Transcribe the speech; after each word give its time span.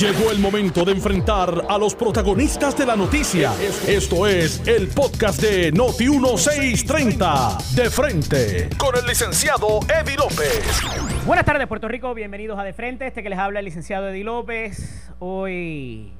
Llegó 0.00 0.32
el 0.32 0.40
momento 0.40 0.84
de 0.84 0.92
enfrentar 0.92 1.66
a 1.68 1.78
los 1.78 1.94
protagonistas 1.94 2.76
de 2.76 2.84
la 2.84 2.96
noticia. 2.96 3.52
Esto 3.86 4.26
es 4.26 4.66
el 4.66 4.88
podcast 4.88 5.40
de 5.40 5.70
Noti 5.70 6.08
1630. 6.08 7.58
De 7.76 7.88
frente 7.88 8.68
con 8.76 8.96
el 8.96 9.06
licenciado 9.06 9.78
Eddie 9.88 10.16
López. 10.16 10.80
Buenas 11.26 11.44
tardes, 11.44 11.68
Puerto 11.68 11.86
Rico. 11.86 12.12
Bienvenidos 12.12 12.58
a 12.58 12.64
De 12.64 12.72
Frente. 12.72 13.06
Este 13.06 13.22
que 13.22 13.30
les 13.30 13.38
habla 13.38 13.60
el 13.60 13.64
licenciado 13.64 14.08
Eddie 14.08 14.24
López. 14.24 15.12
Hoy, 15.20 16.12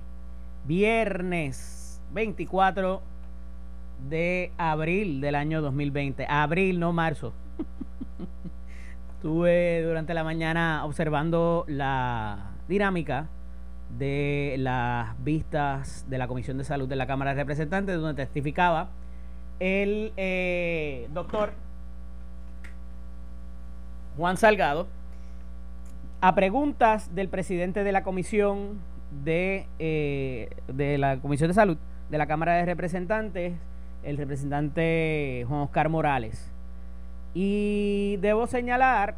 viernes 0.65 2.01
24 2.13 3.03
de 4.09 4.53
abril 4.57 5.21
del 5.21 5.35
año 5.35 5.63
2020. 5.63 6.27
Abril, 6.29 6.79
no 6.79 6.93
marzo. 6.93 7.33
Estuve 9.17 9.83
durante 9.83 10.15
la 10.15 10.23
mañana 10.23 10.85
observando 10.85 11.65
la 11.67 12.52
dinámica 12.69 13.29
de 13.99 14.57
las 14.59 15.23
vistas 15.23 16.07
de 16.09 16.19
la 16.19 16.29
Comisión 16.29 16.59
de 16.59 16.65
Salud 16.65 16.89
de 16.89 16.97
la 16.97 17.07
Cámara 17.07 17.35
de 17.35 17.43
Representantes, 17.43 18.01
donde 18.01 18.25
testificaba 18.25 18.89
el 19.61 20.13
eh, 20.17 21.09
doctor 21.13 21.53
Juan 24.17 24.37
Salgado 24.37 24.87
a 26.21 26.35
preguntas 26.35 27.15
del 27.15 27.29
presidente 27.29 27.85
de 27.85 27.93
la 27.93 28.03
Comisión 28.03 28.79
de, 29.25 29.67
eh, 29.79 30.51
de 30.69 30.99
la 30.99 31.19
Comisión 31.19 31.49
de 31.49 31.55
Salud 31.55 31.77
de 32.11 32.19
la 32.19 32.27
Cámara 32.27 32.55
de 32.55 32.65
Representantes, 32.65 33.55
el 34.03 34.17
representante 34.17 35.45
Juan 35.49 35.61
Oscar 35.61 35.89
Morales. 35.89 36.51
Y 37.35 38.19
debo 38.21 38.47
señalar 38.47 39.17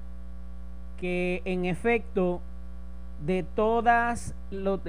que 0.99 1.43
en 1.45 1.65
efecto 1.65 2.41
de 3.25 3.43
todas 3.55 4.35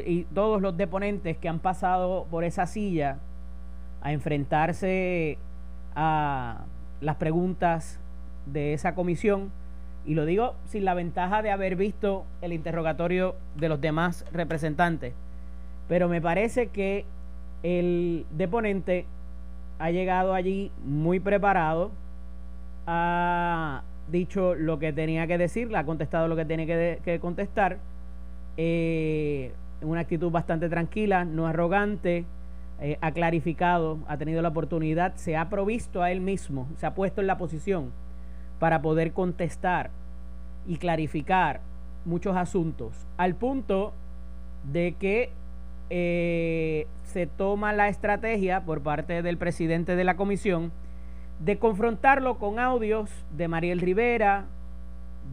y 0.05 0.23
todos 0.25 0.61
los 0.61 0.75
deponentes 0.75 1.37
que 1.37 1.47
han 1.47 1.59
pasado 1.59 2.25
por 2.29 2.43
esa 2.43 2.65
silla 2.65 3.17
a 4.01 4.11
enfrentarse 4.11 5.37
a 5.95 6.65
las 7.01 7.15
preguntas 7.15 7.99
de 8.45 8.73
esa 8.73 8.93
comisión, 8.93 9.51
y 10.05 10.13
lo 10.13 10.25
digo 10.25 10.55
sin 10.65 10.85
la 10.85 10.93
ventaja 10.93 11.41
de 11.41 11.49
haber 11.49 11.75
visto 11.75 12.25
el 12.41 12.53
interrogatorio 12.53 13.35
de 13.55 13.69
los 13.69 13.81
demás 13.81 14.25
representantes, 14.31 15.13
pero 15.87 16.09
me 16.09 16.21
parece 16.21 16.67
que 16.67 17.05
el 17.63 18.25
deponente 18.31 19.05
ha 19.79 19.91
llegado 19.91 20.33
allí 20.33 20.71
muy 20.83 21.19
preparado, 21.19 21.91
ha 22.85 23.81
dicho 24.11 24.53
lo 24.53 24.77
que 24.77 24.93
tenía 24.93 25.25
que 25.25 25.37
decir, 25.37 25.75
ha 25.75 25.85
contestado 25.85 26.27
lo 26.27 26.35
que 26.35 26.45
tiene 26.45 26.67
que 26.67 27.19
contestar 27.19 27.77
eh, 28.57 29.53
en 29.81 29.87
una 29.87 30.01
actitud 30.01 30.31
bastante 30.31 30.69
tranquila, 30.69 31.25
no 31.25 31.47
arrogante, 31.47 32.25
eh, 32.81 32.97
ha 33.01 33.11
clarificado, 33.11 33.99
ha 34.07 34.17
tenido 34.17 34.41
la 34.41 34.49
oportunidad, 34.49 35.15
se 35.15 35.37
ha 35.37 35.49
provisto 35.49 36.01
a 36.01 36.11
él 36.11 36.19
mismo, 36.19 36.67
se 36.77 36.85
ha 36.85 36.93
puesto 36.93 37.21
en 37.21 37.27
la 37.27 37.37
posición 37.37 37.91
para 38.59 38.81
poder 38.81 39.13
contestar 39.13 39.91
y 40.67 40.77
clarificar 40.77 41.61
muchos 42.03 42.35
asuntos, 42.35 42.93
al 43.17 43.35
punto 43.35 43.93
de 44.71 44.95
que 44.99 45.29
eh, 45.89 46.87
se 47.03 47.27
toma 47.27 47.71
la 47.73 47.87
estrategia 47.87 48.61
por 48.61 48.81
parte 48.81 49.21
del 49.21 49.37
presidente 49.37 49.95
de 49.95 50.03
la 50.03 50.15
comisión 50.15 50.71
de 51.39 51.57
confrontarlo 51.59 52.37
con 52.37 52.59
audios 52.59 53.09
de 53.35 53.47
Mariel 53.47 53.79
Rivera, 53.79 54.45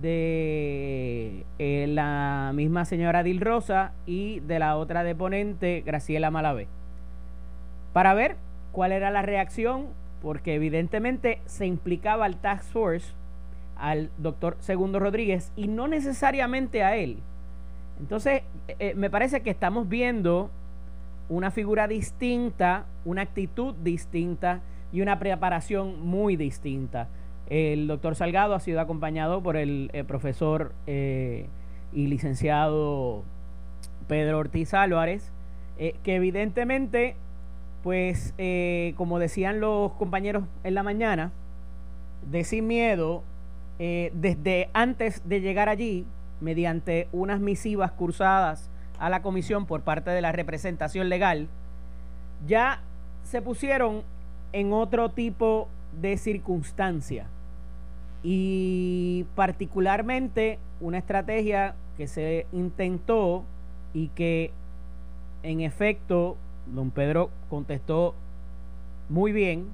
de 0.02 1.46
eh, 1.58 1.86
la 1.88 2.50
misma 2.54 2.84
señora 2.84 3.22
Dil 3.22 3.40
Rosa 3.40 3.92
y 4.04 4.40
de 4.40 4.58
la 4.58 4.76
otra 4.76 5.04
deponente, 5.04 5.82
Graciela 5.86 6.30
Malavé, 6.30 6.66
para 7.92 8.12
ver 8.12 8.36
cuál 8.72 8.92
era 8.92 9.10
la 9.10 9.22
reacción, 9.22 9.86
porque 10.20 10.54
evidentemente 10.54 11.40
se 11.46 11.66
implicaba 11.66 12.26
al 12.26 12.36
Task 12.36 12.64
Force, 12.64 13.14
al 13.76 14.10
doctor 14.18 14.56
Segundo 14.60 14.98
Rodríguez, 14.98 15.52
y 15.56 15.68
no 15.68 15.88
necesariamente 15.88 16.82
a 16.82 16.96
él. 16.96 17.18
Entonces, 18.00 18.42
eh, 18.66 18.76
eh, 18.78 18.94
me 18.94 19.08
parece 19.08 19.42
que 19.42 19.50
estamos 19.50 19.88
viendo 19.88 20.50
una 21.28 21.50
figura 21.52 21.86
distinta, 21.86 22.86
una 23.04 23.22
actitud 23.22 23.74
distinta 23.76 24.60
y 24.92 25.00
una 25.00 25.18
preparación 25.18 26.04
muy 26.04 26.36
distinta. 26.36 27.08
El 27.52 27.86
doctor 27.86 28.14
Salgado 28.14 28.54
ha 28.54 28.60
sido 28.60 28.80
acompañado 28.80 29.42
por 29.42 29.58
el, 29.58 29.90
eh, 29.92 30.04
profesor 30.04 30.72
eh, 30.86 31.50
y 31.92 32.06
licenciado 32.06 33.24
Pedro 34.08 34.38
Ortiz 34.38 34.72
Álvarez, 34.72 35.30
eh, 35.76 35.94
que 36.02 36.14
evidentemente, 36.14 37.14
pues, 37.82 38.32
como 38.96 39.18
decían 39.18 39.60
los 39.60 39.92
compañeros 39.92 40.44
en 40.64 40.72
la 40.72 40.82
mañana, 40.82 41.30
de 42.30 42.42
sin 42.44 42.66
miedo, 42.66 43.22
desde 43.78 44.70
antes 44.72 45.20
de 45.28 45.42
llegar 45.42 45.68
allí, 45.68 46.06
mediante 46.40 47.08
unas 47.12 47.40
misivas 47.40 47.92
cursadas 47.92 48.70
a 48.98 49.10
la 49.10 49.20
comisión 49.20 49.66
por 49.66 49.82
parte 49.82 50.10
de 50.10 50.22
la 50.22 50.32
representación 50.32 51.10
legal, 51.10 51.48
ya 52.46 52.80
se 53.24 53.42
pusieron 53.42 54.04
en 54.54 54.72
otro 54.72 55.10
tipo 55.10 55.68
de 56.00 56.16
circunstancia 56.16 57.26
y 58.22 59.24
particularmente 59.34 60.58
una 60.80 60.98
estrategia 60.98 61.74
que 61.96 62.06
se 62.06 62.46
intentó 62.52 63.44
y 63.92 64.08
que 64.08 64.52
en 65.42 65.60
efecto 65.60 66.36
don 66.66 66.90
Pedro 66.90 67.30
contestó 67.50 68.14
muy 69.08 69.32
bien 69.32 69.68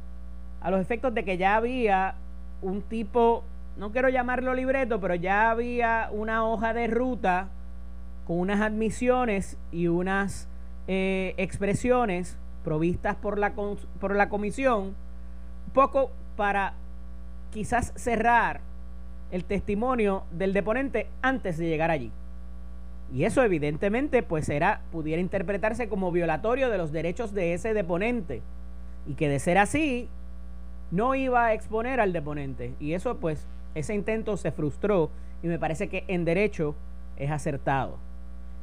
a 0.61 0.71
los 0.71 0.81
efectos 0.81 1.15
de 1.15 1.25
que 1.25 1.37
ya 1.37 1.57
había 1.57 2.15
un 2.63 2.83
tipo, 2.83 3.45
no 3.77 3.93
quiero 3.93 4.09
llamarlo 4.09 4.55
libreto, 4.55 5.01
pero 5.01 5.15
ya 5.15 5.51
había 5.51 6.09
una 6.11 6.45
hoja 6.45 6.73
de 6.73 6.89
ruta 6.89 7.49
con 8.27 8.41
unas 8.41 8.61
admisiones 8.61 9.57
y 9.71 9.87
unas 9.87 10.49
eh, 10.89 11.35
expresiones 11.37 12.37
provistas 12.65 13.15
por 13.17 13.39
la, 13.39 13.53
por 13.53 14.17
la 14.17 14.29
comisión, 14.29 14.95
un 15.67 15.73
poco 15.73 16.11
para 16.37 16.75
quizás 17.51 17.93
cerrar 17.97 18.61
el 19.31 19.45
testimonio 19.45 20.25
del 20.31 20.53
deponente 20.53 21.09
antes 21.23 21.59
de 21.59 21.69
llegar 21.69 21.91
allí. 21.91 22.11
Y 23.13 23.25
eso 23.25 23.43
evidentemente 23.43 24.23
pues 24.23 24.49
era, 24.49 24.83
pudiera 24.93 25.21
interpretarse 25.21 25.89
como 25.89 26.13
violatorio 26.13 26.71
de 26.71 26.79
los 26.79 26.93
derechos 26.93 27.33
de 27.33 27.55
ese 27.55 27.75
deponente. 27.75 28.43
Y 29.07 29.15
que 29.15 29.29
de 29.29 29.39
ser 29.39 29.59
así, 29.59 30.09
no 30.91 31.15
iba 31.15 31.47
a 31.47 31.55
exponer 31.55 32.01
al 32.01 32.13
deponente. 32.13 32.75
Y 32.81 32.93
eso 32.93 33.17
pues, 33.17 33.47
ese 33.75 33.95
intento 33.95 34.37
se 34.37 34.53
frustró 34.53 35.11
y 35.43 35.47
me 35.47 35.59
parece 35.59 35.89
que 35.89 36.05
en 36.09 36.25
derecho 36.25 36.75
es 37.17 37.31
acertado. 37.31 37.97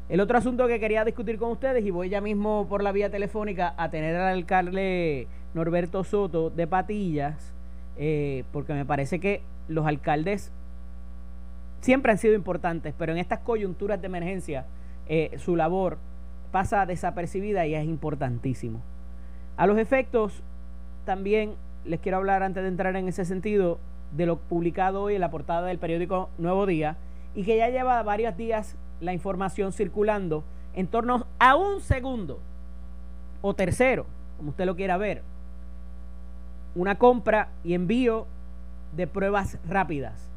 El 0.08 0.20
otro 0.20 0.38
asunto 0.38 0.68
que 0.68 0.80
quería 0.80 1.04
discutir 1.04 1.40
con 1.40 1.50
ustedes, 1.50 1.84
y 1.84 1.90
voy 1.90 2.10
ya 2.10 2.22
mismo 2.22 2.68
por 2.70 2.84
la 2.84 2.92
vía 2.92 3.10
telefónica 3.10 3.74
a 3.76 3.90
tener 3.90 4.16
al 4.16 4.36
alcalde 4.36 5.28
Norberto 5.56 6.04
Soto 6.04 6.52
de 6.52 6.68
Patillas, 6.68 7.55
eh, 7.98 8.44
porque 8.52 8.74
me 8.74 8.86
parece 8.86 9.20
que 9.20 9.42
los 9.68 9.86
alcaldes 9.86 10.52
siempre 11.82 12.12
han 12.12 12.18
sido 12.18 12.34
importantes, 12.34 12.94
pero 12.98 13.12
en 13.12 13.18
estas 13.18 13.40
coyunturas 13.40 14.02
de 14.02 14.08
emergencia 14.08 14.66
eh, 15.08 15.36
su 15.38 15.56
labor 15.56 15.98
pasa 16.52 16.86
desapercibida 16.86 17.66
y 17.66 17.76
es 17.76 17.86
importantísimo. 17.86 18.82
A 19.58 19.68
los 19.68 19.78
efectos, 19.78 20.42
también 21.06 21.54
les 21.86 22.00
quiero 22.00 22.18
hablar 22.18 22.44
antes 22.44 22.64
de 22.64 22.70
entrar 22.70 22.96
en 22.96 23.08
ese 23.08 23.26
sentido 23.26 23.80
de 24.16 24.26
lo 24.26 24.38
publicado 24.38 25.04
hoy 25.04 25.16
en 25.16 25.22
la 25.22 25.30
portada 25.30 25.68
del 25.68 25.78
periódico 25.78 26.30
Nuevo 26.38 26.66
Día 26.66 26.98
y 27.36 27.44
que 27.44 27.58
ya 27.58 27.70
lleva 27.70 28.02
varios 28.04 28.36
días 28.38 28.76
la 29.02 29.14
información 29.14 29.72
circulando 29.72 30.44
en 30.74 30.88
torno 30.88 31.28
a 31.40 31.56
un 31.56 31.82
segundo 31.82 32.40
o 33.42 33.54
tercero, 33.54 34.06
como 34.38 34.50
usted 34.50 34.66
lo 34.66 34.76
quiera 34.76 34.98
ver, 34.98 35.22
una 36.76 36.96
compra 36.96 37.50
y 37.64 37.74
envío 37.74 38.28
de 38.96 39.08
pruebas 39.08 39.58
rápidas 39.68 40.30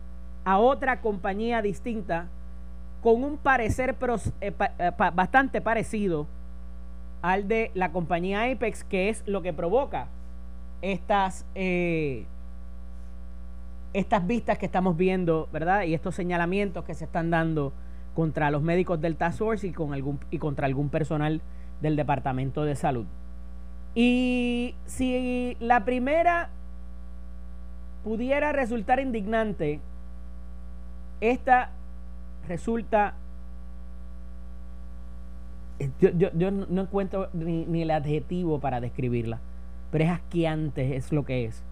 a 0.44 0.58
otra 0.58 1.00
compañía 1.00 1.60
distinta 1.60 2.26
con 3.02 3.22
un 3.22 3.36
parecer 3.36 3.96
eh, 4.40 4.52
eh, 4.78 4.90
bastante 5.14 5.60
parecido 5.60 6.26
al 7.20 7.48
de 7.48 7.70
la 7.74 7.92
compañía 7.92 8.50
Apex, 8.50 8.84
que 8.84 9.08
es 9.08 9.22
lo 9.26 9.42
que 9.42 9.52
provoca 9.52 10.06
estas, 10.82 11.44
eh, 11.54 12.24
estas 13.92 14.26
vistas 14.26 14.58
que 14.58 14.66
estamos 14.66 14.96
viendo, 14.96 15.48
¿verdad? 15.52 15.82
Y 15.82 15.94
estos 15.94 16.14
señalamientos 16.14 16.84
que 16.84 16.94
se 16.94 17.04
están 17.04 17.30
dando 17.30 17.72
contra 18.14 18.50
los 18.50 18.62
médicos 18.62 19.00
del 19.00 19.16
Task 19.16 19.38
Force 19.38 19.66
y, 19.66 19.72
con 19.72 19.92
algún, 19.92 20.18
y 20.30 20.38
contra 20.38 20.66
algún 20.66 20.88
personal 20.88 21.40
del 21.82 21.96
Departamento 21.96 22.64
de 22.64 22.74
Salud. 22.74 23.06
Y 24.00 24.76
si 24.86 25.56
la 25.58 25.84
primera 25.84 26.50
pudiera 28.04 28.52
resultar 28.52 29.00
indignante, 29.00 29.80
esta 31.20 31.72
resulta 32.46 33.14
yo, 35.98 36.30
no 36.52 36.82
encuentro 36.82 37.28
ni, 37.32 37.64
ni, 37.64 37.82
el 37.82 37.90
adjetivo 37.90 38.60
para 38.60 38.80
describirla, 38.80 39.40
pero 39.90 40.04
es 40.04 40.10
asqueante, 40.10 40.94
es 40.94 41.10
lo 41.10 41.24
que 41.24 41.46
es. 41.46 41.64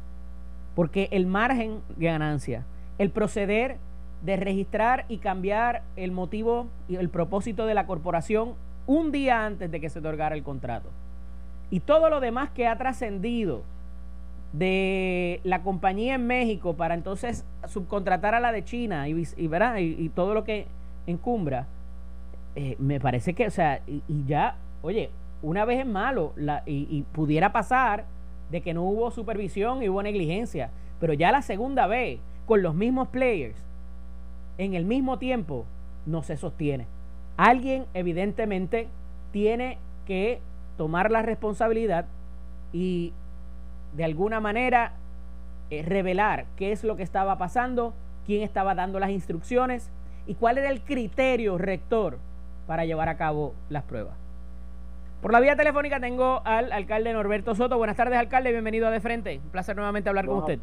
Porque 0.75 1.09
el 1.13 1.27
margen 1.27 1.79
de 1.97 2.07
ganancia, 2.07 2.65
el 2.99 3.11
proceder 3.11 3.77
de 4.25 4.35
registrar 4.35 5.05
y 5.09 5.19
cambiar 5.19 5.85
el 5.95 6.11
motivo 6.11 6.67
y 6.89 6.97
el 6.97 7.09
propósito 7.09 7.67
de 7.67 7.75
la 7.75 7.87
corporación 7.87 8.55
un 8.89 9.13
día 9.13 9.47
antes 9.47 9.71
de 9.71 9.81
que 9.81 9.91
se 9.91 10.01
otorgara 10.01 10.35
el 10.35 10.43
contrato. 10.43 10.91
Y 11.71 11.81
todo 11.81 12.11
lo 12.11 12.21
demás 12.21 12.51
que 12.51 12.67
ha 12.67 12.77
trascendido 12.77 13.63
de 14.53 15.41
la 15.45 15.63
compañía 15.63 16.15
en 16.15 16.27
México 16.27 16.75
para 16.75 16.95
entonces 16.95 17.45
subcontratar 17.67 18.35
a 18.35 18.41
la 18.41 18.53
de 18.53 18.65
China 18.65 19.09
y, 19.09 19.27
y, 19.37 20.09
todo 20.11 20.35
lo 20.35 20.45
que 20.45 20.67
encumbra, 21.07 21.67
eh, 22.55 22.77
me 22.79 23.01
parece 23.01 23.35
que, 23.35 23.47
o 23.47 23.51
sea, 23.51 23.81
y, 23.87 24.03
ya, 24.27 24.57
oye, 24.83 25.11
una 25.43 25.65
vez 25.65 25.81
es 25.81 25.87
malo 25.87 26.33
la, 26.37 26.63
y, 26.65 27.03
pudiera 27.13 27.53
pasar 27.53 28.05
de 28.51 28.63
que 28.63 28.73
no 28.73 28.85
hubo 28.85 29.11
supervisión 29.11 29.83
y 29.83 29.89
hubo 29.89 30.03
negligencia, 30.03 30.71
pero 31.01 31.13
ya 31.13 31.33
la 31.33 31.43
segunda 31.43 31.87
vez, 31.87 32.19
con 32.47 32.63
los 32.63 32.75
mismos 32.75 33.09
players, 33.09 33.57
en 34.57 34.75
el 34.75 34.87
mismo 34.87 35.19
tiempo, 35.19 35.67
no 36.07 36.23
se 36.23 36.37
sostiene. 36.37 36.87
Alguien 37.37 37.85
evidentemente 37.93 38.89
tiene 39.33 39.77
que 40.07 40.41
tomar 40.77 41.11
la 41.11 41.23
responsabilidad 41.23 42.07
y 42.73 43.13
de 43.97 44.05
alguna 44.05 44.41
manera 44.41 44.93
eh, 45.71 45.83
revelar 45.83 46.47
qué 46.57 46.73
es 46.73 46.85
lo 46.85 46.97
que 46.97 47.03
estaba 47.03 47.39
pasando, 47.39 47.95
quién 48.27 48.43
estaba 48.43 48.75
dando 48.75 49.01
las 49.01 49.11
instrucciones 49.11 49.91
y 50.27 50.35
cuál 50.35 50.59
era 50.59 50.71
el 50.71 50.83
criterio 50.83 51.59
rector 51.59 52.19
para 52.67 52.85
llevar 52.85 53.09
a 53.09 53.17
cabo 53.17 53.55
las 53.69 53.85
pruebas. 53.85 54.15
Por 55.23 55.33
la 55.33 55.41
vía 55.41 55.57
telefónica 55.57 55.99
tengo 55.99 56.43
al 56.45 56.73
alcalde 56.73 57.13
Norberto 57.13 57.55
Soto. 57.55 57.79
Buenas 57.79 57.97
tardes, 57.97 58.19
alcalde. 58.19 58.53
Bienvenido 58.53 58.87
a 58.87 58.91
De 58.91 59.01
Frente. 59.01 59.41
Un 59.43 59.51
placer 59.51 59.75
nuevamente 59.75 60.09
hablar 60.09 60.27
con 60.27 60.39
usted. 60.39 60.61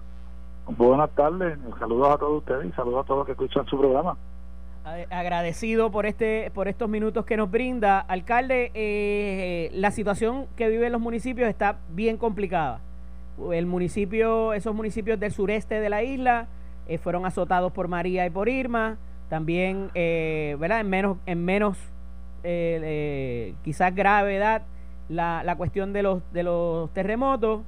Buenas 0.78 1.10
tardes. 1.12 1.58
Saludos 1.80 2.10
a 2.10 2.18
todos 2.18 2.38
ustedes 2.38 2.68
y 2.68 2.72
saludos 2.74 3.04
a 3.04 3.08
todos 3.08 3.18
los 3.20 3.26
que 3.26 3.32
escuchan 3.34 3.66
su 3.66 3.78
programa 3.78 4.16
agradecido 4.84 5.92
por 5.92 6.06
este 6.06 6.52
por 6.54 6.68
estos 6.68 6.90
minutos 6.90 7.26
que 7.26 7.38
nos 7.38 7.50
brinda. 7.50 8.00
Alcalde 8.00 8.72
eh, 8.74 9.70
la 9.74 9.92
situación 9.92 10.48
que 10.56 10.68
viven 10.68 10.92
los 10.92 11.02
municipios 11.02 11.50
está 11.50 11.78
bien 11.90 12.18
complicada. 12.18 12.82
El 13.52 13.66
municipio 13.66 14.54
esos 14.54 14.76
municipios 14.76 15.20
del 15.20 15.32
sureste 15.32 15.80
de 15.80 15.90
la 15.90 16.04
isla 16.04 16.48
eh, 16.88 16.98
fueron 16.98 17.26
azotados 17.26 17.72
por 17.72 17.88
María 17.88 18.26
y 18.26 18.30
por 18.30 18.50
Irma. 18.50 18.98
También 19.30 19.90
eh, 19.96 20.58
verdad 20.60 20.82
en 20.82 20.90
menos 20.90 21.18
en 21.26 21.46
menos 21.46 21.78
quizás 23.64 23.96
gravedad 23.96 24.64
la, 25.08 25.44
la 25.46 25.56
cuestión 25.56 25.94
de 25.94 26.04
los 26.04 26.22
de 26.34 26.44
los 26.44 26.92
terremotos 26.92 27.62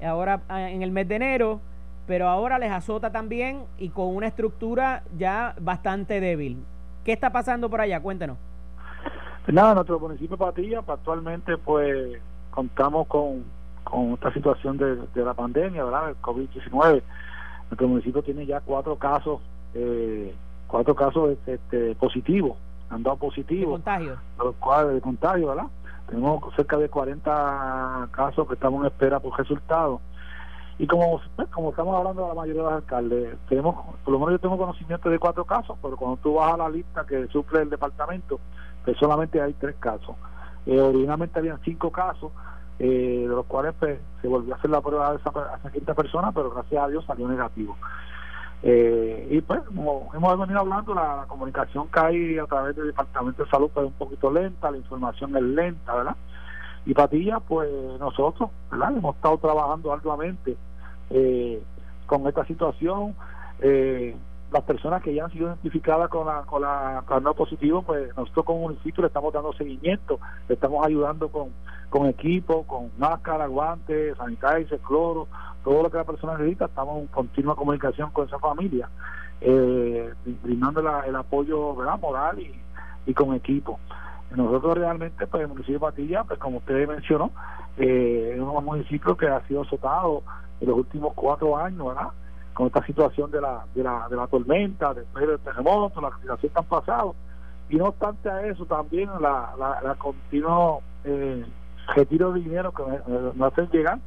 ahora 0.00 0.42
ah, 0.48 0.70
en 0.70 0.82
el 0.82 0.92
mes 0.92 1.08
de 1.08 1.16
enero 1.16 1.60
pero 2.06 2.28
ahora 2.28 2.58
les 2.58 2.70
azota 2.70 3.10
también 3.10 3.64
y 3.78 3.90
con 3.90 4.14
una 4.14 4.26
estructura 4.26 5.02
ya 5.16 5.54
bastante 5.60 6.20
débil. 6.20 6.64
¿Qué 7.04 7.12
está 7.12 7.30
pasando 7.30 7.68
por 7.70 7.80
allá? 7.80 8.00
Cuéntenos. 8.00 8.38
Pues 9.44 9.54
nada, 9.54 9.74
nuestro 9.74 9.98
municipio 9.98 10.36
de 10.36 10.44
Patilla 10.44 10.82
actualmente 10.86 11.56
pues 11.58 12.20
contamos 12.50 13.06
con, 13.08 13.44
con 13.84 14.12
esta 14.12 14.32
situación 14.32 14.78
de, 14.78 15.24
la 15.24 15.34
pandemia, 15.34 15.84
¿verdad? 15.84 16.10
El 16.10 16.16
COVID-19. 16.20 17.02
Nuestro 17.70 17.88
municipio 17.88 18.22
tiene 18.22 18.46
ya 18.46 18.60
cuatro 18.60 18.96
casos, 18.96 19.40
eh, 19.74 20.34
cuatro 20.68 20.94
casos 20.94 21.36
este, 21.46 21.94
positivos, 21.96 22.56
han 22.90 23.02
dado 23.02 23.16
positivos. 23.16 23.82
De 23.84 23.84
contagio. 23.84 24.92
De 24.92 25.00
contagio, 25.00 25.48
¿verdad? 25.48 25.66
Tenemos 26.08 26.54
cerca 26.54 26.76
de 26.76 26.88
40 26.88 28.08
casos 28.10 28.46
que 28.46 28.54
estamos 28.54 28.80
en 28.82 28.86
espera 28.88 29.18
por 29.18 29.36
resultados 29.38 30.00
y 30.78 30.86
como, 30.86 31.20
pues, 31.36 31.48
como 31.48 31.70
estamos 31.70 31.96
hablando 31.96 32.22
de 32.22 32.28
la 32.28 32.34
mayoría 32.34 32.62
de 32.62 32.68
los 32.68 32.76
alcaldes, 32.76 33.36
tenemos, 33.48 33.76
por 34.04 34.12
lo 34.12 34.18
menos 34.18 34.32
yo 34.32 34.38
tengo 34.38 34.58
conocimiento 34.58 35.10
de 35.10 35.18
cuatro 35.18 35.44
casos, 35.44 35.76
pero 35.82 35.96
cuando 35.96 36.16
tú 36.18 36.34
vas 36.34 36.54
a 36.54 36.56
la 36.56 36.68
lista 36.68 37.06
que 37.06 37.26
sufre 37.28 37.62
el 37.62 37.70
departamento, 37.70 38.40
pues 38.84 38.96
solamente 38.98 39.40
hay 39.40 39.52
tres 39.54 39.76
casos. 39.78 40.16
Eh, 40.66 40.80
originalmente 40.80 41.38
habían 41.38 41.60
cinco 41.64 41.90
casos, 41.90 42.32
eh, 42.78 43.26
de 43.28 43.28
los 43.28 43.46
cuales 43.46 43.74
pues, 43.78 44.00
se 44.20 44.28
volvió 44.28 44.54
a 44.54 44.56
hacer 44.56 44.70
la 44.70 44.80
prueba 44.80 45.10
de 45.12 45.18
esa, 45.18 45.30
esa 45.58 45.70
quinta 45.70 45.94
persona, 45.94 46.32
pero 46.32 46.50
gracias 46.50 46.82
a 46.82 46.88
Dios 46.88 47.04
salió 47.04 47.28
negativo. 47.28 47.76
Eh, 48.64 49.28
y 49.30 49.40
pues, 49.40 49.60
como 49.64 50.10
hemos 50.14 50.38
venido 50.38 50.60
hablando, 50.60 50.94
la, 50.94 51.24
comunicación 51.26 51.88
que 51.88 52.00
hay 52.00 52.38
a 52.38 52.46
través 52.46 52.76
del 52.76 52.88
Departamento 52.88 53.44
de 53.44 53.50
Salud 53.50 53.70
pues, 53.74 53.86
es 53.86 53.92
un 53.92 53.98
poquito 53.98 54.30
lenta, 54.30 54.70
la 54.70 54.76
información 54.76 55.36
es 55.36 55.42
lenta, 55.42 55.94
¿verdad? 55.94 56.16
Y 56.84 56.94
Patilla, 56.94 57.40
pues 57.40 57.70
nosotros, 58.00 58.50
¿verdad? 58.70 58.96
Hemos 58.96 59.16
estado 59.16 59.38
trabajando 59.38 59.92
arduamente 59.92 60.56
eh, 61.10 61.62
con 62.06 62.26
esta 62.26 62.44
situación. 62.46 63.14
Eh, 63.60 64.16
las 64.52 64.64
personas 64.64 65.02
que 65.02 65.14
ya 65.14 65.24
han 65.24 65.32
sido 65.32 65.48
identificadas 65.48 66.10
con 66.10 66.26
la 66.26 66.42
con 66.42 66.60
la 66.60 67.02
con 67.06 67.22
no 67.22 67.34
positivo, 67.34 67.82
pues 67.82 68.14
nosotros 68.16 68.44
como 68.44 68.60
municipio 68.60 69.00
le 69.00 69.06
estamos 69.06 69.32
dando 69.32 69.52
seguimiento, 69.54 70.18
le 70.48 70.54
estamos 70.54 70.84
ayudando 70.84 71.28
con, 71.28 71.50
con 71.88 72.06
equipo, 72.06 72.64
con 72.64 72.90
máscara, 72.98 73.46
guantes, 73.46 74.16
sanitizers, 74.18 74.82
cloro, 74.82 75.26
todo 75.64 75.84
lo 75.84 75.90
que 75.90 75.96
la 75.96 76.04
persona 76.04 76.36
necesita, 76.36 76.66
estamos 76.66 77.00
en 77.00 77.06
continua 77.06 77.56
comunicación 77.56 78.10
con 78.10 78.26
esa 78.26 78.38
familia, 78.38 78.90
eh, 79.40 80.12
brindando 80.42 80.80
el 80.80 81.16
apoyo 81.16 81.74
¿verdad? 81.74 81.98
moral 81.98 82.38
y, 82.38 82.52
y 83.06 83.14
con 83.14 83.34
equipo. 83.34 83.78
Nosotros 84.36 84.78
realmente, 84.78 85.26
pues 85.26 85.42
el 85.42 85.48
municipio 85.48 85.74
de 85.74 85.80
Patilla, 85.80 86.24
pues 86.24 86.38
como 86.38 86.58
usted 86.58 86.88
mencionó, 86.88 87.30
eh, 87.76 88.32
es 88.34 88.40
un 88.40 88.64
municipio 88.64 89.16
que 89.16 89.28
ha 89.28 89.46
sido 89.46 89.62
azotado 89.62 90.22
en 90.60 90.68
los 90.68 90.78
últimos 90.78 91.12
cuatro 91.14 91.56
años, 91.56 91.88
¿verdad? 91.88 92.08
Con 92.54 92.66
esta 92.66 92.84
situación 92.84 93.30
de 93.30 93.40
la, 93.40 93.64
de 93.74 93.82
la, 93.82 94.08
de 94.08 94.16
la 94.16 94.26
tormenta, 94.26 94.94
después 94.94 95.26
del 95.26 95.38
terremoto, 95.40 96.00
la 96.00 96.10
situación 96.18 96.52
que 96.52 96.58
han 96.58 96.64
pasado. 96.66 97.14
Y 97.68 97.76
no 97.76 97.86
obstante 97.86 98.30
a 98.30 98.46
eso, 98.46 98.66
también 98.66 99.08
la, 99.20 99.54
la, 99.58 99.80
la 99.82 99.94
continuo 99.94 100.82
eh, 101.04 101.44
retiro 101.94 102.32
de 102.32 102.40
dinero 102.40 102.72
que 102.72 102.82
nos 103.34 103.52
hacen 103.52 103.68
llegar. 103.70 103.98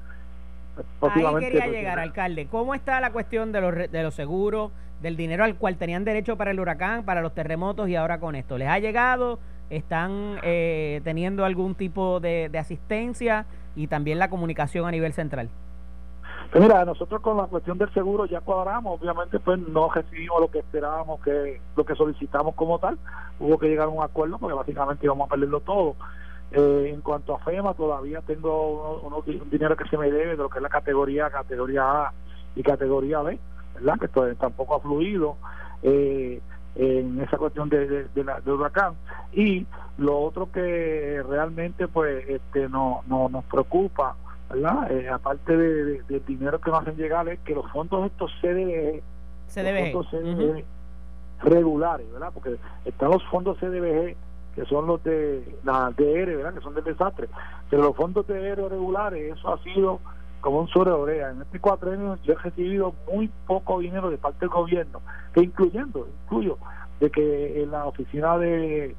Ahí 1.01 1.24
quería 1.39 1.63
pues, 1.63 1.71
llegar, 1.71 2.00
alcalde. 2.00 2.48
¿Cómo 2.48 2.75
está 2.75 3.00
la 3.00 3.12
cuestión 3.12 3.51
de 3.51 3.62
los, 3.62 3.92
de 3.92 4.04
los 4.04 4.13
seguros, 4.13 4.71
del 5.01 5.16
dinero 5.16 5.44
al 5.44 5.56
cual 5.56 5.78
tenían 5.78 6.04
derecho 6.04 6.38
para 6.38 6.51
el 6.51 6.60
huracán, 6.60 7.04
para 7.06 7.21
los 7.21 7.33
terremotos 7.33 7.89
y 7.89 7.95
ahora 7.95 8.19
con 8.19 8.36
esto? 8.36 8.57
¿Les 8.57 8.68
ha 8.68 8.80
llegado? 8.80 9.39
¿Están 9.69 10.38
eh, 10.44 11.01
teniendo 11.03 11.45
algún 11.45 11.75
tipo 11.75 12.19
de, 12.19 12.49
de 12.49 12.57
asistencia 12.59 13.45
y 13.75 13.87
también 13.87 14.19
la 14.19 14.30
comunicación 14.30 14.85
a 14.85 14.92
nivel 14.92 15.13
central? 15.13 15.49
Pues 16.51 16.63
mira, 16.63 16.85
nosotros 16.85 17.21
con 17.21 17.37
la 17.37 17.47
cuestión 17.47 17.78
del 17.78 17.92
seguro 17.94 18.25
ya 18.25 18.40
cuadramos, 18.42 19.01
obviamente 19.01 19.40
pues 19.40 19.59
no 19.59 19.90
recibimos 19.90 20.40
lo 20.40 20.49
que 20.49 20.59
esperábamos, 20.59 21.19
que 21.21 21.59
lo 21.75 21.85
que 21.85 21.95
solicitamos 21.95 22.56
como 22.56 22.80
tal, 22.80 22.97
hubo 23.40 23.57
que 23.57 23.68
llegar 23.68 23.87
a 23.87 23.90
un 23.90 24.04
acuerdo 24.04 24.37
porque 24.37 24.56
básicamente 24.56 25.06
íbamos 25.06 25.28
a 25.28 25.30
perderlo 25.31 25.59
todo. 25.61 25.95
Eh, 26.51 26.92
en 26.94 27.01
cuanto 27.01 27.35
a 27.35 27.40
FEMA, 27.40 27.73
todavía 27.73 28.21
tengo 28.21 29.01
un 29.01 29.49
dinero 29.49 29.75
que 29.75 29.90
se 29.90 29.97
me 29.97 30.11
debe 30.11 30.31
de 30.31 30.37
lo 30.37 30.49
que 30.49 30.59
es 30.59 30.63
la 30.63 30.69
categoría, 30.69 31.30
categoría 31.30 31.83
A 31.83 32.13
y 32.56 32.63
categoría 32.63 33.21
B, 33.21 33.37
¿verdad? 33.73 33.99
Que 33.99 34.07
todavía 34.07 34.35
tampoco 34.40 34.75
ha 34.75 34.80
fluido 34.80 35.35
eh, 35.83 36.40
en 36.75 37.19
esa 37.21 37.37
cuestión 37.37 37.69
de, 37.69 38.07
de, 38.13 38.23
la, 38.23 38.39
de 38.41 38.51
huracán. 38.51 38.94
Y 39.33 39.65
lo 39.97 40.19
otro 40.19 40.51
que 40.51 41.23
realmente 41.27 41.87
pues 41.87 42.27
este 42.27 42.69
no, 42.69 43.03
no 43.07 43.29
nos 43.29 43.44
preocupa 43.45 44.15
¿verdad? 44.49 44.91
Eh, 44.91 45.09
aparte 45.09 45.57
de, 45.57 46.01
del 46.03 46.25
dinero 46.25 46.59
que 46.59 46.69
nos 46.69 46.81
hacen 46.81 46.95
llegar, 46.95 47.27
es 47.29 47.39
que 47.39 47.55
los 47.55 47.69
fondos 47.71 48.05
estos 48.05 48.31
CDBG, 48.41 49.01
CDBG. 50.09 50.63
regulares, 51.44 52.11
¿verdad? 52.11 52.31
Porque 52.33 52.57
están 52.85 53.09
los 53.09 53.23
fondos 53.25 53.57
CDBG, 53.57 54.15
que 54.55 54.65
son 54.65 54.87
los 54.87 55.03
de 55.03 55.57
la 55.63 55.91
DR, 55.91 56.35
¿verdad? 56.35 56.53
Que 56.53 56.61
son 56.61 56.75
del 56.75 56.83
desastre. 56.83 57.27
Pero 57.69 57.83
los 57.83 57.95
fondos 57.95 58.27
DR 58.27 58.69
regulares, 58.69 59.35
eso 59.35 59.53
ha 59.53 59.57
sido 59.63 59.99
como 60.45 60.59
un 60.59 60.68
sobreorea. 60.68 61.31
En 61.31 61.42
este 61.42 61.59
cuatrenio 61.59 62.19
yo 62.23 62.33
he 62.33 62.37
recibido 62.37 62.94
muy 63.11 63.31
poco 63.47 63.80
dinero 63.80 64.11
de 64.11 64.19
parte 64.19 64.42
del 64.42 64.49
gobierno, 64.49 65.02
que 65.33 65.42
incluyendo, 65.42 66.07
incluyo, 66.23 66.59
de 66.99 67.09
que 67.09 67.64
en 67.64 67.71
la 67.71 67.85
oficina 67.85 68.37
de 68.37 68.95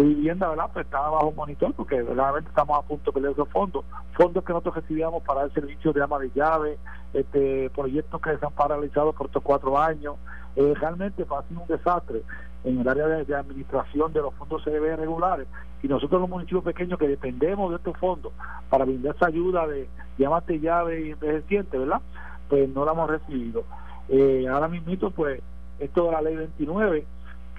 de 0.00 0.14
vivienda, 0.14 0.48
¿verdad? 0.48 0.70
Pues 0.72 0.86
estaba 0.86 1.10
bajo 1.10 1.32
monitor 1.32 1.74
porque 1.74 1.96
verdaderamente 2.02 2.48
estamos 2.48 2.78
a 2.78 2.82
punto 2.82 3.10
de 3.10 3.14
perder 3.14 3.32
esos 3.32 3.48
fondos, 3.48 3.84
fondos 4.16 4.44
que 4.44 4.52
nosotros 4.52 4.76
recibíamos 4.76 5.22
para 5.22 5.42
el 5.42 5.52
servicio 5.52 5.92
de 5.92 6.02
ama 6.02 6.18
de 6.18 6.30
llave, 6.34 6.78
este, 7.12 7.70
proyectos 7.70 8.20
que 8.20 8.36
se 8.36 8.46
han 8.46 8.52
paralizado 8.52 9.12
por 9.12 9.26
estos 9.26 9.42
cuatro 9.42 9.78
años, 9.78 10.16
eh, 10.56 10.74
realmente 10.80 11.22
ha 11.22 11.42
sido 11.48 11.60
un 11.60 11.68
desastre 11.68 12.22
en 12.64 12.80
el 12.80 12.88
área 12.88 13.06
de, 13.06 13.34
administración 13.34 14.12
de 14.12 14.20
los 14.20 14.34
fondos 14.34 14.62
CDB 14.64 14.96
regulares 14.96 15.46
y 15.82 15.88
nosotros 15.88 16.20
los 16.20 16.30
municipios 16.30 16.64
pequeños 16.64 16.98
que 16.98 17.08
dependemos 17.08 17.70
de 17.70 17.76
estos 17.76 17.96
fondos 17.98 18.32
para 18.68 18.84
brindar 18.84 19.14
esa 19.16 19.26
ayuda 19.26 19.66
de, 19.66 19.88
de 20.18 20.28
de 20.46 20.60
llave 20.60 21.06
y 21.06 21.10
envejeciente, 21.12 21.78
¿verdad? 21.78 22.00
Pues 22.48 22.68
no 22.68 22.84
la 22.84 22.92
hemos 22.92 23.08
recibido. 23.08 23.64
Eh, 24.08 24.46
ahora 24.50 24.68
mismo, 24.68 25.10
pues, 25.10 25.40
esto 25.78 26.06
de 26.06 26.12
la 26.12 26.20
ley 26.20 26.36
29 26.36 27.06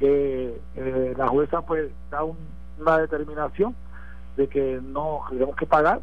que 0.02 0.60
eh, 0.76 1.14
la 1.16 1.28
jueza 1.28 1.62
pues 1.62 1.92
da 2.10 2.24
una 2.24 2.98
determinación 2.98 3.76
de 4.36 4.48
que 4.48 4.82
no 4.82 5.22
tenemos 5.30 5.56
que 5.56 5.68
pagar. 5.68 6.02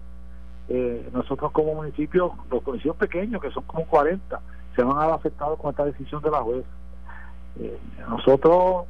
Eh, 0.68 1.08
nosotros 1.12 1.50
como 1.50 1.74
municipio, 1.74 2.32
los 2.48 2.64
municipios 2.64 2.94
pequeños, 2.94 3.42
que 3.42 3.50
son 3.50 3.64
como 3.64 3.84
40, 3.86 4.40
se 4.76 4.82
van 4.84 4.98
a 4.98 5.06
ver 5.06 5.14
afectados 5.16 5.58
con 5.58 5.70
esta 5.70 5.84
decisión 5.84 6.22
de 6.22 6.30
la 6.30 6.38
juez. 6.38 6.64
Eh, 7.58 7.76
nosotros 8.08 8.86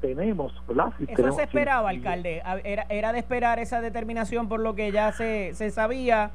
tenemos, 0.00 0.54
¿verdad? 0.68 0.92
Eso 1.08 1.32
se 1.32 1.42
esperaba, 1.42 1.88
alcalde. 1.88 2.40
Era, 2.62 2.86
era 2.88 3.12
de 3.12 3.18
esperar 3.18 3.58
esa 3.58 3.80
determinación 3.80 4.48
por 4.48 4.60
lo 4.60 4.76
que 4.76 4.92
ya 4.92 5.10
se, 5.10 5.52
se 5.54 5.70
sabía. 5.70 6.30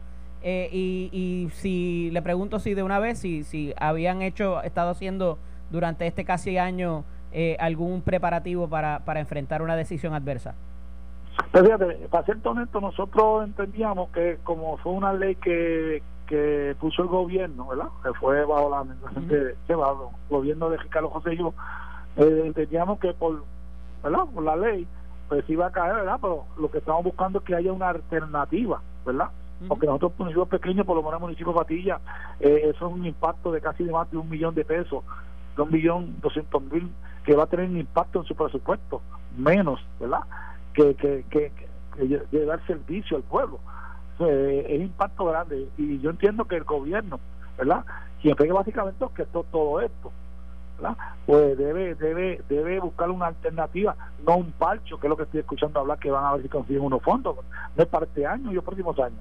Eh, 0.45 0.67
y, 0.73 1.09
y 1.13 1.51
si 1.51 2.11
le 2.11 2.21
pregunto 2.21 2.59
si 2.59 2.73
de 2.73 2.83
una 2.83 2.99
vez, 2.99 3.19
si, 3.19 3.45
si 3.45 3.73
habían 3.77 4.21
hecho, 4.21 4.61
estado 4.63 4.89
haciendo 4.89 5.37
durante 5.71 6.05
este 6.05 6.25
casi 6.25 6.57
año 6.57 7.05
eh, 7.33 7.57
algún 7.59 8.01
preparativo 8.01 8.67
para, 8.67 8.99
para 8.99 9.19
enfrentar 9.19 9.61
una 9.61 9.75
decisión 9.75 10.13
adversa. 10.13 10.55
Pues 11.51 11.63
fíjate, 11.63 12.07
para 12.09 12.25
ser 12.25 12.37
honesto, 12.43 12.79
nosotros 12.79 13.45
entendíamos 13.45 14.09
que 14.09 14.37
como 14.43 14.77
fue 14.77 14.91
una 14.91 15.13
ley 15.13 15.35
que, 15.35 16.03
que 16.27 16.75
puso 16.79 17.01
el 17.01 17.07
gobierno, 17.07 17.67
¿verdad? 17.67 17.87
Que 18.03 18.13
fue 18.13 18.45
bajo 18.45 18.69
la 18.69 18.81
uh 18.81 20.11
gobierno 20.29 20.69
de 20.69 20.77
Ricardo 20.77 21.09
José 21.09 21.33
y 21.33 21.37
yo, 21.37 21.53
eh, 22.17 22.43
entendíamos 22.45 22.99
que 22.99 23.13
por, 23.13 23.43
¿verdad? 24.03 24.23
por 24.33 24.43
la 24.43 24.55
ley 24.55 24.87
pues 25.29 25.49
iba 25.49 25.67
a 25.67 25.71
caer, 25.71 25.95
¿verdad? 25.95 26.17
Pero 26.21 26.45
lo 26.59 26.69
que 26.69 26.77
estamos 26.79 27.03
buscando 27.03 27.39
es 27.39 27.45
que 27.45 27.55
haya 27.55 27.71
una 27.71 27.89
alternativa, 27.89 28.81
¿verdad? 29.05 29.29
Porque 29.67 29.87
nosotros 29.87 30.13
municipios 30.17 30.49
pequeños, 30.49 30.85
por 30.85 30.97
lo 30.97 31.03
menos 31.03 31.15
el 31.15 31.21
municipio 31.21 31.53
de 31.53 31.59
Patilla, 31.59 31.99
eh, 32.39 32.61
eso 32.65 32.87
es 32.87 32.93
un 32.93 33.05
impacto 33.05 33.51
de 33.51 33.61
casi 33.61 33.83
más 33.83 34.11
de 34.11 34.17
un 34.17 34.29
millón 34.29 34.53
de 34.53 34.65
pesos, 34.65 35.03
de 35.55 35.61
un 35.61 35.71
millón 35.71 36.15
doscientos 36.21 36.61
mil, 36.63 36.91
que 37.23 37.35
va 37.35 37.43
a 37.43 37.47
tener 37.47 37.69
un 37.69 37.77
impacto 37.77 38.19
en 38.19 38.25
su 38.25 38.35
presupuesto, 38.35 39.01
menos, 39.37 39.79
¿verdad? 39.99 40.21
Que, 40.73 40.95
que, 40.95 41.25
que, 41.29 41.51
que, 41.95 42.45
dar 42.45 42.65
servicio 42.65 43.17
al 43.17 43.23
pueblo. 43.23 43.59
Eh, 44.19 44.65
es 44.69 44.81
impacto 44.81 45.25
grande 45.25 45.67
y 45.77 45.99
yo 45.99 46.11
entiendo 46.11 46.45
que 46.45 46.55
el 46.55 46.63
gobierno, 46.63 47.19
¿verdad? 47.57 47.83
Quien 48.21 48.35
pegue 48.35 48.51
básicamente 48.51 49.05
que 49.15 49.25
todo, 49.25 49.81
esto, 49.81 50.11
pues 51.25 51.57
debe 51.57 51.95
debe 51.95 52.41
debe 52.49 52.79
buscar 52.79 53.09
una 53.09 53.27
alternativa, 53.27 53.95
no 54.25 54.37
un 54.37 54.51
parcho, 54.51 54.99
que 54.99 55.07
es 55.07 55.09
lo 55.09 55.17
que 55.17 55.23
estoy 55.23 55.39
escuchando 55.39 55.79
hablar, 55.79 55.99
que 55.99 56.11
van 56.11 56.25
a 56.25 56.33
ver 56.33 56.43
si 56.43 56.49
consiguen 56.49 56.83
unos 56.83 57.01
fondos, 57.01 57.37
no 57.75 57.83
es 57.83 57.89
para 57.89 58.05
este 58.05 58.25
año 58.25 58.51
y 58.51 58.55
los 58.55 58.63
próximos 58.63 58.97
años. 58.99 59.19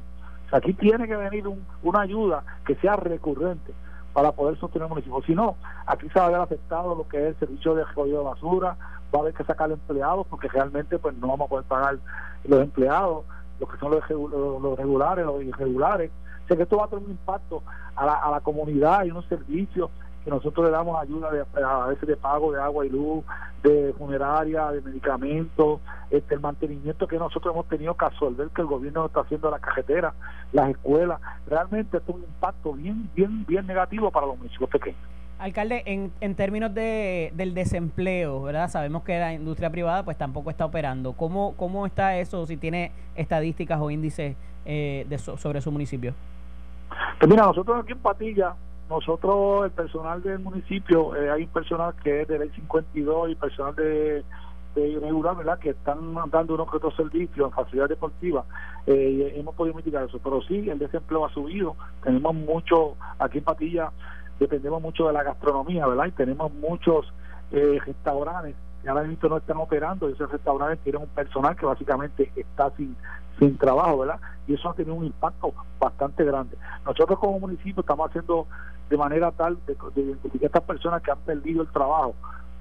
aquí 0.51 0.73
tiene 0.75 1.07
que 1.07 1.17
venir 1.17 1.45
una 1.83 2.01
ayuda 2.01 2.45
que 2.67 2.75
sea 2.77 2.97
recurrente 2.97 3.73
para 4.13 4.33
poder 4.33 4.59
sostener 4.59 4.85
el 4.85 4.91
municipio. 4.91 5.23
Si 5.27 5.35
no, 5.35 5.57
aquí 5.87 6.09
se 6.09 6.19
va 6.19 6.27
a 6.27 6.31
ver 6.31 6.41
afectado 6.41 6.95
lo 6.95 7.09
que 7.09 7.19
es 7.19 7.27
el 7.29 7.39
servicio 7.39 7.75
de 7.75 7.85
recogido 7.85 8.19
de 8.19 8.25
basura, 8.25 8.77
va 9.15 9.19
a 9.19 9.23
haber 9.23 9.35
que 9.35 9.45
sacar 9.45 9.71
empleados 9.71 10.27
porque 10.29 10.49
realmente 10.49 10.99
pues 10.99 11.15
no 11.17 11.29
vamos 11.29 11.47
a 11.47 11.51
poder 11.51 11.65
pagar 11.67 11.99
los 12.45 12.61
empleados, 12.61 13.25
los 13.61 13.71
que 13.71 13.79
son 13.79 13.93
los, 13.93 14.79
regulares, 14.79 15.25
los 15.25 15.43
irregulares. 15.43 16.11
O 16.45 16.49
sea 16.49 16.57
que 16.57 16.65
esto 16.65 16.77
va 16.77 16.85
a 16.85 16.89
tener 16.89 17.05
un 17.05 17.13
impacto 17.13 17.63
a 17.95 18.07
la, 18.07 18.15
a 18.15 18.31
la 18.31 18.41
comunidad 18.41 19.05
y 19.05 19.11
unos 19.11 19.27
servicios 19.27 19.91
que 20.25 20.31
nosotros 20.31 20.67
le 20.67 20.73
damos 20.73 21.01
ayuda 21.01 21.31
de, 21.31 21.45
a 21.65 21.87
veces 21.87 22.09
de 22.09 22.17
pago 22.17 22.53
de 22.53 22.61
agua 22.61 22.87
y 22.87 22.91
luz, 22.91 23.25
de 23.63 23.93
funeraria, 23.99 24.71
de 24.71 24.81
medicamentos, 24.81 25.81
este, 26.11 26.35
el 26.35 26.41
mantenimiento 26.41 27.07
que 27.07 27.19
nosotros 27.19 27.53
hemos 27.55 27.67
tenido 27.69 27.95
que 27.95 28.05
absorber 28.05 28.49
que 28.49 28.61
el 28.61 28.67
gobierno 28.67 29.07
está 29.07 29.21
haciendo 29.21 29.49
a 29.49 29.53
la 29.53 29.59
cajetera, 29.59 30.15
las 30.53 30.71
escuelas. 30.71 31.21
Realmente 31.47 31.97
es 31.97 32.03
un 32.07 32.23
impacto 32.23 32.73
bien, 32.73 33.11
bien, 33.15 33.45
bien 33.47 33.67
negativo 33.67 34.11
para 34.11 34.27
los 34.27 34.39
municipios 34.39 34.71
pequeños. 34.71 35.01
Alcalde, 35.39 35.83
en, 35.87 36.13
en 36.21 36.37
términos 36.37 36.73
de, 36.73 37.33
del 37.35 37.53
desempleo, 37.53 38.43
¿verdad? 38.43 38.69
Sabemos 38.69 39.03
que 39.03 39.19
la 39.19 39.33
industria 39.33 39.71
privada 39.71 40.05
pues 40.05 40.17
tampoco 40.17 40.51
está 40.51 40.65
operando. 40.65 41.15
¿Cómo, 41.15 41.55
cómo 41.57 41.85
está 41.85 42.17
eso, 42.17 42.47
si 42.47 42.57
tiene 42.57 42.93
estadísticas 43.17 43.81
o 43.81 43.91
índices 43.91 44.37
eh, 44.65 45.05
de, 45.09 45.19
sobre 45.19 45.61
su 45.61 45.73
municipio? 45.73 46.15
Pues 47.19 47.29
mira, 47.29 47.45
nosotros 47.45 47.83
aquí 47.83 47.93
en 47.93 47.99
Patilla 47.99 48.55
nosotros, 48.93 49.65
el 49.65 49.71
personal 49.73 50.23
del 50.23 50.39
municipio, 50.39 51.17
eh, 51.17 51.31
hay 51.31 51.47
personal 51.47 51.95
que 52.03 52.23
es 52.23 52.29
de 52.29 52.39
ley 52.39 52.51
52 52.51 53.31
y 53.31 53.35
personal 53.35 53.75
de, 53.75 54.25
de 54.75 54.89
irregular, 54.89 55.37
¿verdad? 55.37 55.59
Que 55.59 55.71
están 55.71 56.15
dando 56.31 56.55
unos 56.55 56.71
que 56.71 56.77
otros 56.77 56.95
servicios 56.95 57.49
en 57.49 57.53
facilidades 57.53 57.91
deportivas. 57.91 58.45
Eh, 58.87 59.35
hemos 59.37 59.55
podido 59.55 59.75
mitigar 59.75 60.05
eso, 60.05 60.19
pero 60.23 60.41
sí, 60.43 60.69
el 60.69 60.79
desempleo 60.79 61.27
ha 61.27 61.33
subido. 61.33 61.77
Tenemos 62.03 62.35
mucho, 62.35 62.97
aquí 63.19 63.39
en 63.39 63.45
Patilla, 63.45 63.91
dependemos 64.39 64.81
mucho 64.81 65.07
de 65.07 65.13
la 65.13 65.23
gastronomía, 65.23 65.87
¿verdad? 65.87 66.07
Y 66.07 66.13
tenemos 66.13 66.53
muchos 66.55 67.13
eh, 67.51 67.79
restaurantes 67.85 68.55
que 68.83 68.89
ahora 68.89 69.05
mismo 69.05 69.29
no 69.29 69.37
están 69.37 69.57
operando 69.59 70.09
y 70.09 70.13
esos 70.13 70.31
restaurantes 70.31 70.81
tienen 70.81 71.03
un 71.03 71.09
personal 71.09 71.57
que 71.57 71.67
básicamente 71.67 72.33
está 72.37 72.71
sin 72.77 72.97
sin 73.39 73.57
trabajo, 73.59 73.99
¿verdad? 73.99 74.21
Y 74.47 74.55
eso 74.55 74.71
ha 74.71 74.75
tenido 74.75 74.95
un 74.95 75.07
impacto 75.07 75.53
bastante 75.79 76.25
grande. 76.25 76.57
Nosotros 76.85 77.19
como 77.19 77.41
municipio 77.41 77.81
estamos 77.81 78.09
haciendo 78.09 78.47
de 78.91 78.97
manera 78.97 79.31
tal 79.33 79.59
de, 79.67 79.77
identificar 80.01 80.45
a 80.45 80.47
estas 80.47 80.63
personas 80.63 81.03
que 81.03 81.11
han 81.11 81.19
perdido 81.19 81.63
el 81.63 81.69
trabajo 81.69 82.15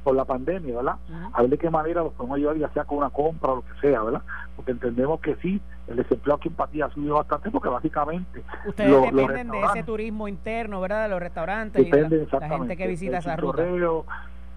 por 0.04 0.16
la 0.16 0.26
pandemia, 0.26 0.78
¿verdad? 0.78 0.96
A 1.34 1.42
ver 1.42 1.52
de 1.52 1.58
qué 1.60 1.70
manera 1.70 2.02
los 2.02 2.14
podemos 2.14 2.38
ayudar, 2.38 2.58
ya 2.58 2.70
sea 2.70 2.86
con 2.86 2.98
una 2.98 3.12
compra 3.12 3.52
o 3.52 3.56
lo 3.58 3.62
que 3.62 3.80
sea, 3.82 4.02
¿verdad? 4.02 4.24
Porque 4.56 4.72
entendemos 4.72 5.20
que 5.20 5.36
sí, 5.36 5.62
el 5.88 5.98
desempleo 5.98 6.38
aquí 6.38 6.48
en 6.48 6.56
Patía 6.56 6.86
ha 6.86 6.90
subido 6.90 7.16
bastante 7.16 7.52
porque 7.52 7.70
básicamente... 7.70 8.44
Ustedes 8.66 9.14
dependen 9.14 9.52
de 9.52 9.62
ese 9.62 9.84
turismo 9.84 10.28
interno, 10.28 10.82
¿verdad? 10.82 11.04
De 11.04 11.10
los 11.10 11.20
restaurantes 11.20 11.86
y 11.86 11.92
la, 11.92 12.48
gente 12.48 12.78
que 12.78 12.88
visita 12.88 13.20
esa 13.20 13.36
ruta. 13.36 13.64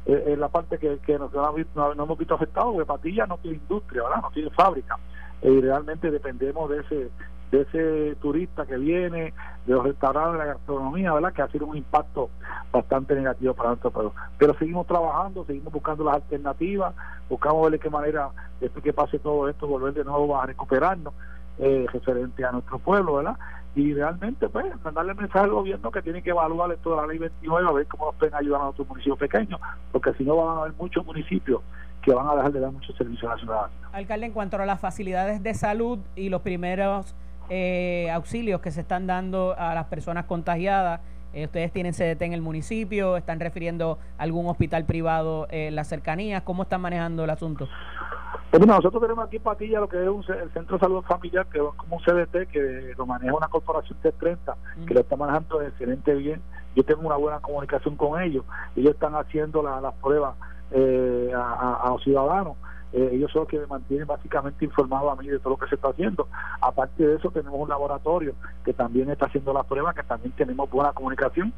Eh, 0.06 0.36
la 0.38 0.48
parte 0.48 0.78
que, 0.78 0.98
que 0.98 1.18
nos, 1.18 1.32
no, 1.32 1.92
hemos 1.92 2.18
visto 2.18 2.34
afectados, 2.34 2.72
porque 2.72 2.86
Patilla 2.86 3.26
no 3.26 3.38
tiene 3.38 3.56
industria, 3.56 4.02
¿verdad? 4.02 4.22
No 4.22 4.30
tiene 4.30 4.50
fábrica. 4.50 4.98
Y 5.42 5.60
realmente 5.60 6.10
dependemos 6.10 6.68
de 6.70 6.80
ese 6.80 7.10
de 7.50 7.60
ese 7.62 8.16
turista 8.16 8.66
que 8.66 8.76
viene, 8.76 9.32
de 9.66 9.74
los 9.74 9.84
restaurantes, 9.84 10.32
de 10.32 10.38
la 10.38 10.54
gastronomía, 10.54 11.12
¿verdad? 11.12 11.32
Que 11.32 11.42
ha 11.42 11.48
sido 11.48 11.66
un 11.66 11.76
impacto 11.76 12.30
bastante 12.72 13.14
negativo 13.14 13.54
para 13.54 13.70
nosotros. 13.70 13.92
Pero, 13.94 14.12
pero 14.38 14.58
seguimos 14.58 14.86
trabajando, 14.86 15.44
seguimos 15.44 15.72
buscando 15.72 16.04
las 16.04 16.16
alternativas, 16.16 16.94
buscamos 17.28 17.62
ver 17.62 17.72
de 17.72 17.78
qué 17.78 17.90
manera, 17.90 18.30
después 18.60 18.82
que 18.82 18.92
pase 18.92 19.18
todo 19.20 19.48
esto, 19.48 19.68
volver 19.68 19.94
de 19.94 20.04
nuevo 20.04 20.36
a 20.36 20.46
recuperarnos 20.46 21.14
eh, 21.58 21.86
referente 21.92 22.44
a 22.44 22.50
nuestro 22.50 22.78
pueblo, 22.80 23.16
¿verdad? 23.16 23.36
Y 23.76 23.92
realmente, 23.92 24.48
pues, 24.48 24.66
mandarle 24.84 25.14
mensaje 25.14 25.44
al 25.44 25.50
gobierno 25.50 25.90
que 25.90 26.02
tiene 26.02 26.22
que 26.22 26.30
evaluar 26.30 26.70
esto 26.70 26.90
de 26.90 26.96
la 26.96 27.06
ley 27.06 27.18
29 27.18 27.68
a 27.68 27.72
ver 27.72 27.86
cómo 27.86 28.06
nos 28.06 28.14
pueden 28.14 28.34
ayudar 28.34 28.60
a 28.60 28.64
nuestros 28.64 28.88
municipios 28.88 29.18
pequeños, 29.18 29.60
porque 29.90 30.12
si 30.14 30.24
no 30.24 30.36
van 30.36 30.56
a 30.56 30.60
haber 30.60 30.72
muchos 30.74 31.04
municipios 31.04 31.60
que 32.02 32.12
van 32.12 32.28
a 32.28 32.36
dejar 32.36 32.52
de 32.52 32.60
dar 32.60 32.70
muchos 32.70 32.96
servicios 32.96 33.30
a 33.30 33.34
la 33.34 33.40
ciudadanía. 33.40 33.76
Alcalde, 33.92 34.26
en 34.26 34.32
cuanto 34.32 34.56
a 34.56 34.66
las 34.66 34.80
facilidades 34.80 35.42
de 35.42 35.54
salud 35.54 35.98
y 36.14 36.28
los 36.28 36.42
primeros 36.42 37.16
eh, 37.50 38.10
auxilios 38.12 38.60
que 38.60 38.70
se 38.70 38.82
están 38.82 39.06
dando 39.06 39.54
a 39.58 39.74
las 39.74 39.86
personas 39.86 40.26
contagiadas, 40.26 41.00
eh, 41.34 41.44
ustedes 41.44 41.72
tienen 41.72 41.92
CDT 41.92 42.22
en 42.22 42.32
el 42.32 42.40
municipio, 42.40 43.16
están 43.16 43.40
refiriendo 43.40 43.98
a 44.18 44.22
algún 44.22 44.46
hospital 44.46 44.84
privado 44.84 45.46
en 45.50 45.74
las 45.74 45.88
cercanías, 45.88 46.42
¿cómo 46.42 46.62
están 46.62 46.80
manejando 46.80 47.24
el 47.24 47.30
asunto? 47.30 47.68
Pues 48.50 48.66
nosotros 48.66 49.02
tenemos 49.02 49.26
aquí 49.26 49.36
en 49.36 49.42
Patilla 49.42 49.80
lo 49.80 49.88
que 49.88 50.00
es 50.00 50.08
un, 50.08 50.24
el 50.32 50.50
Centro 50.52 50.76
de 50.76 50.80
Salud 50.80 51.02
Familiar, 51.02 51.44
que 51.46 51.58
es 51.58 51.64
como 51.76 51.96
un 51.96 52.02
CDT, 52.02 52.50
que 52.52 52.94
lo 52.96 53.04
maneja 53.04 53.34
una 53.34 53.48
corporación 53.48 53.98
T30, 54.00 54.54
que 54.86 54.94
lo 54.94 55.00
está 55.00 55.16
manejando 55.16 55.60
excelente 55.60 56.14
bien. 56.14 56.40
Yo 56.76 56.84
tengo 56.84 57.02
una 57.02 57.16
buena 57.16 57.40
comunicación 57.40 57.96
con 57.96 58.22
ellos. 58.22 58.44
Ellos 58.76 58.94
están 58.94 59.14
haciendo 59.16 59.60
las 59.62 59.94
pruebas 59.94 60.36
eh, 60.70 61.32
a, 61.34 61.88
los 61.90 62.02
ciudadanos. 62.04 62.56
Eh, 62.94 63.10
ellos 63.12 63.32
son 63.32 63.40
los 63.40 63.48
que 63.48 63.58
me 63.58 63.66
mantienen 63.66 64.06
básicamente 64.06 64.64
informado 64.64 65.10
a 65.10 65.16
mí 65.16 65.26
de 65.26 65.40
todo 65.40 65.50
lo 65.50 65.56
que 65.56 65.66
se 65.66 65.74
está 65.74 65.88
haciendo. 65.88 66.28
Aparte 66.60 67.04
de 67.04 67.16
eso, 67.16 67.28
tenemos 67.30 67.58
un 67.58 67.68
laboratorio 67.68 68.34
que 68.64 68.72
también 68.72 69.10
está 69.10 69.26
haciendo 69.26 69.52
las 69.52 69.66
pruebas, 69.66 69.96
que 69.96 70.04
también 70.04 70.32
tenemos 70.36 70.70
buena 70.70 70.92
comunicación 70.92 71.52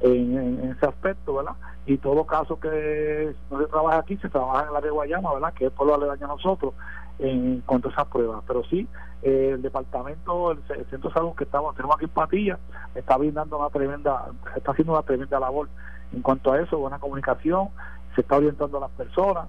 en, 0.00 0.70
ese 0.70 0.86
aspecto, 0.86 1.34
¿verdad? 1.34 1.52
Y 1.84 1.98
todo 1.98 2.24
caso 2.24 2.58
que 2.58 3.34
no 3.50 3.58
se 3.58 3.66
trabaja 3.66 3.98
aquí, 3.98 4.16
se 4.16 4.30
trabaja 4.30 4.66
en 4.66 4.72
la 4.72 4.80
de 4.80 4.88
Guayama, 4.88 5.34
¿verdad? 5.34 5.52
Que 5.52 5.66
es 5.66 5.72
por 5.72 5.86
lo 5.86 5.98
daño 5.98 6.24
a 6.24 6.28
nosotros 6.28 6.72
en 7.18 7.60
cuanto 7.66 7.88
a 7.88 7.92
esas 7.92 8.06
pruebas. 8.06 8.42
Pero 8.46 8.64
sí, 8.64 8.88
eh, 9.22 9.50
el 9.54 9.60
departamento, 9.60 10.52
el, 10.52 10.62
centro 10.88 11.10
de 11.10 11.14
salud 11.14 11.34
que 11.36 11.44
estamos, 11.44 11.76
tenemos 11.76 11.96
aquí 11.96 12.06
en 12.06 12.10
Patilla, 12.12 12.58
está 12.94 13.18
brindando 13.18 13.58
una 13.58 13.68
tremenda, 13.68 14.24
está 14.56 14.72
haciendo 14.72 14.94
una 14.94 15.02
tremenda 15.02 15.38
labor 15.38 15.68
en 16.14 16.22
cuanto 16.22 16.50
a 16.50 16.60
eso, 16.60 16.78
buena 16.78 16.98
comunicación, 16.98 17.68
se 18.14 18.22
está 18.22 18.36
orientando 18.36 18.78
a 18.78 18.80
las 18.80 18.90
personas 18.92 19.48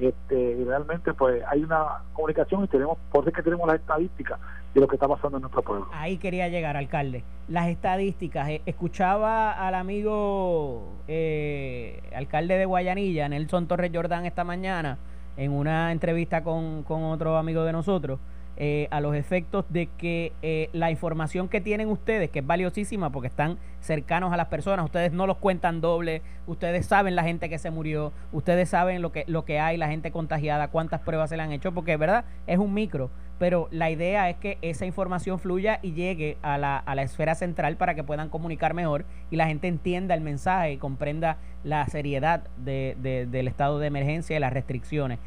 este, 0.00 0.52
y 0.52 0.64
realmente 0.64 1.12
pues 1.14 1.42
hay 1.48 1.62
una 1.62 2.02
comunicación 2.12 2.64
y 2.64 2.68
tenemos, 2.68 2.98
por 3.10 3.24
eso 3.24 3.32
que 3.32 3.42
tenemos 3.42 3.66
las 3.66 3.80
estadísticas 3.80 4.38
de 4.74 4.80
lo 4.80 4.88
que 4.88 4.96
está 4.96 5.08
pasando 5.08 5.38
en 5.38 5.42
nuestro 5.42 5.62
pueblo. 5.62 5.88
Ahí 5.92 6.18
quería 6.18 6.48
llegar, 6.48 6.76
alcalde. 6.76 7.24
Las 7.48 7.68
estadísticas, 7.68 8.48
eh, 8.48 8.62
escuchaba 8.66 9.52
al 9.52 9.74
amigo 9.74 10.92
eh, 11.08 12.02
alcalde 12.14 12.58
de 12.58 12.64
Guayanilla, 12.64 13.28
Nelson 13.28 13.66
Torres 13.66 13.90
Jordán, 13.92 14.26
esta 14.26 14.44
mañana, 14.44 14.98
en 15.36 15.52
una 15.52 15.92
entrevista 15.92 16.42
con, 16.42 16.82
con 16.82 17.04
otro 17.04 17.36
amigo 17.36 17.64
de 17.64 17.72
nosotros, 17.72 18.20
eh, 18.60 18.88
a 18.90 19.00
los 19.00 19.14
efectos 19.14 19.64
de 19.68 19.86
que 19.86 20.32
eh, 20.42 20.68
la 20.72 20.90
información 20.90 21.48
que 21.48 21.60
tienen 21.60 21.88
ustedes, 21.88 22.28
que 22.28 22.40
es 22.40 22.46
valiosísima 22.46 23.10
porque 23.10 23.28
están 23.28 23.56
cercanos 23.78 24.32
a 24.32 24.36
las 24.36 24.48
personas, 24.48 24.84
ustedes 24.84 25.12
no 25.12 25.28
los 25.28 25.36
cuentan 25.36 25.80
doble, 25.80 26.22
ustedes 26.48 26.84
saben 26.84 27.14
la 27.14 27.22
gente 27.22 27.48
que 27.48 27.58
se 27.58 27.70
murió, 27.70 28.12
ustedes 28.32 28.68
saben 28.68 29.00
lo 29.00 29.12
que, 29.12 29.22
lo 29.28 29.44
que 29.44 29.60
hay, 29.60 29.76
la 29.76 29.86
gente 29.86 30.10
contagiada, 30.10 30.68
cuántas 30.68 31.02
pruebas 31.02 31.30
se 31.30 31.36
le 31.36 31.44
han 31.44 31.52
hecho, 31.52 31.70
porque 31.70 31.96
verdad 31.96 32.24
es 32.48 32.58
un 32.58 32.74
micro, 32.74 33.10
pero 33.38 33.68
la 33.70 33.92
idea 33.92 34.28
es 34.28 34.36
que 34.38 34.58
esa 34.60 34.86
información 34.86 35.38
fluya 35.38 35.78
y 35.80 35.92
llegue 35.92 36.36
a 36.42 36.58
la, 36.58 36.78
a 36.78 36.96
la 36.96 37.02
esfera 37.02 37.36
central 37.36 37.76
para 37.76 37.94
que 37.94 38.02
puedan 38.02 38.28
comunicar 38.28 38.74
mejor 38.74 39.04
y 39.30 39.36
la 39.36 39.46
gente 39.46 39.68
entienda 39.68 40.14
el 40.14 40.20
mensaje 40.20 40.72
y 40.72 40.76
comprenda 40.78 41.38
la 41.62 41.86
seriedad 41.86 42.42
de, 42.56 42.96
del 43.30 43.46
estado 43.46 43.78
de 43.78 43.86
emergencia 43.86 44.36
y 44.36 44.40
las 44.40 44.52
restricciones. 44.52 45.20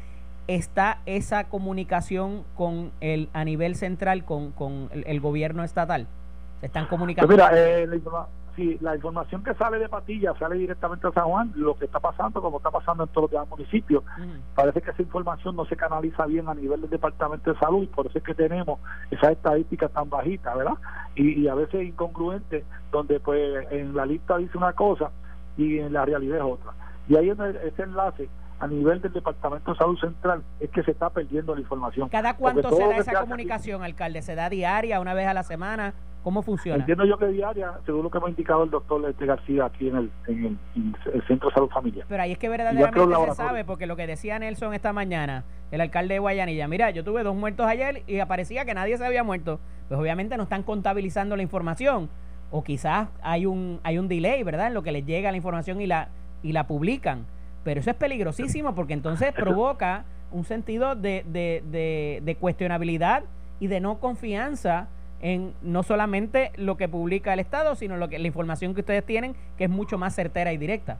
¿Está 0.48 0.98
esa 1.06 1.44
comunicación 1.44 2.44
con 2.56 2.90
el, 3.00 3.28
a 3.32 3.44
nivel 3.44 3.76
central 3.76 4.24
con, 4.24 4.50
con 4.52 4.90
el, 4.92 5.20
gobierno 5.20 5.62
estatal? 5.62 6.08
¿Se 6.60 6.66
están 6.66 6.86
comunicando? 6.86 7.28
Pues 7.28 7.38
mira, 7.38 7.50
eh, 7.54 7.86
si 8.56 8.78
la 8.80 8.94
información 8.94 9.42
que 9.42 9.54
sale 9.54 9.78
de 9.78 9.88
Patilla 9.88 10.34
sale 10.38 10.56
directamente 10.56 11.06
a 11.06 11.12
San 11.12 11.24
Juan, 11.24 11.52
lo 11.54 11.76
que 11.76 11.86
está 11.86 12.00
pasando, 12.00 12.42
como 12.42 12.58
está 12.58 12.70
pasando 12.70 13.04
en 13.04 13.08
todos 13.10 13.24
los 13.24 13.30
demás 13.30 13.48
municipios, 13.48 14.04
parece 14.54 14.82
que 14.82 14.90
esa 14.90 15.02
información 15.02 15.56
no 15.56 15.64
se 15.64 15.76
canaliza 15.76 16.26
bien 16.26 16.48
a 16.48 16.54
nivel 16.54 16.80
del 16.82 16.90
Departamento 16.90 17.52
de 17.52 17.58
Salud 17.58 17.84
y 17.84 17.86
por 17.86 18.06
eso 18.06 18.18
es 18.18 18.24
que 18.24 18.34
tenemos 18.34 18.78
esas 19.10 19.32
estadísticas 19.32 19.90
tan 19.92 20.10
bajitas, 20.10 20.56
¿verdad? 20.56 20.74
Y, 21.14 21.46
a 21.48 21.54
veces 21.54 21.82
incongruentes, 21.82 22.64
donde 22.90 23.20
pues 23.20 23.66
en 23.70 23.94
la 23.94 24.06
lista 24.06 24.36
dice 24.36 24.58
una 24.58 24.72
cosa 24.72 25.10
y 25.56 25.78
en 25.78 25.92
la 25.92 26.04
realidad 26.04 26.38
es 26.38 26.44
otra. 26.44 26.72
Y 27.08 27.16
ahí 27.16 27.30
es 27.30 27.38
ese 27.38 27.82
enlace 27.82 28.28
a 28.62 28.68
nivel 28.68 29.02
del 29.02 29.12
Departamento 29.12 29.72
de 29.72 29.76
Salud 29.76 29.98
Central 29.98 30.44
es 30.60 30.70
que 30.70 30.84
se 30.84 30.92
está 30.92 31.10
perdiendo 31.10 31.52
la 31.52 31.60
información. 31.60 32.08
¿Cada 32.08 32.36
cuánto 32.36 32.70
se 32.70 32.80
da 32.80 32.96
esa 32.96 33.20
comunicación, 33.20 33.82
alcalde? 33.82 34.22
¿Se 34.22 34.36
da 34.36 34.48
diaria, 34.48 35.00
una 35.00 35.14
vez 35.14 35.26
a 35.26 35.34
la 35.34 35.42
semana? 35.42 35.94
¿Cómo 36.22 36.42
funciona? 36.42 36.78
Entiendo 36.78 37.04
yo 37.04 37.18
que 37.18 37.26
diaria, 37.26 37.72
según 37.84 38.04
lo 38.04 38.10
que 38.12 38.20
me 38.20 38.26
ha 38.26 38.28
indicado 38.28 38.62
el 38.62 38.70
doctor 38.70 39.00
Lete 39.00 39.26
García 39.26 39.64
aquí 39.64 39.88
en 39.88 39.96
el, 39.96 40.10
en 40.28 40.58
el, 40.76 41.22
Centro 41.26 41.48
de 41.48 41.54
Salud 41.54 41.70
Familiar. 41.70 42.06
Pero 42.08 42.22
ahí 42.22 42.30
es 42.30 42.38
que 42.38 42.48
verdaderamente 42.48 43.00
se 43.30 43.34
sabe, 43.34 43.64
porque 43.64 43.88
lo 43.88 43.96
que 43.96 44.06
decía 44.06 44.38
Nelson 44.38 44.74
esta 44.74 44.92
mañana, 44.92 45.42
el 45.72 45.80
alcalde 45.80 46.14
de 46.14 46.20
Guayanilla, 46.20 46.68
mira, 46.68 46.90
yo 46.90 47.02
tuve 47.02 47.24
dos 47.24 47.34
muertos 47.34 47.66
ayer 47.66 48.04
y 48.06 48.20
aparecía 48.20 48.64
que 48.64 48.74
nadie 48.74 48.96
se 48.96 49.04
había 49.04 49.24
muerto. 49.24 49.58
Pues 49.88 50.00
obviamente 50.00 50.36
no 50.36 50.44
están 50.44 50.62
contabilizando 50.62 51.34
la 51.34 51.42
información. 51.42 52.08
O 52.52 52.62
quizás 52.62 53.08
hay 53.22 53.44
un, 53.44 53.80
hay 53.82 53.98
un 53.98 54.06
delay, 54.06 54.44
¿verdad? 54.44 54.68
En 54.68 54.74
lo 54.74 54.84
que 54.84 54.92
les 54.92 55.04
llega 55.04 55.32
la 55.32 55.36
información 55.36 55.80
y 55.80 55.88
la, 55.88 56.10
y 56.44 56.52
la 56.52 56.68
publican. 56.68 57.26
Pero 57.64 57.80
eso 57.80 57.90
es 57.90 57.96
peligrosísimo 57.96 58.74
porque 58.74 58.92
entonces 58.92 59.32
provoca 59.34 60.04
un 60.30 60.44
sentido 60.44 60.94
de, 60.94 61.24
de, 61.26 61.62
de, 61.70 62.20
de 62.22 62.36
cuestionabilidad 62.36 63.24
y 63.60 63.66
de 63.66 63.80
no 63.80 63.98
confianza 63.98 64.88
en 65.20 65.54
no 65.62 65.84
solamente 65.84 66.52
lo 66.56 66.76
que 66.76 66.88
publica 66.88 67.32
el 67.32 67.40
Estado, 67.40 67.76
sino 67.76 67.96
lo 67.96 68.08
que 68.08 68.18
la 68.18 68.26
información 68.26 68.74
que 68.74 68.80
ustedes 68.80 69.06
tienen, 69.06 69.36
que 69.56 69.64
es 69.64 69.70
mucho 69.70 69.96
más 69.96 70.14
certera 70.14 70.52
y 70.52 70.56
directa. 70.56 70.98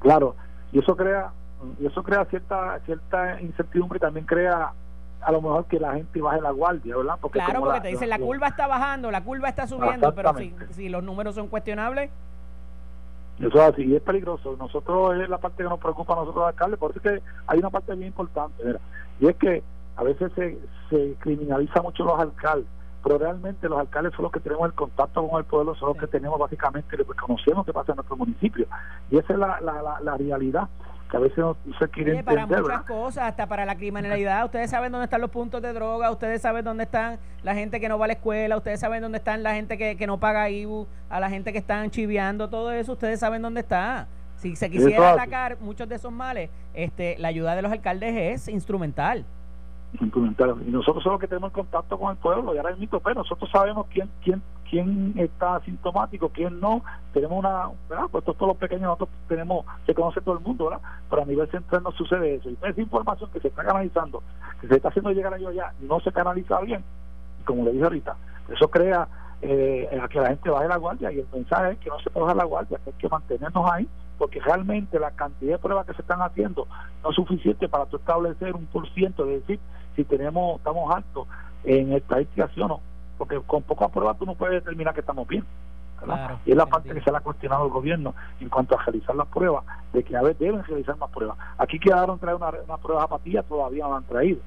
Claro, 0.00 0.34
y 0.72 0.80
eso 0.80 0.96
crea 0.96 1.30
y 1.80 1.86
eso 1.86 2.02
crea 2.02 2.24
cierta 2.26 2.80
cierta 2.84 3.40
incertidumbre 3.40 3.96
y 3.96 4.00
también 4.00 4.26
crea 4.26 4.72
a 5.20 5.32
lo 5.32 5.40
mejor 5.40 5.64
que 5.66 5.80
la 5.80 5.94
gente 5.94 6.20
baje 6.20 6.40
la 6.40 6.50
guardia, 6.50 6.96
¿verdad? 6.96 7.18
Porque 7.20 7.38
claro, 7.38 7.60
porque 7.60 7.80
te 7.80 7.88
dicen 7.88 8.10
la 8.10 8.18
curva 8.18 8.48
está 8.48 8.66
bajando, 8.66 9.10
la 9.10 9.22
curva 9.22 9.48
está 9.48 9.66
subiendo, 9.66 10.14
pero 10.14 10.36
si, 10.36 10.54
si 10.72 10.88
los 10.88 11.02
números 11.02 11.34
son 11.34 11.48
cuestionables. 11.48 12.10
Eso 13.38 13.48
es 13.48 13.74
así, 13.74 13.82
y 13.84 13.94
es 13.94 14.02
peligroso. 14.02 14.56
Nosotros 14.58 15.16
es 15.20 15.28
la 15.28 15.38
parte 15.38 15.62
que 15.62 15.68
nos 15.68 15.78
preocupa 15.78 16.14
a 16.14 16.16
nosotros, 16.16 16.46
alcaldes, 16.46 16.78
por 16.78 16.90
eso 16.90 17.00
es 17.00 17.02
que 17.02 17.22
hay 17.46 17.58
una 17.58 17.70
parte 17.70 17.94
bien 17.94 18.08
importante, 18.08 18.62
y 19.20 19.28
es 19.28 19.36
que 19.36 19.62
a 19.96 20.02
veces 20.02 20.32
se, 20.34 20.58
se 20.90 21.14
criminaliza 21.20 21.82
mucho 21.82 22.04
los 22.04 22.18
alcaldes 22.18 22.66
pero 23.06 23.18
realmente 23.18 23.68
los 23.68 23.78
alcaldes 23.78 24.12
son 24.14 24.24
los 24.24 24.32
que 24.32 24.40
tenemos 24.40 24.66
el 24.66 24.72
contacto 24.72 25.28
con 25.28 25.38
el 25.38 25.44
pueblo, 25.44 25.76
son 25.76 25.90
los 25.90 25.96
que 25.96 26.08
tenemos 26.08 26.40
básicamente, 26.40 27.04
pues 27.04 27.16
conocemos 27.16 27.64
qué 27.64 27.72
pasa 27.72 27.92
en 27.92 27.96
nuestro 27.96 28.16
municipio. 28.16 28.66
Y 29.12 29.18
esa 29.18 29.32
es 29.32 29.38
la, 29.38 29.60
la, 29.60 30.00
la, 30.02 30.16
realidad 30.16 30.68
que 31.10 31.16
a 31.16 31.20
veces 31.20 31.38
no, 31.38 31.56
se 31.78 31.88
quiere 31.88 32.18
entender. 32.18 32.46
Para 32.46 32.60
muchas 32.62 32.82
cosas, 32.82 33.24
hasta 33.24 33.46
para 33.46 33.64
la 33.64 33.76
criminalidad, 33.76 34.44
ustedes 34.44 34.70
saben 34.70 34.92
dónde 34.92 35.04
están 35.04 35.20
los 35.20 35.30
puntos 35.30 35.62
de 35.62 35.72
droga, 35.72 36.10
ustedes 36.10 36.42
saben 36.42 36.64
dónde 36.64 36.84
están 36.84 37.18
la 37.42 37.54
gente 37.54 37.80
que 37.80 37.88
no 37.88 37.98
va 37.98 38.06
a 38.06 38.08
la 38.08 38.14
escuela, 38.14 38.56
ustedes 38.56 38.80
saben 38.80 39.02
dónde 39.02 39.18
están 39.18 39.42
la 39.42 39.54
gente 39.54 39.78
que, 39.78 39.96
que 39.96 40.06
no 40.06 40.18
paga 40.18 40.50
IBU, 40.50 40.86
a 41.08 41.20
la 41.20 41.30
gente 41.30 41.52
que 41.52 41.58
están 41.58 41.90
chiviando, 41.90 42.48
todo 42.48 42.72
eso, 42.72 42.92
ustedes 42.92 43.20
saben 43.20 43.42
dónde 43.42 43.60
está. 43.60 44.08
Si 44.36 44.54
se 44.54 44.70
quisiera 44.70 45.12
atacar 45.12 45.58
muchos 45.60 45.88
de 45.88 45.94
esos 45.94 46.12
males, 46.12 46.50
este, 46.74 47.16
la 47.18 47.28
ayuda 47.28 47.56
de 47.56 47.62
los 47.62 47.72
alcaldes 47.72 48.14
es 48.14 48.48
instrumental. 48.48 49.24
Y 50.00 50.70
nosotros 50.70 51.02
somos 51.02 51.04
los 51.04 51.20
que 51.20 51.28
tenemos 51.28 51.52
contacto 51.52 51.98
con 51.98 52.10
el 52.10 52.16
pueblo, 52.18 52.54
y 52.54 52.58
ahora 52.58 52.70
mismo, 52.76 52.86
pero 52.90 53.00
pues, 53.00 53.16
nosotros 53.16 53.50
sabemos 53.50 53.86
quién, 53.92 54.10
quién, 54.22 54.42
quién 54.68 55.14
está 55.16 55.56
asintomático, 55.56 56.28
quién 56.30 56.60
no. 56.60 56.82
Tenemos 57.12 57.38
una. 57.38 57.70
Pues 58.10 58.24
todos 58.24 58.48
los 58.48 58.56
pequeños 58.56 58.84
nosotros 58.84 59.08
tenemos, 59.28 59.64
se 59.86 59.94
conoce 59.94 60.20
todo 60.20 60.38
el 60.38 60.44
mundo, 60.44 60.66
¿verdad? 60.66 60.82
Pero 61.08 61.22
a 61.22 61.26
nivel 61.26 61.50
central 61.50 61.82
no 61.82 61.92
sucede 61.92 62.34
eso. 62.34 62.50
Y 62.50 62.58
esa 62.62 62.80
información 62.80 63.30
que 63.30 63.40
se 63.40 63.48
está 63.48 63.64
canalizando, 63.64 64.22
que 64.60 64.68
se 64.68 64.76
está 64.76 64.88
haciendo 64.88 65.10
llegar 65.12 65.34
a 65.34 65.36
ellos 65.36 65.54
ya, 65.54 65.72
no 65.80 66.00
se 66.00 66.12
canaliza 66.12 66.60
bien. 66.60 66.84
Como 67.44 67.64
le 67.64 67.72
dije 67.72 67.84
ahorita, 67.84 68.16
eso 68.48 68.68
crea 68.68 69.08
eh, 69.42 70.00
a 70.02 70.08
que 70.08 70.20
la 70.20 70.28
gente 70.28 70.50
baje 70.50 70.68
la 70.68 70.76
guardia 70.76 71.12
y 71.12 71.20
el 71.20 71.26
mensaje 71.32 71.72
es 71.72 71.78
que 71.78 71.90
no 71.90 71.98
se 72.00 72.10
puede 72.10 72.24
bajar 72.24 72.36
la 72.36 72.44
guardia, 72.44 72.78
que 72.82 72.90
hay 72.90 72.96
que 72.96 73.08
mantenernos 73.08 73.70
ahí 73.70 73.88
porque 74.18 74.40
realmente 74.40 74.98
la 74.98 75.10
cantidad 75.10 75.52
de 75.52 75.58
pruebas 75.58 75.86
que 75.86 75.94
se 75.94 76.02
están 76.02 76.22
haciendo 76.22 76.66
no 77.02 77.10
es 77.10 77.16
suficiente 77.16 77.68
para 77.68 77.84
establecer 77.84 78.54
un 78.54 78.66
por 78.66 78.88
ciento, 78.92 79.26
de 79.26 79.40
decir, 79.40 79.60
si 79.94 80.04
tenemos 80.04 80.56
estamos 80.56 80.94
altos 80.94 81.26
en 81.64 81.92
estadísticas 81.92 82.56
o 82.58 82.68
no, 82.68 82.80
porque 83.18 83.40
con 83.46 83.62
pocas 83.62 83.90
pruebas 83.90 84.18
tú 84.18 84.26
no 84.26 84.34
puedes 84.34 84.62
determinar 84.62 84.94
que 84.94 85.00
estamos 85.00 85.26
bien. 85.26 85.44
y 86.44 86.50
es 86.50 86.56
la 86.56 86.66
parte 86.66 86.92
que 86.92 87.00
se 87.00 87.10
le 87.10 87.16
ha 87.16 87.20
cuestionado 87.20 87.64
al 87.64 87.70
gobierno 87.70 88.14
en 88.40 88.48
cuanto 88.48 88.78
a 88.78 88.82
realizar 88.82 89.16
las 89.16 89.26
pruebas, 89.28 89.64
de 89.92 90.02
que 90.04 90.16
a 90.16 90.22
ver, 90.22 90.36
deben 90.36 90.62
realizar 90.64 90.96
más 90.98 91.10
pruebas. 91.10 91.36
Aquí 91.58 91.78
quedaron 91.78 92.18
traer 92.18 92.36
una, 92.36 92.50
una 92.50 92.76
prueba 92.76 93.02
zapatilla, 93.02 93.42
todavía 93.42 93.84
no 93.84 93.90
la 93.92 93.96
han 93.98 94.04
traído. 94.04 94.40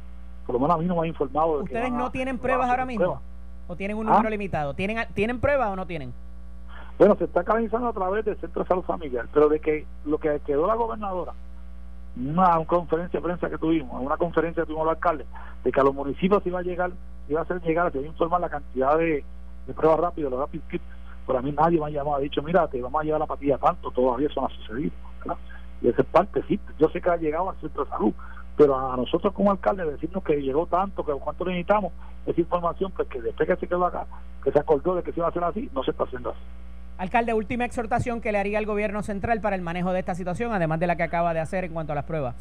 Por 0.45 0.53
lo 0.53 0.59
menos 0.59 0.77
a 0.77 0.79
mí 0.79 0.85
no 0.85 0.95
me 0.95 1.01
han 1.01 1.07
informado. 1.07 1.57
De 1.57 1.63
¿Ustedes 1.63 1.91
no 1.91 2.11
tienen 2.11 2.37
pruebas 2.37 2.69
ahora 2.69 2.85
mismo? 2.85 3.21
¿O 3.67 3.75
tienen 3.75 3.97
un 3.97 4.07
número 4.07 4.27
¿Ah? 4.27 4.31
limitado? 4.31 4.73
¿Tienen, 4.73 5.07
¿Tienen 5.13 5.39
pruebas 5.39 5.69
o 5.69 5.75
no 5.75 5.85
tienen? 5.85 6.11
Bueno, 6.97 7.15
se 7.15 7.25
está 7.25 7.43
canalizando 7.43 7.87
a 7.87 7.93
través 7.93 8.25
del 8.25 8.35
Centro 8.37 8.63
de 8.63 8.67
Salud 8.67 8.83
Familiar, 8.83 9.27
pero 9.33 9.47
de 9.47 9.59
que 9.59 9.85
lo 10.05 10.17
que 10.17 10.41
quedó 10.45 10.67
la 10.67 10.75
gobernadora, 10.75 11.33
una, 12.19 12.65
conferencia 12.65 13.19
de 13.19 13.23
prensa 13.23 13.49
que 13.49 13.57
tuvimos, 13.57 14.01
una 14.01 14.17
conferencia 14.17 14.63
que 14.63 14.67
tuvimos 14.67 14.85
los 14.85 14.95
alcaldes, 14.95 15.27
de 15.63 15.71
que 15.71 15.79
a 15.79 15.83
los 15.83 15.93
municipios 15.93 16.45
iba 16.45 16.59
a 16.59 16.63
llegar, 16.63 16.91
iba 17.27 17.39
a 17.39 17.43
hacer 17.43 17.61
llegar, 17.61 17.91
se 17.91 17.99
iba 17.99 18.07
a 18.07 18.11
informar 18.11 18.41
la 18.41 18.49
cantidad 18.49 18.97
de, 18.97 19.23
pruebas 19.75 19.99
rápidas, 19.99 20.31
los 20.31 20.39
rapid 20.39 20.61
kits, 20.69 20.83
pero 21.27 21.39
a 21.39 21.41
mí 21.41 21.51
nadie 21.51 21.79
me 21.79 21.85
ha 21.85 21.89
llamado, 21.89 22.15
ha 22.15 22.19
dicho, 22.19 22.41
mira, 22.41 22.67
te 22.67 22.81
vamos 22.81 23.01
a 23.01 23.03
llevar 23.03 23.19
la 23.19 23.27
patilla 23.27 23.57
tanto, 23.57 23.91
todavía 23.91 24.27
eso 24.27 24.41
no 24.41 24.47
ha 24.47 24.49
sucedido. 24.49 24.91
Y 25.81 25.87
esa 25.87 26.01
es 26.01 26.07
parte, 26.07 26.43
sí, 26.47 26.59
yo 26.77 26.89
sé 26.89 27.01
que 27.01 27.09
ha 27.09 27.17
llegado 27.17 27.49
al 27.49 27.59
Centro 27.61 27.85
de 27.85 27.89
Salud, 27.91 28.13
pero 28.57 28.77
a 28.77 28.97
nosotros 28.97 29.33
como 29.33 29.51
alcalde 29.51 29.85
decirnos 29.85 30.23
que 30.23 30.41
llegó 30.41 30.65
tanto, 30.65 31.05
que 31.05 31.13
cuánto 31.13 31.45
necesitamos, 31.45 31.93
esa 32.25 32.41
información, 32.41 32.91
pues 32.95 33.07
que 33.07 33.21
después 33.21 33.47
que 33.47 33.55
se 33.55 33.67
quedó 33.67 33.85
acá, 33.85 34.05
que 34.43 34.51
se 34.51 34.59
acordó 34.59 34.95
de 34.95 35.03
que 35.03 35.13
se 35.13 35.19
iba 35.19 35.27
a 35.27 35.29
hacer 35.29 35.43
así, 35.43 35.69
no 35.73 35.83
se 35.83 35.91
está 35.91 36.03
haciendo 36.03 36.31
así. 36.31 36.39
Alcalde, 36.99 37.33
última 37.33 37.63
exhortación 37.63 38.19
que 38.19 38.33
le 38.33 38.39
haría 38.39 38.57
al 38.57 38.65
gobierno 38.65 39.01
central 39.03 39.39
para 39.39 39.55
el 39.55 39.61
manejo 39.61 39.93
de 39.93 39.99
esta 39.99 40.15
situación, 40.15 40.51
además 40.51 40.81
de 40.81 40.87
la 40.87 40.97
que 40.97 41.03
acaba 41.03 41.33
de 41.33 41.39
hacer 41.39 41.63
en 41.63 41.71
cuanto 41.71 41.93
a 41.93 41.95
las 41.95 42.03
pruebas. 42.03 42.35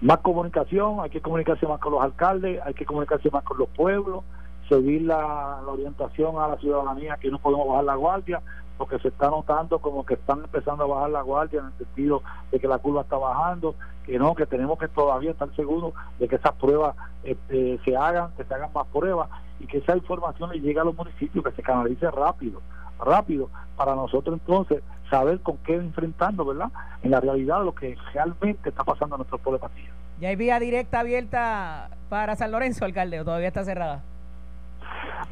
Más 0.00 0.18
comunicación, 0.18 0.98
hay 1.00 1.10
que 1.10 1.20
comunicarse 1.20 1.68
más 1.68 1.78
con 1.78 1.92
los 1.92 2.02
alcaldes, 2.02 2.60
hay 2.64 2.74
que 2.74 2.84
comunicarse 2.84 3.30
más 3.30 3.44
con 3.44 3.58
los 3.58 3.68
pueblos, 3.68 4.24
seguir 4.68 5.02
la, 5.02 5.60
orientación 5.64 6.34
a 6.36 6.48
la 6.48 6.56
ciudadanía 6.56 7.16
que 7.20 7.30
no 7.30 7.38
podemos 7.38 7.68
bajar 7.68 7.84
la 7.84 7.94
guardia, 7.94 8.42
porque 8.76 8.98
se 8.98 9.06
está 9.06 9.30
notando 9.30 9.78
como 9.78 10.04
que 10.04 10.14
están 10.14 10.40
empezando 10.40 10.82
a 10.82 10.88
bajar 10.88 11.10
la 11.10 11.22
guardia 11.22 11.60
en 11.60 11.66
el 11.66 11.72
sentido 11.74 12.22
de 12.50 12.58
que 12.58 12.66
la 12.66 12.78
curva 12.78 13.02
está 13.02 13.18
bajando, 13.18 13.76
que 14.04 14.18
no, 14.18 14.34
que 14.34 14.46
tenemos 14.46 14.80
que 14.80 14.88
todavía 14.88 15.30
estar 15.30 15.54
seguros 15.54 15.94
de 16.18 16.26
que 16.26 16.34
esas 16.34 16.54
pruebas 16.54 16.96
este, 17.22 17.78
se 17.84 17.96
hagan, 17.96 18.32
que 18.36 18.42
se 18.42 18.52
hagan 18.52 18.72
más 18.74 18.88
pruebas 18.88 19.28
y 19.60 19.66
que 19.68 19.78
esa 19.78 19.96
información 19.96 20.50
le 20.50 20.58
llegue 20.58 20.80
a 20.80 20.84
los 20.84 20.96
municipios, 20.96 21.44
que 21.44 21.52
se 21.52 21.62
canalice 21.62 22.10
rápido 22.10 22.60
rápido 22.98 23.48
para 23.76 23.94
nosotros 23.94 24.38
entonces 24.40 24.82
saber 25.10 25.40
con 25.40 25.58
qué 25.58 25.74
enfrentando, 25.74 26.44
¿verdad? 26.44 26.70
En 27.02 27.10
la 27.10 27.20
realidad 27.20 27.64
lo 27.64 27.74
que 27.74 27.96
realmente 28.12 28.68
está 28.68 28.84
pasando 28.84 29.16
en 29.16 29.18
nuestro 29.20 29.38
pueblo 29.38 29.58
de 29.58 29.68
Patilla. 29.68 29.90
¿Ya 30.20 30.28
hay 30.28 30.36
vía 30.36 30.58
directa 30.58 31.00
abierta 31.00 31.90
para 32.08 32.36
San 32.36 32.50
Lorenzo, 32.50 32.84
alcalde, 32.84 33.20
o 33.20 33.24
todavía 33.24 33.48
está 33.48 33.64
cerrada? 33.64 34.02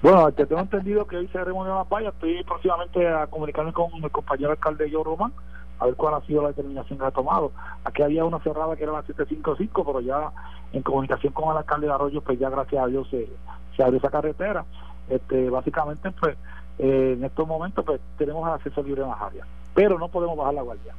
Bueno, 0.03 0.31
te 0.33 0.47
tengo 0.47 0.61
entendido 0.61 1.07
que 1.07 1.17
hoy 1.17 1.29
se 1.29 1.43
reunió 1.43 1.75
la 1.75 1.85
valla, 1.85 2.11
estoy 2.11 2.45
próximamente 2.45 3.09
a 3.09 3.27
comunicarme 3.27 3.73
con 3.73 3.91
el 4.03 4.11
compañero 4.11 4.51
alcalde 4.51 4.91
Joe 4.93 5.03
Román, 5.03 5.33
a 5.79 5.87
ver 5.87 5.95
cuál 5.95 6.15
ha 6.15 6.21
sido 6.27 6.43
la 6.43 6.49
determinación 6.49 6.99
que 6.99 7.05
ha 7.07 7.11
tomado. 7.11 7.53
Aquí 7.85 8.03
había 8.03 8.25
una 8.25 8.39
cerrada 8.41 8.77
que 8.77 8.83
era 8.83 8.93
la 8.93 9.03
755, 9.03 9.85
pero 9.85 10.01
ya 10.01 10.31
en 10.73 10.83
comunicación 10.83 11.33
con 11.33 11.51
el 11.51 11.59
alcalde 11.59 11.87
de 11.87 11.93
Arroyo, 11.93 12.21
pues 12.21 12.39
ya 12.39 12.51
gracias 12.51 12.85
a 12.85 12.87
Dios 12.87 13.09
se, 13.11 13.29
se 13.77 13.83
abrió 13.83 13.99
esa 13.99 14.11
carretera. 14.11 14.65
Este, 15.09 15.49
básicamente, 15.51 16.11
pues 16.13 16.37
eh, 16.79 17.15
en 17.17 17.25
estos 17.25 17.47
momentos 17.47 17.85
pues 17.85 18.01
tenemos 18.19 18.49
acceso 18.49 18.83
libre 18.83 19.03
en 19.03 19.09
las 19.09 19.21
áreas, 19.21 19.47
pero 19.75 19.99
no 19.99 20.09
podemos 20.09 20.37
bajar 20.37 20.55
la 20.55 20.63
guardia. 20.63 20.95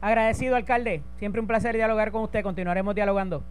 Agradecido, 0.00 0.56
alcalde. 0.56 1.02
Siempre 1.18 1.40
un 1.40 1.46
placer 1.46 1.74
dialogar 1.74 2.12
con 2.12 2.22
usted. 2.22 2.42
Continuaremos 2.42 2.94
dialogando. 2.94 3.42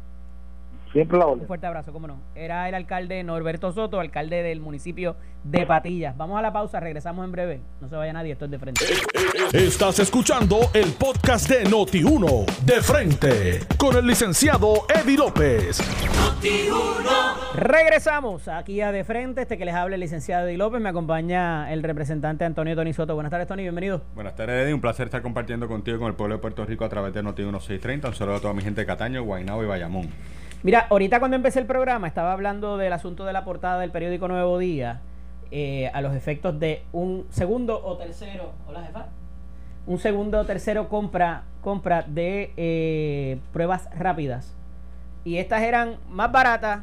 Siempre 0.94 1.18
la 1.18 1.26
Un 1.26 1.48
fuerte 1.48 1.66
abrazo, 1.66 1.92
cómo 1.92 2.06
no. 2.06 2.22
Era 2.36 2.70
el 2.70 2.76
alcalde 2.76 3.24
Norberto 3.24 3.72
Soto, 3.72 4.00
alcalde 4.00 4.44
del 4.44 4.60
municipio 4.60 5.16
de 5.44 5.66
Patillas. 5.66 6.16
Vamos 6.16 6.38
a 6.38 6.44
la 6.44 6.54
pausa, 6.54 6.80
regresamos 6.80 7.26
en 7.26 7.32
breve. 7.32 7.62
No 7.82 7.90
se 7.90 7.96
vaya 7.96 8.14
nadie, 8.14 8.34
esto 8.34 8.46
es 8.46 8.52
de 8.52 8.60
frente. 8.60 8.86
Estás 9.54 9.98
escuchando 9.98 10.60
el 10.72 10.94
podcast 10.94 11.50
de 11.50 11.64
Noti1, 11.66 12.46
de 12.64 12.82
frente, 12.82 13.60
con 13.80 13.98
el 13.98 14.06
licenciado 14.06 14.86
Eddie 14.88 15.18
López. 15.18 15.82
Regresamos 17.56 18.48
aquí 18.48 18.82
a 18.82 18.92
De 18.92 19.04
Frente, 19.04 19.42
este 19.42 19.58
que 19.58 19.66
les 19.66 19.74
habla 19.74 19.96
el 19.96 20.02
licenciado 20.02 20.48
Eddie 20.48 20.58
López. 20.58 20.80
Me 20.80 20.90
acompaña 20.90 21.74
el 21.74 21.82
representante 21.82 22.46
Antonio 22.46 22.76
Tony 22.76 22.94
Soto. 22.94 23.16
Buenas 23.16 23.32
tardes, 23.32 23.48
Tony, 23.48 23.64
bienvenido. 23.64 24.04
Buenas 24.14 24.36
tardes, 24.36 24.64
Eddie. 24.64 24.76
Un 24.76 24.82
placer 24.82 25.08
estar 25.08 25.24
compartiendo 25.24 25.68
contigo 25.68 25.98
con 25.98 26.10
el 26.10 26.14
pueblo 26.14 26.36
de 26.36 26.42
Puerto 26.42 26.64
Rico 26.66 26.86
a 26.86 26.90
través 26.90 27.16
de 27.16 27.24
Noti 27.24 27.42
1630. 27.42 28.10
Un 28.10 28.14
saludo 28.14 28.36
a 28.36 28.40
toda 28.42 28.54
mi 28.54 28.62
gente 28.62 28.82
de 28.82 28.86
Cataño, 28.86 29.24
Guaynabo 29.24 29.64
y 29.64 29.66
Bayamón. 29.66 30.10
Mira, 30.64 30.88
ahorita 30.90 31.20
cuando 31.20 31.36
empecé 31.36 31.60
el 31.60 31.66
programa 31.66 32.08
estaba 32.08 32.32
hablando 32.32 32.78
del 32.78 32.94
asunto 32.94 33.26
de 33.26 33.34
la 33.34 33.44
portada 33.44 33.82
del 33.82 33.92
periódico 33.92 34.30
Nuevo 34.30 34.58
Día 34.58 35.02
eh, 35.52 35.92
a 35.94 36.00
los 36.00 36.16
efectos 36.16 36.58
de 36.58 36.84
un 36.94 37.28
segundo 37.32 37.86
o 37.86 37.98
tercero. 37.98 38.54
Hola, 38.66 38.82
jefa. 38.84 39.08
Un 39.88 40.00
segundo 40.00 40.40
o 40.40 40.46
tercero 40.46 40.88
compra, 40.88 41.44
compra 41.62 42.04
de 42.04 42.54
eh, 42.56 43.40
pruebas 43.52 43.90
rápidas. 43.94 44.56
Y 45.26 45.36
estas 45.36 45.64
eran 45.64 45.98
más 46.10 46.32
baratas 46.32 46.80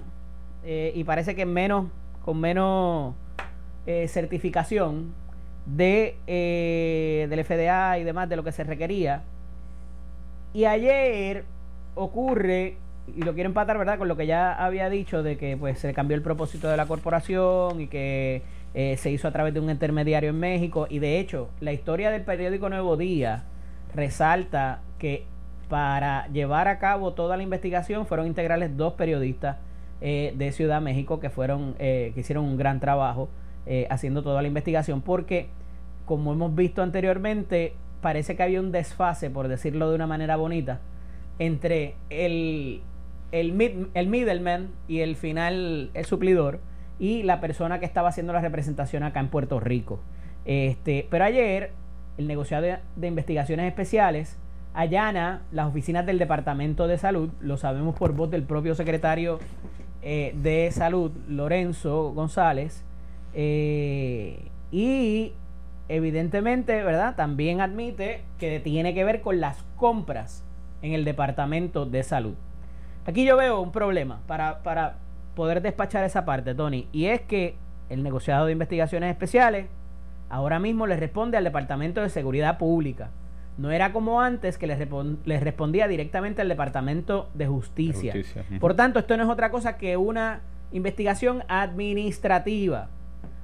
eh, 0.62 0.92
y 0.94 1.02
parece 1.04 1.34
que 1.34 1.46
menos, 1.46 1.86
con 2.22 2.38
menos 2.38 3.14
certificación 4.08 5.14
de, 5.64 6.16
del 7.28 7.44
FDA 7.44 7.98
y 7.98 8.04
demás 8.04 8.28
de 8.28 8.36
lo 8.36 8.44
que 8.44 8.52
se 8.52 8.62
requería. 8.62 9.22
Y 10.52 10.66
ayer 10.66 11.44
ocurre 11.96 12.76
y 13.16 13.22
lo 13.22 13.34
quiero 13.34 13.48
empatar, 13.48 13.78
¿verdad? 13.78 13.98
Con 13.98 14.08
lo 14.08 14.16
que 14.16 14.26
ya 14.26 14.52
había 14.52 14.88
dicho 14.90 15.22
de 15.22 15.36
que 15.36 15.56
pues 15.56 15.78
se 15.78 15.92
cambió 15.94 16.16
el 16.16 16.22
propósito 16.22 16.68
de 16.68 16.76
la 16.76 16.86
corporación 16.86 17.80
y 17.80 17.86
que 17.86 18.42
eh, 18.74 18.96
se 18.98 19.10
hizo 19.10 19.28
a 19.28 19.32
través 19.32 19.54
de 19.54 19.60
un 19.60 19.70
intermediario 19.70 20.30
en 20.30 20.38
México. 20.38 20.86
Y 20.88 20.98
de 20.98 21.18
hecho, 21.18 21.50
la 21.60 21.72
historia 21.72 22.10
del 22.10 22.22
periódico 22.22 22.68
Nuevo 22.68 22.96
Día 22.96 23.44
resalta 23.94 24.80
que 24.98 25.24
para 25.68 26.28
llevar 26.28 26.68
a 26.68 26.78
cabo 26.78 27.12
toda 27.12 27.36
la 27.36 27.42
investigación 27.42 28.06
fueron 28.06 28.26
integrales 28.26 28.76
dos 28.76 28.94
periodistas 28.94 29.56
eh, 30.00 30.34
de 30.36 30.52
Ciudad 30.52 30.80
México 30.80 31.20
que 31.20 31.30
fueron 31.30 31.74
eh, 31.78 32.12
que 32.14 32.20
hicieron 32.20 32.44
un 32.44 32.56
gran 32.56 32.80
trabajo 32.80 33.28
haciendo 33.88 34.24
toda 34.24 34.42
la 34.42 34.48
investigación 34.48 35.00
porque 35.00 35.48
como 36.04 36.32
hemos 36.32 36.52
visto 36.56 36.82
anteriormente 36.82 37.74
parece 38.00 38.34
que 38.34 38.42
había 38.42 38.58
un 38.58 38.72
desfase 38.72 39.30
por 39.30 39.46
decirlo 39.46 39.88
de 39.90 39.94
una 39.94 40.08
manera 40.08 40.34
bonita 40.34 40.80
entre 41.38 41.94
el 42.08 42.82
el, 43.32 43.52
middleman 43.52 44.70
y 44.88 45.00
el 45.00 45.16
final, 45.16 45.90
el 45.94 46.04
suplidor, 46.04 46.60
y 46.98 47.22
la 47.22 47.40
persona 47.40 47.80
que 47.80 47.86
estaba 47.86 48.08
haciendo 48.08 48.32
la 48.32 48.40
representación 48.40 49.02
acá 49.02 49.20
en 49.20 49.28
Puerto 49.28 49.60
Rico. 49.60 50.00
Este, 50.44 51.06
pero 51.10 51.24
ayer, 51.24 51.72
el 52.18 52.26
negociado 52.26 52.66
de, 52.96 53.06
investigaciones 53.06 53.66
especiales 53.66 54.36
allana 54.72 55.42
las 55.50 55.66
oficinas 55.66 56.06
del 56.06 56.18
Departamento 56.18 56.86
de 56.86 56.98
Salud, 56.98 57.30
lo 57.40 57.56
sabemos 57.56 57.96
por 57.96 58.12
voz 58.14 58.30
del 58.30 58.44
propio 58.44 58.74
secretario 58.74 59.40
eh, 60.02 60.32
de 60.42 60.70
Salud, 60.70 61.10
Lorenzo 61.28 62.12
González, 62.12 62.84
eh, 63.34 64.48
y 64.70 65.32
evidentemente, 65.88 66.82
¿verdad? 66.84 67.16
También 67.16 67.60
admite 67.60 68.22
que 68.38 68.60
tiene 68.60 68.94
que 68.94 69.04
ver 69.04 69.22
con 69.22 69.40
las 69.40 69.64
compras 69.76 70.44
en 70.82 70.92
el 70.92 71.04
Departamento 71.04 71.84
de 71.84 72.02
Salud. 72.02 72.34
Aquí 73.06 73.24
yo 73.24 73.36
veo 73.36 73.60
un 73.60 73.72
problema 73.72 74.20
para, 74.26 74.62
para 74.62 74.96
poder 75.34 75.62
despachar 75.62 76.04
esa 76.04 76.24
parte, 76.24 76.54
Tony, 76.54 76.88
y 76.92 77.06
es 77.06 77.20
que 77.22 77.56
el 77.88 78.02
negociado 78.02 78.46
de 78.46 78.52
investigaciones 78.52 79.10
especiales 79.10 79.66
ahora 80.28 80.58
mismo 80.58 80.86
le 80.86 80.96
responde 80.96 81.36
al 81.36 81.44
Departamento 81.44 82.00
de 82.00 82.08
Seguridad 82.08 82.56
Pública. 82.56 83.10
No 83.58 83.70
era 83.70 83.92
como 83.92 84.22
antes 84.22 84.56
que 84.56 84.66
les, 84.66 84.78
respondía 85.40 85.86
directamente 85.88 86.40
al 86.40 86.48
Departamento 86.48 87.28
de 87.34 87.46
Justicia. 87.46 88.14
Por 88.58 88.74
tanto, 88.74 89.00
esto 89.00 89.16
no 89.16 89.24
es 89.24 89.28
otra 89.28 89.50
cosa 89.50 89.76
que 89.76 89.96
una 89.98 90.40
investigación 90.72 91.42
administrativa, 91.48 92.88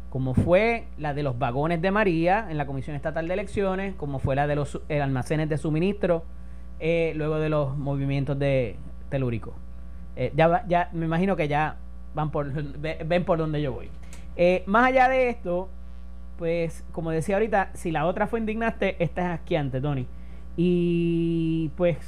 como 0.08 0.32
fue 0.32 0.86
la 0.96 1.12
de 1.12 1.22
los 1.22 1.38
vagones 1.38 1.82
de 1.82 1.90
María 1.90 2.46
en 2.48 2.56
la 2.56 2.66
Comisión 2.66 2.96
Estatal 2.96 3.28
de 3.28 3.34
Elecciones, 3.34 3.94
como 3.96 4.18
fue 4.18 4.36
la 4.36 4.46
de 4.46 4.56
los 4.56 4.80
almacenes 4.88 5.48
de 5.48 5.58
suministro, 5.58 6.24
eh, 6.78 7.12
luego 7.16 7.38
de 7.38 7.48
los 7.50 7.76
movimientos 7.76 8.38
de 8.38 8.76
telúrico. 9.08 9.54
Eh, 10.16 10.32
ya, 10.34 10.64
ya 10.66 10.88
me 10.92 11.06
imagino 11.06 11.36
que 11.36 11.48
ya 11.48 11.76
van 12.14 12.30
por, 12.30 12.50
ven 12.80 13.24
por 13.24 13.38
donde 13.38 13.62
yo 13.62 13.72
voy. 13.72 13.90
Eh, 14.36 14.62
más 14.66 14.86
allá 14.86 15.08
de 15.08 15.28
esto, 15.28 15.68
pues 16.38 16.84
como 16.92 17.10
decía 17.10 17.36
ahorita, 17.36 17.70
si 17.74 17.90
la 17.90 18.06
otra 18.06 18.26
fue 18.26 18.40
indignaste, 18.40 19.02
esta 19.02 19.22
es 19.22 19.40
asqueante, 19.40 19.80
Tony. 19.80 20.06
Y 20.56 21.70
pues 21.76 21.98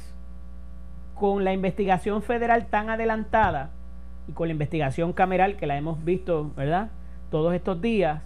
con 1.15 1.43
la 1.43 1.53
investigación 1.53 2.21
federal 2.21 2.67
tan 2.67 2.89
adelantada 2.89 3.71
y 4.27 4.31
con 4.31 4.47
la 4.47 4.53
investigación 4.53 5.13
cameral 5.13 5.57
que 5.57 5.67
la 5.67 5.77
hemos 5.77 6.03
visto, 6.03 6.51
¿verdad? 6.55 6.89
Todos 7.29 7.53
estos 7.53 7.81
días, 7.81 8.21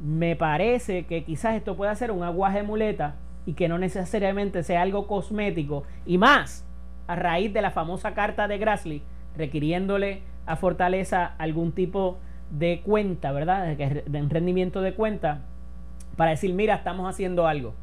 me 0.00 0.36
parece 0.36 1.06
que 1.06 1.24
quizás 1.24 1.56
esto 1.56 1.76
pueda 1.76 1.94
ser 1.94 2.12
un 2.12 2.22
aguaje 2.22 2.62
muleta 2.62 3.16
y 3.46 3.54
que 3.54 3.68
no 3.68 3.78
necesariamente 3.78 4.62
sea 4.62 4.82
algo 4.82 5.06
cosmético 5.06 5.84
y 6.06 6.18
más 6.18 6.64
a 7.08 7.16
raíz 7.16 7.52
de 7.52 7.62
la 7.62 7.72
famosa 7.72 8.14
carta 8.14 8.46
de 8.46 8.58
Grassley 8.58 9.02
requiriéndole 9.36 10.22
a 10.46 10.54
Fortaleza 10.54 11.34
algún 11.38 11.72
tipo 11.72 12.18
de 12.50 12.80
cuenta, 12.84 13.32
¿verdad? 13.32 13.76
De 13.76 14.26
rendimiento 14.28 14.80
de 14.80 14.94
cuenta 14.94 15.40
para 16.16 16.30
decir, 16.30 16.54
mira, 16.54 16.76
estamos 16.76 17.08
haciendo 17.08 17.46
algo. 17.46 17.74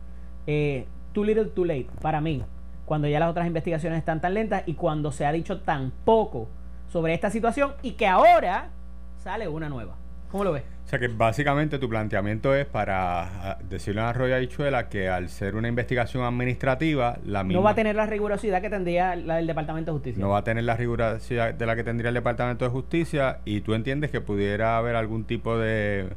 Eh, 0.47 0.85
too 1.13 1.23
little, 1.23 1.45
too 1.45 1.65
late, 1.65 1.87
para 2.01 2.21
mí, 2.21 2.43
cuando 2.85 3.07
ya 3.07 3.19
las 3.19 3.29
otras 3.29 3.47
investigaciones 3.47 3.99
están 3.99 4.21
tan 4.21 4.33
lentas 4.33 4.63
y 4.65 4.73
cuando 4.73 5.11
se 5.11 5.25
ha 5.25 5.31
dicho 5.31 5.61
tan 5.61 5.91
poco 6.03 6.47
sobre 6.87 7.13
esta 7.13 7.29
situación 7.29 7.73
y 7.81 7.91
que 7.91 8.07
ahora 8.07 8.69
sale 9.17 9.47
una 9.47 9.69
nueva. 9.69 9.95
¿Cómo 10.35 10.43
lo 10.43 10.51
ves? 10.51 10.63
O 10.85 10.89
sea 10.89 10.99
que 10.99 11.07
básicamente 11.07 11.79
tu 11.79 11.87
planteamiento 11.87 12.53
es 12.53 12.65
para 12.65 13.51
ah, 13.51 13.57
decirle 13.69 14.01
a 14.01 14.09
Arroyo 14.09 14.35
Habichuela 14.35 14.89
que 14.89 15.07
al 15.07 15.29
ser 15.29 15.55
una 15.55 15.69
investigación 15.69 16.25
administrativa, 16.25 17.19
la 17.23 17.45
misma... 17.45 17.61
No 17.61 17.63
va 17.63 17.69
a 17.69 17.75
tener 17.75 17.95
la 17.95 18.05
rigurosidad 18.05 18.61
que 18.61 18.69
tendría 18.69 19.15
la 19.15 19.37
del 19.37 19.47
Departamento 19.47 19.91
de 19.91 19.95
Justicia. 19.95 20.21
No 20.21 20.31
va 20.31 20.39
a 20.39 20.43
tener 20.43 20.65
la 20.65 20.75
rigurosidad 20.75 21.53
de 21.53 21.65
la 21.65 21.77
que 21.77 21.85
tendría 21.85 22.09
el 22.09 22.15
Departamento 22.15 22.65
de 22.65 22.71
Justicia 22.71 23.39
y 23.45 23.61
tú 23.61 23.75
entiendes 23.75 24.11
que 24.11 24.19
pudiera 24.19 24.75
haber 24.77 24.97
algún 24.97 25.23
tipo 25.23 25.57
de 25.57 26.09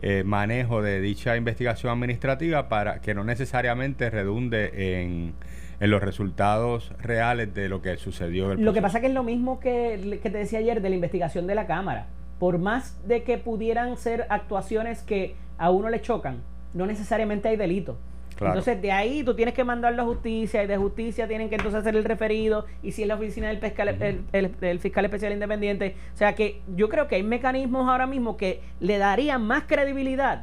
eh, 0.00 0.24
manejo 0.26 0.82
de 0.82 1.00
dicha 1.00 1.36
investigación 1.36 1.92
administrativa 1.92 2.68
para 2.68 3.00
que 3.00 3.14
no 3.14 3.22
necesariamente 3.22 4.10
redunde 4.10 5.02
en, 5.02 5.34
en 5.78 5.90
los 5.92 6.02
resultados 6.02 6.92
reales 7.00 7.54
de 7.54 7.68
lo 7.68 7.80
que 7.80 7.96
sucedió. 7.96 8.56
lo 8.56 8.72
que 8.72 8.82
pasa 8.82 9.00
que 9.00 9.06
es 9.06 9.14
lo 9.14 9.22
mismo 9.22 9.60
que, 9.60 10.18
que 10.20 10.30
te 10.30 10.38
decía 10.38 10.58
ayer 10.58 10.82
de 10.82 10.88
la 10.88 10.96
investigación 10.96 11.46
de 11.46 11.54
la 11.54 11.68
Cámara 11.68 12.08
por 12.42 12.58
más 12.58 12.98
de 13.06 13.22
que 13.22 13.38
pudieran 13.38 13.96
ser 13.96 14.26
actuaciones 14.28 15.00
que 15.04 15.36
a 15.58 15.70
uno 15.70 15.88
le 15.90 16.00
chocan, 16.00 16.42
no 16.74 16.86
necesariamente 16.86 17.48
hay 17.48 17.56
delito. 17.56 17.96
Entonces 18.40 18.82
de 18.82 18.90
ahí 18.90 19.22
tú 19.22 19.36
tienes 19.36 19.54
que 19.54 19.62
mandarlo 19.62 20.02
a 20.02 20.06
justicia 20.06 20.60
y 20.64 20.66
de 20.66 20.76
justicia 20.76 21.28
tienen 21.28 21.48
que 21.48 21.54
entonces 21.54 21.78
hacer 21.78 21.94
el 21.94 22.02
referido 22.02 22.66
y 22.82 22.90
si 22.90 23.02
es 23.02 23.06
la 23.06 23.14
oficina 23.14 23.48
del, 23.48 24.24
el, 24.32 24.78
fiscal 24.80 25.04
especial 25.04 25.32
independiente. 25.32 25.94
O 26.14 26.16
sea 26.16 26.34
que 26.34 26.60
yo 26.74 26.88
creo 26.88 27.06
que 27.06 27.14
hay 27.14 27.22
mecanismos 27.22 27.88
ahora 27.88 28.08
mismo 28.08 28.36
que 28.36 28.60
le 28.80 28.98
darían 28.98 29.46
más 29.46 29.62
credibilidad 29.68 30.42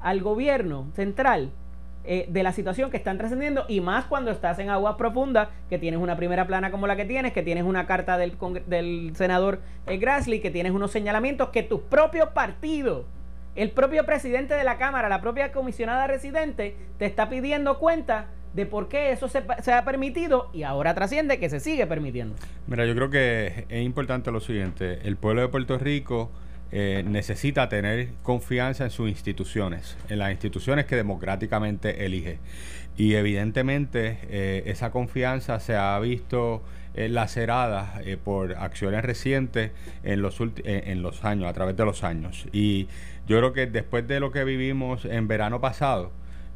al 0.00 0.22
gobierno 0.22 0.86
central 0.94 1.50
eh, 2.06 2.26
de 2.28 2.42
la 2.42 2.52
situación 2.52 2.90
que 2.90 2.98
están 2.98 3.16
trascendiendo 3.16 3.64
y 3.66 3.80
más 3.80 4.04
cuando 4.04 4.30
estás 4.30 4.58
en 4.58 4.68
aguas 4.68 4.96
profundas, 4.96 5.48
que 5.70 5.78
tienes 5.78 5.98
una 5.98 6.16
primera 6.16 6.46
plana 6.46 6.70
como 6.70 6.86
la 6.86 6.96
que 6.96 7.06
tienes, 7.06 7.32
que 7.32 7.42
tienes 7.42 7.64
una 7.64 7.86
carta 7.86 8.18
del, 8.18 8.36
del 8.66 9.12
senador 9.14 9.60
eh, 9.86 9.96
Grassley, 9.96 10.40
que 10.40 10.50
tienes 10.50 10.72
unos 10.72 10.90
señalamientos 10.90 11.48
que 11.48 11.62
tu 11.62 11.80
propio 11.82 12.34
partido, 12.34 13.06
el 13.56 13.70
propio 13.70 14.04
presidente 14.04 14.52
de 14.52 14.64
la 14.64 14.76
Cámara, 14.76 15.08
la 15.08 15.22
propia 15.22 15.50
comisionada 15.50 16.06
residente, 16.06 16.76
te 16.98 17.06
está 17.06 17.30
pidiendo 17.30 17.78
cuenta 17.78 18.26
de 18.52 18.66
por 18.66 18.88
qué 18.88 19.10
eso 19.10 19.26
se, 19.28 19.42
se, 19.62 19.72
ha 19.72 19.84
permitido 19.86 20.50
y 20.52 20.62
ahora 20.62 20.94
trasciende 20.94 21.38
que 21.38 21.48
se 21.48 21.58
sigue 21.58 21.86
permitiendo. 21.86 22.36
Mira, 22.66 22.84
yo 22.84 22.94
creo 22.94 23.08
que 23.08 23.64
es 23.68 23.82
importante 23.82 24.30
lo 24.30 24.40
siguiente, 24.40 24.98
el 25.04 25.16
pueblo 25.16 25.40
de 25.40 25.48
Puerto 25.48 25.78
Rico 25.78 26.30
eh, 26.76 27.04
necesita 27.06 27.68
tener 27.68 28.08
confianza 28.24 28.82
en 28.82 28.90
sus 28.90 29.08
instituciones, 29.08 29.96
en 30.08 30.18
las 30.18 30.32
instituciones 30.32 30.86
que 30.86 30.96
democráticamente 30.96 32.04
elige. 32.04 32.40
Y 32.96 33.14
evidentemente 33.14 34.18
eh, 34.28 34.64
esa 34.66 34.90
confianza 34.90 35.60
se 35.60 35.76
ha 35.76 35.96
visto 36.00 36.64
eh, 36.96 37.08
lacerada 37.08 38.00
por 38.24 38.56
acciones 38.56 39.04
recientes 39.04 39.70
en 40.02 40.20
los, 40.20 40.40
en 40.64 41.00
los 41.00 41.24
años, 41.24 41.48
a 41.48 41.52
través 41.52 41.76
de 41.76 41.84
los 41.84 42.02
años. 42.02 42.48
Y 42.52 42.88
yo 43.28 43.38
creo 43.38 43.52
que 43.52 43.68
después 43.68 44.08
de 44.08 44.18
lo 44.18 44.32
que 44.32 44.42
vivimos 44.42 45.04
en 45.04 45.28
verano 45.28 45.60
pasado, 45.60 46.10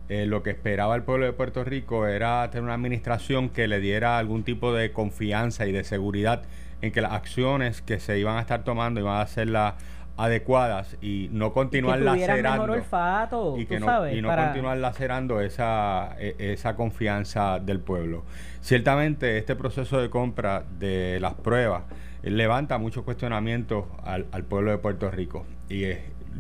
lo 0.08 0.42
que 0.42 0.50
esperaba 0.50 0.96
el 0.96 1.04
pueblo 1.04 1.26
de 1.26 1.32
Puerto 1.32 1.62
Rico 1.62 2.08
era 2.08 2.50
tener 2.50 2.64
una 2.64 2.74
administración 2.74 3.50
que 3.50 3.68
le 3.68 3.78
diera 3.78 4.18
algún 4.18 4.42
tipo 4.42 4.72
de 4.72 4.90
confianza 4.90 5.66
y 5.68 5.70
de 5.72 5.84
seguridad 5.84 6.42
en 6.80 6.92
que 6.92 7.00
las 7.00 7.12
acciones 7.12 7.82
que 7.82 8.00
se 8.00 8.18
iban 8.18 8.36
a 8.36 8.40
estar 8.40 8.64
tomando 8.64 9.00
iban 9.00 9.20
a 9.20 9.26
ser 9.26 9.48
las 9.48 9.74
adecuadas 10.18 10.96
y 11.00 11.28
no 11.30 11.52
continuar 11.52 12.00
lacerando 12.00 12.72
olfato, 12.72 13.56
y 13.56 13.66
que 13.66 13.78
no, 13.78 14.10
y 14.10 14.20
no 14.20 14.34
continuar 14.34 14.76
lacerando 14.78 15.40
esa, 15.40 16.16
e, 16.18 16.34
esa 16.38 16.74
confianza 16.74 17.60
del 17.60 17.78
pueblo. 17.78 18.24
Ciertamente 18.60 19.38
este 19.38 19.54
proceso 19.54 20.00
de 20.00 20.10
compra 20.10 20.64
de 20.80 21.20
las 21.20 21.34
pruebas 21.34 21.84
eh, 22.24 22.30
levanta 22.30 22.78
muchos 22.78 23.04
cuestionamientos 23.04 23.84
al, 24.02 24.24
pueblo 24.44 24.72
de 24.72 24.78
Puerto 24.78 25.08
Rico 25.08 25.46
y 25.68 25.82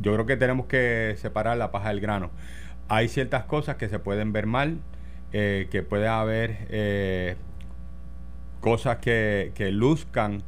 yo 0.00 0.12
creo 0.12 0.26
que 0.26 0.36
tenemos 0.36 0.66
que 0.66 1.14
separar 1.16 1.56
la 1.56 1.70
paja 1.70 1.90
del 1.90 2.00
grano. 2.00 2.32
Hay 2.88 3.06
ciertas 3.06 3.44
cosas 3.44 3.76
que 3.76 3.88
se 3.88 4.00
pueden 4.00 4.32
ver 4.32 4.46
mal, 4.46 4.78
eh, 5.32 5.68
que 5.70 5.84
puede 5.84 6.08
haber 6.08 6.66
eh, 6.70 7.36
cosas 8.60 8.96
que, 8.96 9.52
que 9.54 9.70
luzcan 9.70 10.42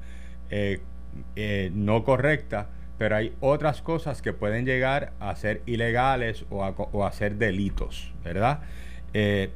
no 1.72 2.02
correctas 2.02 2.66
pero 3.00 3.16
hay 3.16 3.32
otras 3.40 3.80
cosas 3.80 4.20
que 4.20 4.34
pueden 4.34 4.66
llegar 4.66 5.14
a 5.20 5.34
ser 5.34 5.62
ilegales 5.64 6.44
o 6.50 6.62
a, 7.02 7.12
ser 7.12 7.36
delitos, 7.36 8.12
¿verdad? 8.22 8.60
Eh, 9.14 9.48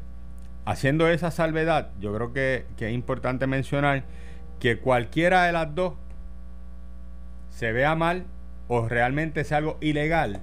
haciendo 0.64 1.08
esa 1.08 1.30
salvedad, 1.30 1.90
yo 2.00 2.14
creo 2.14 2.32
que, 2.32 2.64
es 2.78 2.92
importante 2.94 3.46
mencionar 3.46 4.04
que 4.60 4.78
cualquiera 4.78 5.44
de 5.44 5.52
las 5.52 5.74
dos 5.74 5.92
se 7.50 7.70
vea 7.72 7.94
mal 7.94 8.24
o 8.66 8.88
realmente 8.88 9.44
sea 9.44 9.58
algo 9.58 9.76
ilegal, 9.82 10.40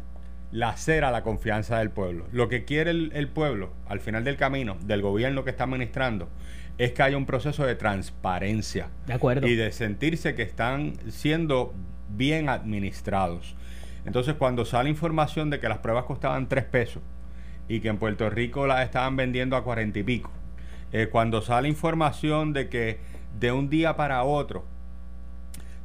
lacera 0.52 1.10
la 1.10 1.24
confianza 1.24 1.80
del 1.80 1.90
pueblo. 1.90 2.28
Lo 2.32 2.50
que 2.50 2.66
quiere 2.66 2.92
el, 2.92 3.14
el, 3.16 3.28
pueblo 3.28 3.74
al 3.88 4.00
final 4.00 4.24
del 4.24 4.38
camino, 4.38 4.78
del 4.84 5.02
gobierno 5.02 5.44
que 5.44 5.50
está 5.50 5.64
administrando, 5.64 6.30
es 6.78 6.92
que 6.92 7.02
haya 7.02 7.18
un 7.18 7.26
proceso 7.26 7.66
de 7.66 7.74
transparencia. 7.74 8.90
De 9.08 9.14
acuerdo. 9.14 9.48
Y 9.48 9.56
de 9.56 9.72
sentirse 9.72 10.36
que 10.36 10.44
están 10.44 10.94
siendo 11.10 11.74
bien 12.18 12.50
administrados. 12.50 13.56
Entonces, 14.06 14.36
cuando 14.36 14.66
sale 14.66 14.90
información 14.90 15.50
de 15.50 15.60
que 15.60 15.70
las 15.70 15.80
pruebas 15.80 16.06
costaban 16.06 16.48
3 16.48 16.66
pesos 16.66 17.04
y 17.68 17.80
que 17.80 17.90
en 17.90 17.98
Puerto 17.98 18.30
Rico 18.30 18.68
las 18.68 18.84
estaban 18.84 19.16
vendiendo 19.16 19.56
a 19.56 19.64
40 19.64 20.00
y 20.00 20.04
pico, 20.04 20.32
eh, 20.92 21.08
cuando 21.12 21.42
sale 21.42 21.70
información 21.70 22.52
de 22.54 22.68
que 22.68 23.00
de 23.40 23.52
un 23.52 23.70
día 23.70 23.96
para 23.96 24.24
otro 24.24 24.66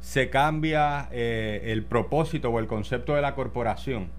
se 0.01 0.29
cambia 0.29 1.07
eh, 1.11 1.61
el 1.65 1.83
propósito 1.83 2.49
o 2.49 2.59
el 2.59 2.67
concepto 2.67 3.15
de 3.15 3.21
la 3.21 3.35
corporación, 3.35 4.09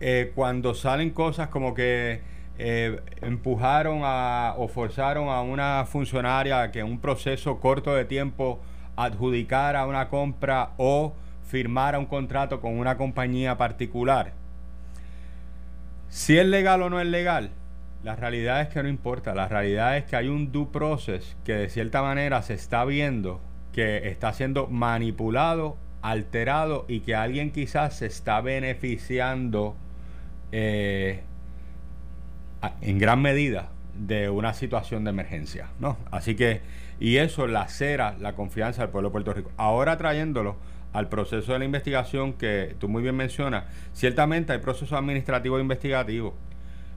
eh, 0.00 0.32
cuando 0.34 0.74
salen 0.74 1.10
cosas 1.10 1.48
como 1.48 1.74
que 1.74 2.32
empujaron 2.56 4.02
a, 4.04 4.54
o 4.58 4.68
forzaron 4.68 5.28
a 5.28 5.42
una 5.42 5.86
funcionaria 5.86 6.70
que 6.70 6.78
en 6.80 6.86
un 6.86 7.00
proceso 7.00 7.58
corto 7.58 7.92
de 7.92 8.04
tiempo 8.04 8.60
adjudicara 8.94 9.84
una 9.86 10.08
compra 10.08 10.70
o 10.76 11.14
firmara 11.46 11.98
un 11.98 12.06
contrato 12.06 12.60
con 12.60 12.78
una 12.78 12.96
compañía 12.96 13.56
particular. 13.56 14.32
Si 16.08 16.38
es 16.38 16.46
legal 16.46 16.82
o 16.82 16.90
no 16.90 17.00
es 17.00 17.06
legal, 17.06 17.50
la 18.02 18.16
realidad 18.16 18.60
es 18.60 18.68
que 18.68 18.82
no 18.82 18.88
importa. 18.88 19.34
La 19.34 19.48
realidad 19.48 19.96
es 19.96 20.04
que 20.04 20.16
hay 20.16 20.28
un 20.28 20.52
due 20.52 20.68
process 20.72 21.36
que 21.44 21.54
de 21.54 21.68
cierta 21.68 22.02
manera 22.02 22.42
se 22.42 22.54
está 22.54 22.84
viendo 22.84 23.40
que 23.74 24.08
está 24.08 24.32
siendo 24.32 24.68
manipulado, 24.68 25.76
alterado 26.00 26.86
y 26.88 27.00
que 27.00 27.16
alguien 27.16 27.50
quizás 27.50 27.98
se 27.98 28.06
está 28.06 28.40
beneficiando 28.40 29.74
eh, 30.52 31.22
en 32.80 32.98
gran 32.98 33.20
medida 33.20 33.70
de 33.98 34.30
una 34.30 34.54
situación 34.54 35.02
de 35.02 35.10
emergencia, 35.10 35.68
¿no? 35.80 35.98
Así 36.12 36.36
que, 36.36 36.60
y 37.00 37.16
eso 37.16 37.48
lacera 37.48 38.14
la 38.20 38.34
confianza 38.34 38.82
del 38.82 38.90
pueblo 38.90 39.08
de 39.08 39.12
Puerto 39.12 39.34
Rico. 39.34 39.50
Ahora 39.56 39.98
trayéndolo 39.98 40.56
al 40.94 41.08
proceso 41.08 41.52
de 41.52 41.58
la 41.58 41.64
investigación 41.64 42.34
que 42.34 42.76
tú 42.78 42.88
muy 42.88 43.02
bien 43.02 43.16
mencionas, 43.16 43.64
ciertamente 43.92 44.52
hay 44.52 44.60
procesos 44.60 44.92
administrativos 44.92 45.58
e 45.58 45.62
investigativos 45.62 46.34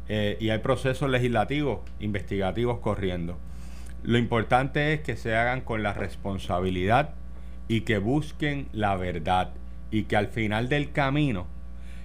eh, 0.07 0.37
y 0.39 0.51
hay 0.51 0.59
procesos 0.59 1.09
legislativos 1.09 1.79
investigativos 1.99 2.79
corriendo. 2.79 3.39
Lo 4.03 4.19
importante 4.19 4.93
es 4.93 5.01
que 5.01 5.17
se 5.17 5.35
hagan 5.35 5.61
con 5.61 5.81
la 5.81 5.93
responsabilidad 5.93 7.15
y 7.67 7.81
que 7.81 7.97
busquen 7.97 8.67
la 8.71 8.95
verdad 8.95 9.49
y 9.89 10.03
que 10.03 10.15
al 10.15 10.27
final 10.27 10.69
del 10.69 10.91
camino 10.91 11.47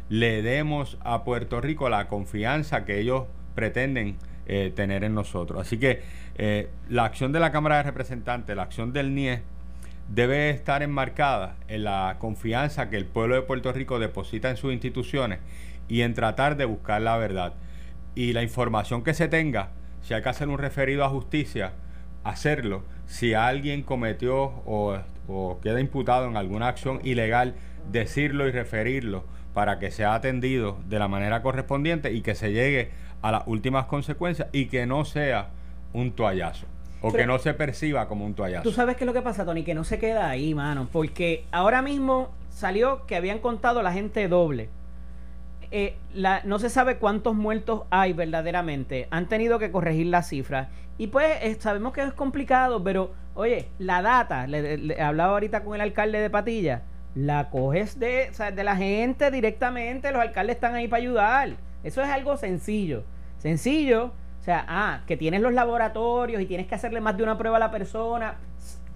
le 0.09 0.41
demos 0.41 0.97
a 1.03 1.25
Puerto 1.25 1.61
Rico 1.61 1.91
la 1.91 2.09
confianza 2.09 2.87
que 2.87 3.01
ellos 3.01 3.25
pretenden 3.55 4.17
eh, 4.47 4.73
tener 4.75 5.05
en 5.05 5.15
nosotros. 5.15 5.61
Así 5.61 5.79
que 5.79 6.03
eh, 6.37 6.71
la 6.89 7.05
acción 7.05 7.33
de 7.33 7.41
la 7.41 7.53
Cámara 7.53 7.77
de 7.77 7.83
Representantes, 7.83 8.57
la 8.57 8.63
acción 8.63 8.95
del 8.95 9.15
NIE, 9.15 9.43
debe 10.09 10.51
estar 10.51 10.83
enmarcada 10.83 11.57
en 11.69 11.85
la 11.85 12.17
confianza 12.19 12.91
que 12.91 12.97
el 12.97 13.07
pueblo 13.07 13.35
de 13.35 13.43
Puerto 13.43 13.73
Rico 13.73 13.99
deposita 13.99 14.51
en 14.51 14.57
sus 14.57 14.73
instituciones 14.73 15.39
y 15.89 16.03
en 16.03 16.15
tratar 16.15 16.57
de 16.57 16.65
buscar 16.65 17.03
la 17.03 17.17
verdad. 17.17 17.55
Y 18.15 18.33
la 18.33 18.43
información 18.43 19.03
que 19.05 19.15
se 19.15 19.29
tenga, 19.29 19.71
si 20.03 20.15
hay 20.15 20.23
que 20.23 20.29
hacer 20.29 20.49
un 20.49 20.59
referido 20.59 21.05
a 21.05 21.09
justicia, 21.09 21.73
hacerlo. 22.25 22.85
Si 23.07 23.35
alguien 23.35 23.83
cometió 23.83 24.63
o, 24.67 24.99
queda 25.63 25.81
imputado 25.81 26.29
en 26.29 26.37
alguna 26.37 26.69
acción 26.69 27.01
ilegal, 27.05 27.55
decirlo 27.91 28.47
y 28.49 28.53
referirlo 28.53 29.25
para 29.55 29.79
que 29.79 29.91
sea 29.91 30.15
atendido 30.15 30.79
de 30.87 30.99
la 30.99 31.09
manera 31.09 31.43
correspondiente 31.43 32.13
y 32.13 32.23
que 32.23 32.35
se 32.35 32.53
llegue 32.53 32.91
a 33.23 33.33
las 33.33 33.43
últimas 33.47 33.87
consecuencias 33.87 34.49
y 34.53 34.67
que 34.67 34.87
no 34.87 35.05
sea 35.05 35.51
un 35.93 36.13
toallazo. 36.13 36.67
O 37.03 37.13
que 37.13 37.27
no 37.27 37.39
se 37.39 37.53
perciba 37.55 38.09
como 38.09 38.25
un 38.25 38.35
toallazo. 38.35 38.63
Tú 38.63 38.73
sabes 38.73 38.97
qué 38.97 39.05
es 39.05 39.07
lo 39.07 39.13
que 39.13 39.23
pasa, 39.23 39.45
Tony, 39.45 39.65
que 39.65 39.75
no 39.75 39.85
se 39.85 39.99
queda 39.99 40.31
ahí, 40.31 40.55
mano. 40.55 40.89
Porque 40.91 41.45
ahora 41.51 41.83
mismo 41.83 42.31
salió 42.51 43.07
que 43.07 43.17
habían 43.17 43.41
contado 43.41 43.83
la 43.83 43.93
gente 43.93 44.29
doble. 44.29 44.69
Eh, 45.71 45.97
la, 46.15 46.43
no 46.45 46.59
se 46.59 46.69
sabe 46.69 46.99
cuántos 46.99 47.35
muertos 47.35 47.83
hay 47.91 48.13
verdaderamente. 48.13 49.09
Han 49.11 49.29
tenido 49.29 49.59
que 49.59 49.71
corregir 49.71 50.07
las 50.07 50.29
cifras. 50.29 50.69
Y 50.99 51.09
pues 51.09 51.39
eh, 51.43 51.57
sabemos 51.59 51.93
que 51.93 52.03
es 52.03 52.13
complicado, 52.13 52.85
pero 52.85 53.13
oye, 53.35 53.69
la 53.79 54.03
data, 54.03 54.47
le, 54.47 55.01
hablaba 55.01 55.33
ahorita 55.33 55.65
con 55.65 55.75
el 55.75 55.81
alcalde 55.81 56.21
de 56.21 56.31
Patilla, 56.31 56.83
la 57.15 57.51
coges 57.51 57.99
de, 57.99 58.31
de 58.55 58.65
la 58.65 58.77
gente 58.77 59.31
directamente, 59.31 60.13
los 60.13 60.21
alcaldes 60.21 60.57
están 60.57 60.75
ahí 60.75 60.89
para 60.89 61.03
ayudar. 61.03 61.57
Eso 61.83 62.03
es 62.03 62.09
algo 62.09 62.37
sencillo. 62.37 63.05
Sencillo 63.39 64.13
o 64.43 64.45
sea, 64.45 64.65
ah, 64.67 65.03
que 65.07 65.17
tienes 65.17 65.41
los 65.41 65.53
laboratorios 65.53 66.43
y 66.43 66.47
tienes 66.47 66.67
que 66.67 66.75
hacerle 66.75 67.01
más 67.01 67.17
de 67.17 67.23
una 67.23 67.39
prueba 67.39 67.59
a 67.59 67.61
la 67.61 67.71
persona, 67.71 68.39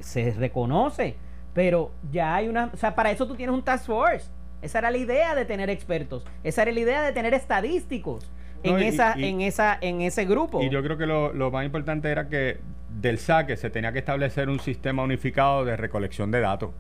se 0.01 0.33
reconoce, 0.33 1.15
pero 1.55 1.93
ya 2.11 2.35
hay 2.35 2.49
una, 2.49 2.71
o 2.75 2.77
sea, 2.77 2.97
para 2.97 3.13
eso 3.13 3.29
tú 3.29 3.37
tienes 3.37 3.55
un 3.55 3.63
task 3.63 3.87
force. 3.87 4.29
Esa 4.61 4.81
era 4.81 4.91
la 4.91 4.97
idea 4.97 5.37
de 5.37 5.45
tener 5.45 5.71
expertos, 5.71 6.25
esa 6.43 6.63
era 6.63 6.73
la 6.73 6.81
idea 6.81 7.03
de 7.03 7.13
tener 7.13 7.33
estadísticos 7.33 8.29
en 8.65 8.81
esa 8.81 9.13
en 9.13 9.41
esa 9.41 9.79
en 9.81 10.01
ese 10.01 10.25
grupo. 10.25 10.61
Y 10.63 10.69
yo 10.69 10.83
creo 10.83 10.99
que 10.99 11.07
lo, 11.07 11.33
lo 11.33 11.53
más 11.53 11.65
importante 11.65 12.11
era 12.11 12.29
que 12.29 12.59
del 12.89 13.19
saque 13.21 13.57
se 13.57 13.71
tenía 13.71 13.93
que 13.93 14.01
establecer 14.01 14.49
un 14.49 14.59
sistema 14.59 15.05
unificado 15.05 15.65
de 15.65 15.77
recolección 15.77 16.33
de 16.33 16.41
datos. 16.41 16.71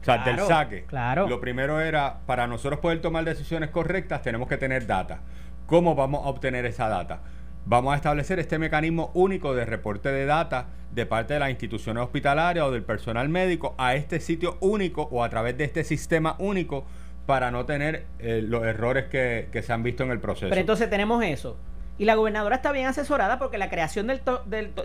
O 0.00 0.04
sea, 0.04 0.24
del 0.24 0.40
saque. 0.40 0.86
Claro. 0.86 1.28
Lo 1.28 1.40
primero 1.40 1.80
era, 1.80 2.18
para 2.26 2.48
nosotros 2.48 2.80
poder 2.80 3.00
tomar 3.00 3.24
decisiones 3.24 3.70
correctas, 3.70 4.22
tenemos 4.22 4.48
que 4.48 4.56
tener 4.56 4.88
data. 4.88 5.20
¿Cómo 5.66 5.94
vamos 5.94 6.26
a 6.26 6.30
obtener 6.30 6.66
esa 6.66 6.88
data? 6.88 7.20
Vamos 7.64 7.92
a 7.92 7.96
establecer 7.96 8.40
este 8.40 8.58
mecanismo 8.58 9.12
único 9.14 9.54
de 9.54 9.64
reporte 9.64 10.10
de 10.10 10.26
data 10.26 10.66
de 10.92 11.06
parte 11.06 11.34
de 11.34 11.40
las 11.40 11.50
instituciones 11.50 12.02
hospitalarias 12.02 12.66
o 12.66 12.70
del 12.72 12.82
personal 12.82 13.28
médico 13.28 13.74
a 13.78 13.94
este 13.94 14.18
sitio 14.18 14.56
único 14.60 15.02
o 15.12 15.22
a 15.22 15.30
través 15.30 15.56
de 15.56 15.64
este 15.64 15.84
sistema 15.84 16.34
único 16.38 16.84
para 17.24 17.52
no 17.52 17.64
tener 17.64 18.06
eh, 18.18 18.42
los 18.42 18.64
errores 18.64 19.04
que, 19.04 19.48
que 19.52 19.62
se 19.62 19.72
han 19.72 19.84
visto 19.84 20.02
en 20.02 20.10
el 20.10 20.18
proceso. 20.18 20.48
Pero 20.48 20.60
entonces 20.60 20.90
tenemos 20.90 21.22
eso. 21.24 21.56
Y 21.98 22.04
la 22.04 22.14
gobernadora 22.14 22.56
está 22.56 22.72
bien 22.72 22.86
asesorada 22.86 23.38
porque 23.38 23.58
la 23.58 23.68
creación 23.68 24.06
del, 24.06 24.22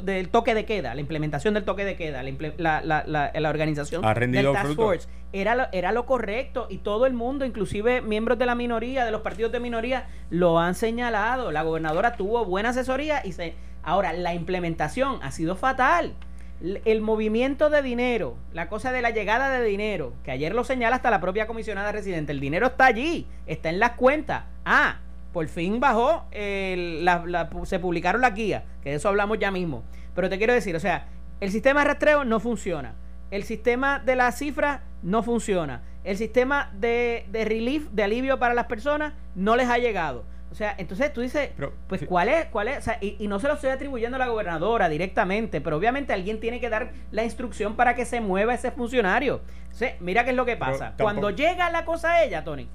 del, 0.01 0.29
toque 0.29 0.53
de 0.53 0.65
queda, 0.65 0.93
la 0.93 1.01
implementación 1.01 1.53
del 1.53 1.63
toque 1.63 1.85
de 1.85 1.95
queda, 1.95 2.21
la, 2.57 2.81
la, 2.81 3.31
la, 3.33 3.49
organización 3.49 4.01
del 4.01 4.51
Task 4.51 4.75
Force, 4.75 5.07
era 5.31 5.55
lo, 5.55 5.67
era 5.71 5.91
lo 5.93 6.05
correcto 6.05 6.67
y 6.69 6.79
todo 6.79 7.05
el 7.05 7.13
mundo, 7.13 7.45
inclusive 7.45 8.01
miembros 8.01 8.37
de 8.37 8.45
la 8.45 8.55
minoría, 8.55 9.05
de 9.05 9.11
los 9.11 9.21
partidos 9.21 9.51
de 9.51 9.59
minoría, 9.59 10.07
lo 10.29 10.59
han 10.59 10.75
señalado. 10.75 11.51
La 11.51 11.63
gobernadora 11.63 12.13
tuvo 12.13 12.45
buena 12.45 12.69
asesoría 12.69 13.25
y 13.25 13.31
se... 13.31 13.55
Ahora, 13.83 14.11
la 14.11 14.33
implementación 14.33 15.19
ha 15.23 15.31
sido 15.31 15.55
fatal. 15.55 16.13
El 16.83 17.01
movimiento 17.01 17.69
de 17.69 17.81
dinero, 17.81 18.35
la 18.51 18.67
cosa 18.67 18.91
de 18.91 19.01
la 19.01 19.11
llegada 19.11 19.49
de 19.49 19.63
dinero, 19.63 20.13
que 20.25 20.31
ayer 20.31 20.53
lo 20.53 20.65
señala 20.65 20.97
hasta 20.97 21.09
la 21.09 21.21
propia 21.21 21.47
comisionada 21.47 21.91
residente, 21.91 22.33
el 22.33 22.41
dinero 22.41 22.67
está 22.67 22.87
allí, 22.87 23.27
está 23.45 23.69
en 23.69 23.79
las 23.79 23.91
cuentas. 23.91 24.43
Ah, 24.65 24.97
por 25.33 25.47
fin 25.47 25.79
bajó, 25.79 26.25
se 26.31 27.79
publicaron 27.79 28.21
las 28.21 28.33
guías, 28.33 28.63
que 28.81 28.89
de 28.89 28.95
eso 28.95 29.09
hablamos 29.09 29.39
ya 29.39 29.51
mismo. 29.51 29.83
Pero 30.15 30.29
te 30.29 30.37
quiero 30.37 30.53
decir, 30.53 30.75
o 30.75 30.79
sea, 30.79 31.07
el 31.39 31.51
sistema 31.51 31.81
de 31.81 31.87
rastreo 31.87 32.25
no 32.25 32.39
funciona. 32.39 32.95
El 33.29 33.43
sistema 33.43 33.99
de 33.99 34.15
las 34.15 34.37
cifras 34.37 34.81
no 35.03 35.21
funciona. 35.21 35.83
El 36.03 36.17
sistema 36.17 36.71
de, 36.73 37.25
de 37.29 37.45
relief, 37.45 37.89
de 37.91 38.03
alivio 38.03 38.39
para 38.39 38.53
las 38.53 38.65
personas, 38.65 39.13
no 39.35 39.55
les 39.55 39.69
ha 39.69 39.77
llegado. 39.77 40.23
O 40.49 40.55
sea, 40.55 40.73
entonces 40.77 41.11
tú 41.11 41.21
dices, 41.21 41.51
Pero, 41.55 41.73
pues 41.87 42.01
sí. 42.01 42.07
cuál 42.07 42.29
es, 42.29 42.45
cuál 42.45 42.69
es, 42.69 42.77
o 42.77 42.81
sea, 42.81 42.97
y, 43.01 43.17
y 43.19 43.27
no 43.27 43.39
se 43.39 43.47
lo 43.49 43.55
estoy 43.55 43.69
atribuyendo 43.69 44.15
a 44.15 44.19
la 44.19 44.27
gobernadora 44.27 44.87
directamente, 44.87 45.59
pero 45.59 45.75
obviamente 45.75 46.13
alguien 46.13 46.39
tiene 46.39 46.61
que 46.61 46.69
dar 46.69 46.93
la 47.11 47.25
instrucción 47.25 47.75
para 47.75 47.95
que 47.95 48.05
se 48.05 48.21
mueva 48.21 48.53
ese 48.53 48.71
funcionario. 48.71 49.41
Entonces, 49.63 49.95
mira 49.99 50.23
qué 50.23 50.29
es 50.29 50.35
lo 50.37 50.45
que 50.45 50.55
pasa. 50.55 50.93
Cuando 50.97 51.29
llega 51.31 51.69
la 51.69 51.83
cosa 51.83 52.13
a 52.13 52.23
ella, 52.23 52.45
Tony, 52.45 52.69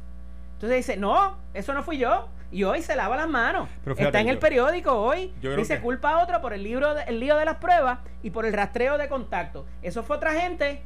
entonces 0.54 0.76
dice, 0.76 0.96
no, 0.96 1.38
eso 1.54 1.72
no 1.72 1.82
fui 1.82 1.98
yo. 1.98 2.28
Y 2.52 2.64
hoy 2.64 2.82
se 2.82 2.94
lava 2.94 3.16
las 3.16 3.28
manos. 3.28 3.68
Fíjate, 3.82 4.04
Está 4.04 4.20
en 4.20 4.28
el 4.28 4.38
periódico 4.38 4.92
hoy. 4.92 5.32
Dice 5.40 5.76
que- 5.76 5.80
culpa 5.80 6.10
a 6.10 6.22
otro 6.22 6.40
por 6.42 6.52
el 6.52 6.62
libro 6.62 6.94
de- 6.94 7.02
el 7.04 7.18
lío 7.18 7.36
de 7.38 7.44
las 7.46 7.56
pruebas 7.56 7.98
y 8.22 8.30
por 8.30 8.44
el 8.44 8.52
rastreo 8.52 8.98
de 8.98 9.08
contacto. 9.08 9.64
Eso 9.82 10.02
fue 10.02 10.16
otra 10.16 10.32
gente. 10.34 10.82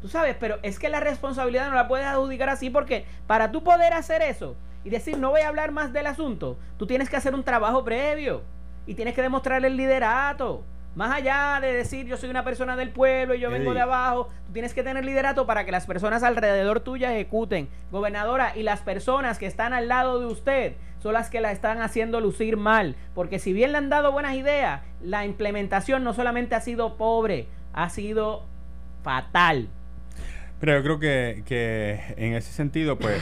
Tú 0.00 0.08
sabes, 0.08 0.34
pero 0.40 0.58
es 0.62 0.78
que 0.78 0.88
la 0.88 1.00
responsabilidad 1.00 1.68
no 1.68 1.74
la 1.74 1.88
puedes 1.88 2.06
adjudicar 2.06 2.48
así 2.48 2.70
porque 2.70 3.04
para 3.26 3.52
tú 3.52 3.62
poder 3.62 3.92
hacer 3.92 4.22
eso 4.22 4.56
y 4.82 4.90
decir 4.90 5.18
no 5.18 5.30
voy 5.30 5.42
a 5.42 5.48
hablar 5.48 5.72
más 5.72 5.92
del 5.92 6.06
asunto, 6.06 6.58
tú 6.78 6.86
tienes 6.86 7.08
que 7.08 7.16
hacer 7.16 7.34
un 7.34 7.42
trabajo 7.44 7.84
previo 7.84 8.42
y 8.86 8.94
tienes 8.94 9.14
que 9.14 9.22
demostrar 9.22 9.64
el 9.64 9.76
liderato. 9.76 10.62
Más 10.94 11.10
allá 11.10 11.58
de 11.60 11.72
decir 11.72 12.06
yo 12.06 12.16
soy 12.16 12.30
una 12.30 12.44
persona 12.44 12.76
del 12.76 12.90
pueblo 12.90 13.34
y 13.34 13.40
yo 13.40 13.50
vengo 13.50 13.74
de 13.74 13.80
abajo, 13.80 14.28
tú 14.46 14.52
tienes 14.52 14.74
que 14.74 14.82
tener 14.84 15.04
liderato 15.04 15.44
para 15.46 15.64
que 15.64 15.72
las 15.72 15.86
personas 15.86 16.22
alrededor 16.22 16.80
tuya 16.80 17.12
ejecuten. 17.12 17.68
Gobernadora, 17.90 18.52
y 18.54 18.62
las 18.62 18.80
personas 18.80 19.38
que 19.38 19.46
están 19.46 19.72
al 19.72 19.88
lado 19.88 20.20
de 20.20 20.26
usted 20.26 20.74
son 21.04 21.12
las 21.12 21.28
que 21.28 21.42
la 21.42 21.52
están 21.52 21.82
haciendo 21.82 22.18
lucir 22.22 22.56
mal. 22.56 22.96
Porque 23.14 23.38
si 23.38 23.52
bien 23.52 23.72
le 23.72 23.78
han 23.78 23.90
dado 23.90 24.10
buenas 24.10 24.34
ideas, 24.36 24.80
la 25.02 25.26
implementación 25.26 26.02
no 26.02 26.14
solamente 26.14 26.54
ha 26.54 26.62
sido 26.62 26.96
pobre, 26.96 27.46
ha 27.74 27.90
sido 27.90 28.46
fatal. 29.02 29.68
Pero 30.60 30.78
yo 30.78 30.82
creo 30.82 30.98
que, 30.98 31.42
que 31.44 32.00
en 32.16 32.32
ese 32.32 32.50
sentido, 32.52 32.98
pues, 32.98 33.20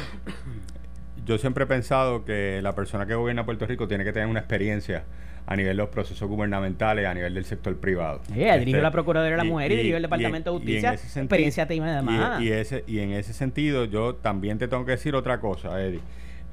yo 1.27 1.39
siempre 1.39 1.65
he 1.65 1.67
pensado 1.67 2.25
que 2.25 2.61
la 2.63 2.75
persona 2.77 3.05
que 3.05 3.15
gobierna 3.17 3.45
Puerto 3.45 3.67
Rico 3.67 3.89
tiene 3.89 4.05
que 4.05 4.13
tener 4.13 4.29
una 4.29 4.39
experiencia 4.39 5.03
a 5.45 5.57
nivel 5.57 5.77
de 5.77 5.83
los 5.83 5.89
procesos 5.91 6.29
gubernamentales, 6.29 7.05
a 7.05 7.15
nivel 7.15 7.35
del 7.35 7.45
sector 7.45 7.77
privado. 7.79 8.21
Dirigió 8.29 8.55
Este, 8.59 8.81
la 8.81 8.93
Procuraduría 8.93 9.33
de 9.37 9.43
la 9.43 9.51
Mujer 9.51 9.73
y, 9.73 9.75
y- 9.75 9.77
dirigió 9.79 9.97
el 9.97 10.03
Departamento 10.05 10.51
de 10.53 10.57
y 10.57 10.59
Justicia. 10.61 10.97
sentido- 10.99 11.23
experiencia 11.25 11.67
te 11.67 11.75
iba. 11.75 12.39
Y, 12.41 12.45
y 12.47 12.53
ese, 12.53 12.85
y 12.87 13.01
en 13.01 13.11
ese 13.11 13.33
sentido, 13.33 13.87
yo 13.87 14.15
también 14.15 14.59
te 14.59 14.69
tengo 14.69 14.85
que 14.85 14.93
decir 14.93 15.17
otra 15.17 15.41
cosa, 15.41 15.83
Eddie. 15.83 15.99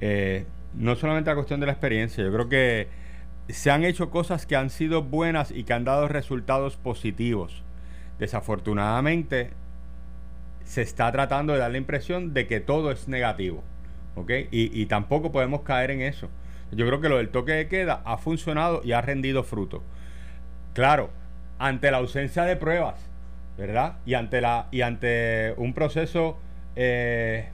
Eh, 0.01 0.45
no 0.79 0.95
solamente 0.95 1.29
la 1.29 1.35
cuestión 1.35 1.59
de 1.59 1.67
la 1.67 1.73
experiencia, 1.73 2.23
yo 2.23 2.31
creo 2.31 2.49
que 2.49 2.87
se 3.49 3.69
han 3.69 3.83
hecho 3.83 4.09
cosas 4.09 4.45
que 4.45 4.55
han 4.55 4.69
sido 4.69 5.03
buenas 5.03 5.51
y 5.51 5.63
que 5.65 5.73
han 5.73 5.83
dado 5.83 6.07
resultados 6.07 6.77
positivos. 6.77 7.63
Desafortunadamente, 8.17 9.51
se 10.63 10.81
está 10.81 11.11
tratando 11.11 11.53
de 11.53 11.59
dar 11.59 11.71
la 11.71 11.77
impresión 11.77 12.33
de 12.33 12.47
que 12.47 12.59
todo 12.59 12.91
es 12.91 13.07
negativo. 13.07 13.63
¿Ok? 14.15 14.31
Y, 14.51 14.81
y 14.81 14.85
tampoco 14.87 15.31
podemos 15.31 15.61
caer 15.61 15.91
en 15.91 16.01
eso. 16.01 16.29
Yo 16.71 16.85
creo 16.85 17.01
que 17.01 17.09
lo 17.09 17.17
del 17.17 17.29
toque 17.29 17.53
de 17.53 17.67
queda 17.67 18.01
ha 18.05 18.17
funcionado 18.17 18.81
y 18.83 18.93
ha 18.93 19.01
rendido 19.01 19.43
fruto. 19.43 19.83
Claro, 20.73 21.09
ante 21.57 21.91
la 21.91 21.97
ausencia 21.97 22.43
de 22.43 22.55
pruebas, 22.55 23.09
¿verdad? 23.57 23.97
Y 24.05 24.13
ante, 24.13 24.41
la, 24.41 24.67
y 24.71 24.81
ante 24.81 25.53
un 25.57 25.73
proceso 25.73 26.37
eh, 26.75 27.49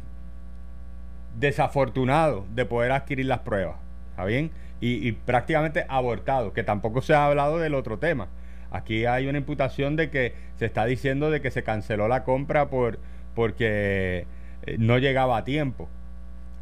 desafortunado 1.39 2.45
de 2.53 2.65
poder 2.65 2.91
adquirir 2.91 3.25
las 3.25 3.39
pruebas, 3.39 3.77
¿está 4.11 4.25
bien? 4.25 4.51
Y, 4.81 5.13
prácticamente 5.13 5.85
abortado, 5.89 6.53
que 6.53 6.61
tampoco 6.63 7.01
se 7.01 7.15
ha 7.15 7.25
hablado 7.25 7.57
del 7.57 7.73
otro 7.73 7.97
tema. 7.97 8.27
Aquí 8.69 9.05
hay 9.05 9.25
una 9.25 9.39
imputación 9.39 9.95
de 9.95 10.11
que 10.11 10.33
se 10.57 10.65
está 10.65 10.85
diciendo 10.85 11.31
de 11.31 11.41
que 11.41 11.49
se 11.49 11.63
canceló 11.63 12.07
la 12.07 12.23
compra 12.23 12.69
por 12.69 12.99
porque 13.33 14.27
eh, 14.63 14.75
no 14.77 14.99
llegaba 14.99 15.37
a 15.37 15.43
tiempo. 15.43 15.89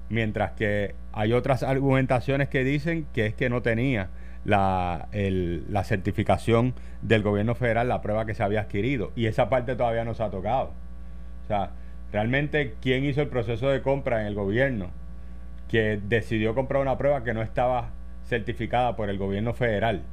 Mientras 0.09 0.51
que 0.51 0.95
hay 1.11 1.33
otras 1.33 1.63
argumentaciones 1.63 2.47
que 2.47 2.63
dicen 2.63 3.07
que 3.13 3.25
es 3.25 3.33
que 3.33 3.49
no 3.49 3.61
tenía 3.61 4.09
la, 4.45 5.07
la 5.11 5.83
certificación 5.83 6.73
del 7.01 7.23
gobierno 7.23 7.55
federal, 7.55 7.89
la 7.89 8.01
prueba 8.01 8.25
que 8.25 8.35
se 8.35 8.43
había 8.43 8.61
adquirido. 8.61 9.11
Y 9.15 9.25
esa 9.25 9.49
parte 9.49 9.75
todavía 9.75 10.05
no 10.05 10.13
se 10.13 10.23
ha 10.23 10.29
tocado. 10.29 10.71
O 11.43 11.47
sea, 11.47 11.71
realmente, 12.13 12.75
¿quién 12.81 13.03
hizo 13.03 13.21
el 13.21 13.27
proceso 13.27 13.67
de 13.67 13.81
compra 13.81 14.21
en 14.21 14.27
el 14.27 14.35
gobierno? 14.35 14.91
Que 15.67 15.99
decidió 16.01 16.55
comprar 16.55 16.81
una 16.81 16.97
prueba 16.97 17.23
que 17.23 17.33
no 17.33 17.41
estaba 17.41 17.89
certificada 18.29 18.95
por 18.95 19.09
el 19.09 19.17
gobierno 19.17 19.53
federal. 19.53 20.03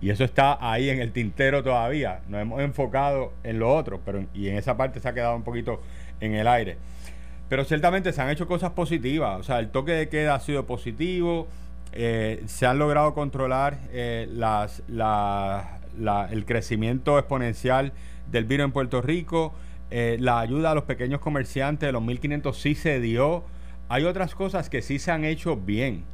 Y 0.00 0.08
eso 0.08 0.24
está 0.24 0.56
ahí 0.60 0.88
en 0.88 1.00
el 1.00 1.12
tintero 1.12 1.62
todavía. 1.62 2.20
Nos 2.28 2.40
hemos 2.40 2.60
enfocado 2.60 3.34
en 3.42 3.58
lo 3.58 3.74
otro, 3.74 4.00
pero 4.04 4.24
y 4.32 4.48
en 4.48 4.56
esa 4.56 4.76
parte 4.76 5.00
se 5.00 5.08
ha 5.08 5.12
quedado 5.12 5.36
un 5.36 5.42
poquito 5.42 5.82
en 6.20 6.34
el 6.34 6.48
aire. 6.48 6.78
Pero 7.50 7.64
ciertamente 7.64 8.12
se 8.12 8.22
han 8.22 8.30
hecho 8.30 8.46
cosas 8.46 8.70
positivas. 8.70 9.40
O 9.40 9.42
sea, 9.42 9.58
el 9.58 9.68
toque 9.70 9.92
de 9.92 10.08
queda 10.08 10.36
ha 10.36 10.40
sido 10.40 10.64
positivo. 10.64 11.48
eh, 11.92 12.42
se 12.46 12.66
han 12.66 12.78
logrado 12.78 13.14
controlar 13.14 13.78
eh, 13.90 14.28
el 16.30 16.44
crecimiento 16.46 17.18
exponencial 17.18 17.92
del 18.30 18.44
virus 18.44 18.66
en 18.66 18.72
Puerto 18.72 19.02
Rico. 19.02 19.52
Eh, 19.90 20.16
la 20.20 20.40
ayuda 20.40 20.70
a 20.70 20.74
los 20.74 20.84
pequeños 20.84 21.20
comerciantes 21.20 21.86
de 21.88 21.92
los 21.92 22.02
1.500 22.02 22.54
sí 22.54 22.74
se 22.74 23.00
dio. 23.00 23.44
Hay 23.88 24.04
otras 24.04 24.34
cosas 24.34 24.70
que 24.70 24.82
sí 24.82 24.98
se 24.98 25.10
han 25.10 25.24
hecho 25.24 25.56
bien. 25.56 26.04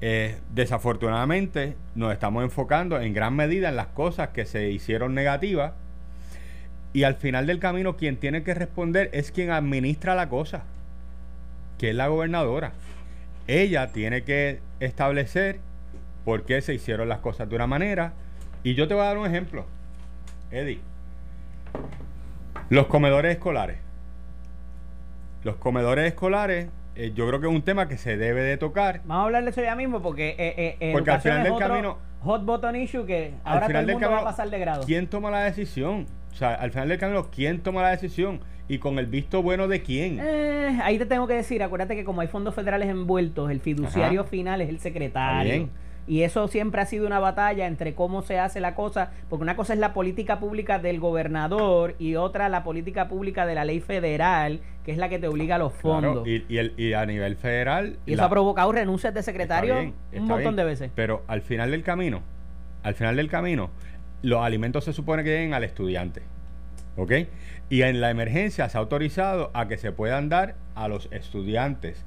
Eh, 0.00 0.36
desafortunadamente 0.52 1.76
nos 1.94 2.12
estamos 2.12 2.42
enfocando 2.42 3.00
en 3.00 3.14
gran 3.14 3.34
medida 3.36 3.68
en 3.68 3.76
las 3.76 3.86
cosas 3.86 4.30
que 4.30 4.44
se 4.44 4.70
hicieron 4.70 5.14
negativas 5.14 5.72
y 6.92 7.04
al 7.04 7.14
final 7.14 7.46
del 7.46 7.58
camino 7.58 7.96
quien 7.96 8.16
tiene 8.16 8.42
que 8.42 8.54
responder 8.54 9.08
es 9.12 9.30
quien 9.30 9.50
administra 9.50 10.14
la 10.14 10.28
cosa, 10.28 10.64
que 11.78 11.90
es 11.90 11.96
la 11.96 12.08
gobernadora. 12.08 12.72
Ella 13.46 13.92
tiene 13.92 14.24
que 14.24 14.60
establecer 14.80 15.60
por 16.24 16.44
qué 16.44 16.60
se 16.60 16.74
hicieron 16.74 17.08
las 17.08 17.20
cosas 17.20 17.48
de 17.48 17.56
una 17.56 17.66
manera 17.66 18.12
y 18.62 18.74
yo 18.74 18.88
te 18.88 18.94
voy 18.94 19.04
a 19.04 19.06
dar 19.06 19.18
un 19.18 19.26
ejemplo, 19.26 19.66
Eddie. 20.50 20.80
Los 22.70 22.86
comedores 22.86 23.32
escolares. 23.32 23.78
Los 25.42 25.56
comedores 25.56 26.06
escolares, 26.06 26.68
eh, 26.96 27.12
yo 27.14 27.26
creo 27.28 27.40
que 27.40 27.46
es 27.46 27.52
un 27.52 27.62
tema 27.62 27.86
que 27.88 27.98
se 27.98 28.16
debe 28.16 28.42
de 28.42 28.56
tocar 28.56 29.00
Vamos 29.04 29.22
a 29.22 29.24
hablar 29.26 29.44
de 29.44 29.50
eso 29.50 29.62
ya 29.62 29.76
mismo 29.76 30.00
porque, 30.00 30.30
eh, 30.38 30.76
eh, 30.80 30.92
Porque 30.92 31.10
al 31.10 31.20
final 31.20 31.42
del 31.42 31.52
otro 31.52 31.68
camino- 31.68 31.98
hot 32.22 32.44
button 32.46 32.76
issue 32.76 33.04
que 33.04 33.34
al 33.44 33.52
ahora 33.54 33.60
todo 33.60 33.66
final 33.68 33.80
el 33.82 33.86
del 33.88 33.94
mundo 33.96 34.10
va 34.10 34.18
a 34.20 34.24
pasar 34.24 34.48
de 34.48 34.58
grado. 34.58 34.84
¿quién 34.86 35.06
toma 35.08 35.30
la 35.30 35.42
decisión? 35.44 36.06
O 36.32 36.36
sea, 36.36 36.54
al 36.54 36.70
final 36.70 36.88
del 36.88 36.98
camino, 36.98 37.28
¿quién 37.30 37.60
toma 37.62 37.82
la 37.82 37.90
decisión? 37.90 38.40
Y 38.66 38.78
con 38.78 38.98
el 38.98 39.04
visto 39.06 39.42
bueno 39.42 39.68
de 39.68 39.82
quién. 39.82 40.18
Eh, 40.22 40.80
ahí 40.82 40.96
te 40.98 41.04
tengo 41.04 41.26
que 41.26 41.34
decir, 41.34 41.62
acuérdate 41.62 41.94
que 41.96 42.02
como 42.04 42.22
hay 42.22 42.28
fondos 42.28 42.54
federales 42.54 42.88
envueltos, 42.88 43.50
el 43.50 43.60
fiduciario 43.60 44.22
Ajá. 44.22 44.30
final 44.30 44.60
es 44.62 44.70
el 44.70 44.80
secretario. 44.80 45.52
bien. 45.52 45.70
Y 46.06 46.22
eso 46.22 46.48
siempre 46.48 46.82
ha 46.82 46.86
sido 46.86 47.06
una 47.06 47.18
batalla 47.18 47.66
entre 47.66 47.94
cómo 47.94 48.20
se 48.20 48.38
hace 48.38 48.60
la 48.60 48.74
cosa, 48.74 49.12
porque 49.30 49.42
una 49.42 49.56
cosa 49.56 49.72
es 49.72 49.78
la 49.78 49.94
política 49.94 50.38
pública 50.38 50.78
del 50.78 51.00
gobernador 51.00 51.94
y 51.98 52.16
otra 52.16 52.48
la 52.50 52.62
política 52.62 53.08
pública 53.08 53.46
de 53.46 53.54
la 53.54 53.64
ley 53.64 53.80
federal, 53.80 54.60
que 54.84 54.92
es 54.92 54.98
la 54.98 55.08
que 55.08 55.18
te 55.18 55.28
obliga 55.28 55.54
a 55.54 55.58
los 55.58 55.72
Claro, 55.72 56.12
fondos. 56.14 56.28
y, 56.28 56.44
y 56.48 56.58
el- 56.58 56.74
y 56.76 56.92
a 56.92 57.06
nivel 57.06 57.36
federal. 57.36 57.96
Y 58.04 58.12
eso 58.12 58.20
la- 58.20 58.26
ha 58.26 58.30
provocado 58.30 58.70
renuncias 58.72 59.14
de 59.14 59.20
está 59.20 59.32
secretario 59.32 59.78
un 59.78 59.94
montón 60.26 60.38
bien, 60.40 60.56
de 60.56 60.64
veces. 60.64 60.90
Pero 60.94 61.22
al 61.26 61.40
final 61.40 61.70
del 61.70 61.82
camino, 61.82 62.20
al 62.82 62.94
final 62.94 63.16
del 63.16 63.28
camino, 63.30 63.70
los 64.20 64.42
alimentos 64.44 64.84
se 64.84 64.92
supone 64.92 65.24
que 65.24 65.30
lleguen 65.30 65.54
al 65.54 65.64
estudiante. 65.64 66.20
¿Ok? 66.96 67.12
Y 67.70 67.80
en 67.82 68.00
la 68.02 68.10
emergencia 68.10 68.68
se 68.68 68.76
ha 68.76 68.80
autorizado 68.80 69.50
a 69.54 69.66
que 69.68 69.78
se 69.78 69.90
puedan 69.90 70.28
dar 70.28 70.54
a 70.74 70.86
los 70.86 71.08
estudiantes. 71.12 72.04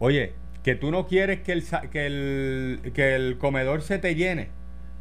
Oye, 0.00 0.34
que 0.68 0.74
tú 0.74 0.90
no 0.90 1.06
quieres 1.06 1.40
que 1.40 1.52
el, 1.52 1.64
que 1.90 2.04
el, 2.04 2.92
que 2.92 3.14
el 3.14 3.38
comedor 3.38 3.80
se 3.80 3.98
te 3.98 4.14
llene 4.14 4.48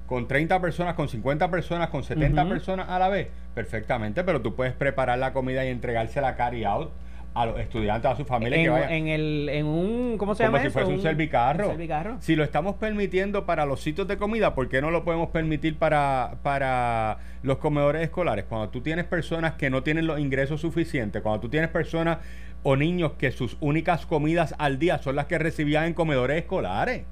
con 0.06 0.25
30 0.25 0.62
personas, 0.62 0.93
con 0.95 1.10
50 1.10 1.51
personas, 1.51 1.89
con 1.89 2.03
70 2.06 2.41
Ujú. 2.41 2.49
personas 2.51 2.88
a 2.88 2.97
la 2.97 3.10
vez, 3.10 3.27
perfectamente, 3.53 4.23
pero 4.23 4.39
tú 4.41 4.56
puedes 4.56 4.71
preparar 4.71 5.19
la 5.19 5.34
comida 5.34 5.65
y 5.65 5.67
entregársela 5.67 6.38
carry 6.38 6.63
out 6.63 6.91
a 7.34 7.45
los 7.47 7.60
estudiantes, 7.60 8.10
a 8.10 8.15
su 8.15 8.23
familia 8.23 8.58
que 8.58 8.63
En, 8.63 8.71
vayan. 8.71 8.91
en 8.93 9.08
el, 9.10 9.49
en 9.49 9.65
un, 9.65 10.17
¿cómo 10.17 10.36
se 10.36 10.45
Como 10.45 10.56
llama 10.58 10.62
si 10.62 10.67
eso? 10.67 10.80
fuese 10.80 10.93
un 10.93 11.01
servicarro. 11.01 11.65
un 11.65 11.71
servicarro. 11.71 12.15
Si 12.21 12.38
lo 12.38 12.45
estamos 12.45 12.75
permitiendo 12.75 13.45
para 13.45 13.65
los 13.65 13.82
sitios 13.82 14.08
de 14.08 14.15
comida, 14.17 14.56
¿por 14.56 14.69
qué 14.69 14.82
no 14.82 14.89
lo 14.89 15.03
podemos 15.03 15.32
permitir 15.32 15.75
para, 15.77 16.36
para 16.43 17.17
los 17.43 17.58
comedores 17.58 18.03
escolares? 18.03 18.45
Cuando 18.45 18.69
tú 18.69 18.80
tienes 18.80 19.03
personas 19.03 19.56
que 19.56 19.69
no 19.69 19.84
tienen 19.84 20.08
los 20.08 20.17
ingresos 20.17 20.62
suficientes, 20.62 21.21
cuando 21.21 21.41
tú 21.41 21.49
tienes 21.49 21.69
personas 21.69 22.19
o 22.63 22.76
niños 22.76 23.13
que 23.17 23.32
sus 23.32 23.58
únicas 23.60 24.06
comidas 24.06 24.54
al 24.58 24.80
día 24.80 24.98
son 25.00 25.15
las 25.15 25.26
que 25.28 25.38
recibían 25.38 25.86
en 25.86 25.93
comedores 25.93 26.38
escolares. 26.38 27.06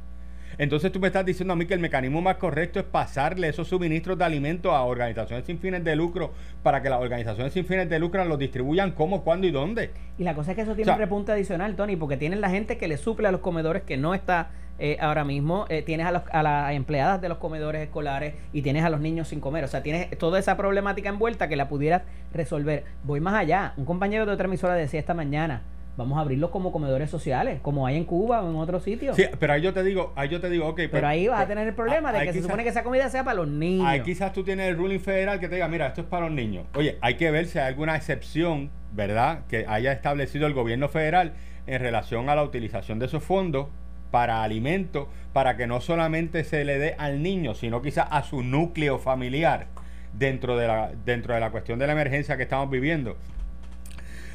Entonces 0.58 0.90
tú 0.92 1.02
me 1.02 1.08
estás 1.08 1.26
diciendo 1.26 1.52
a 1.52 1.58
mí 1.58 1.66
que 1.66 1.74
el 1.74 1.82
mecanismo 1.82 2.22
más 2.22 2.38
correcto 2.38 2.80
es 2.80 2.86
pasarle 2.86 3.50
esos 3.50 3.68
suministros 3.68 4.18
de 4.18 4.24
alimentos 4.24 4.72
a 4.72 4.84
organizaciones 4.84 5.46
sin 5.46 5.60
fines 5.60 5.84
de 5.84 5.98
lucro 5.98 6.32
para 6.64 6.82
que 6.82 6.90
las 6.90 7.02
organizaciones 7.02 7.52
sin 7.52 7.66
fines 7.66 7.90
de 7.90 8.00
lucro 8.00 8.24
los 8.24 8.40
distribuyan 8.40 8.92
cómo, 8.92 9.22
cuándo 9.24 9.48
y 9.48 9.52
dónde. 9.52 9.92
Y 10.18 10.24
la 10.24 10.34
cosa 10.34 10.52
es 10.52 10.56
que 10.56 10.62
eso 10.62 10.74
tiene 10.74 10.84
O 10.84 10.86
sea- 10.86 10.96
un 10.96 11.02
repunte 11.02 11.34
adicional, 11.34 11.76
Tony, 11.76 11.98
porque 11.98 12.16
tienen 12.16 12.40
la 12.40 12.50
gente 12.50 12.78
que 12.78 12.88
le 12.88 12.96
suple 12.96 13.28
a 13.28 13.32
los 13.32 13.42
comedores 13.42 13.84
que 13.84 13.98
no 13.98 14.14
está 14.14 14.50
eh, 14.78 14.98
ahora 15.00 15.24
mismo, 15.24 15.66
eh, 15.70 15.82
tienes 15.82 16.06
a, 16.06 16.12
los- 16.12 16.24
a 16.32 16.44
las 16.44 16.74
empleadas 16.74 17.22
de 17.22 17.30
los 17.30 17.38
comedores 17.38 17.82
escolares 17.82 18.34
y 18.52 18.62
tienes 18.62 18.84
a 18.84 18.90
los 18.90 19.00
niños 19.00 19.28
sin 19.30 19.40
comer. 19.40 19.64
O 19.64 19.68
sea, 19.68 19.82
tienes 19.84 20.18
toda 20.18 20.38
esa 20.40 20.58
problemática 20.58 21.10
envuelta 21.10 21.48
que 21.48 21.56
la 21.56 21.70
pudieras 21.70 22.04
resolver. 22.34 22.84
Voy 23.04 23.20
más 23.22 23.36
allá. 23.36 23.74
Un 23.78 23.86
compañero 23.86 24.26
de 24.26 24.32
otra 24.34 24.48
emisora 24.48 24.74
decía 24.76 25.00
esta 25.00 25.14
mañana, 25.14 25.62
vamos 25.98 26.18
a 26.18 26.22
abrirlos 26.22 26.50
como 26.50 26.74
comedores 26.74 27.10
sociales, 27.10 27.60
como 27.62 27.88
hay 27.88 27.96
en 27.96 28.04
Cuba 28.04 28.42
o 28.44 28.50
en 28.50 28.58
otros 28.58 28.84
sitios. 28.84 29.16
Sí, 29.16 29.24
pero 29.40 29.54
ahí 29.54 29.62
yo 29.62 29.74
te 29.74 29.82
digo, 29.82 30.12
ahí 30.18 30.28
yo 30.28 30.42
te 30.42 30.50
digo, 30.50 30.68
ok. 30.68 30.76
Pero 30.76 30.90
pues, 30.92 31.04
ahí 31.06 31.28
vas 31.30 31.38
a 31.38 31.40
pues, 31.44 31.48
tener 31.50 31.68
el 31.70 31.74
problema 31.74 32.12
de 32.12 32.26
que 32.26 32.34
se 32.34 32.42
supone 32.42 32.64
que 32.64 32.70
esa 32.70 32.84
comida 32.84 33.10
sea 33.10 33.24
para 33.24 33.36
los 33.36 33.48
niños. 33.48 33.88
Ahí 33.88 34.02
quizás 34.02 34.34
tú 34.34 34.44
tienes 34.44 34.68
el 34.68 34.76
ruling 34.76 35.00
federal 35.00 35.40
que 35.40 35.48
te 35.48 35.56
diga, 35.56 35.70
mira, 35.70 35.88
esto 35.88 36.02
es 36.02 36.08
para 36.08 36.26
los 36.26 36.36
niños. 36.36 36.66
Oye, 36.76 36.98
hay 37.00 37.16
que 37.16 37.32
ver 37.32 37.46
si 37.46 37.60
hay 37.60 37.68
alguna 37.68 37.96
excepción, 37.96 38.72
¿verdad? 38.92 39.46
Que 39.48 39.66
haya 39.70 39.94
establecido 39.94 40.48
el 40.48 40.54
gobierno 40.54 40.90
federal 40.90 41.34
en 41.66 41.80
relación 41.80 42.30
a 42.30 42.36
la 42.36 42.44
utilización 42.44 43.00
de 43.00 43.06
esos 43.06 43.24
fondos 43.24 43.68
para 44.12 44.44
alimentos, 44.44 45.08
para 45.34 45.58
que 45.58 45.68
no 45.68 45.82
solamente 45.82 46.44
se 46.44 46.64
le 46.64 46.78
dé 46.78 46.96
al 46.98 47.22
niño, 47.22 47.56
sino 47.56 47.82
quizás 47.82 48.08
a 48.10 48.24
su 48.24 48.44
núcleo 48.44 49.00
familiar 49.00 49.68
dentro 50.14 50.58
de 50.58 50.68
la, 50.68 50.92
dentro 51.06 51.34
de 51.34 51.40
la 51.40 51.52
cuestión 51.52 51.80
de 51.80 51.88
la 51.88 51.94
emergencia 51.94 52.38
que 52.38 52.44
estamos 52.44 52.70
viviendo. 52.70 53.18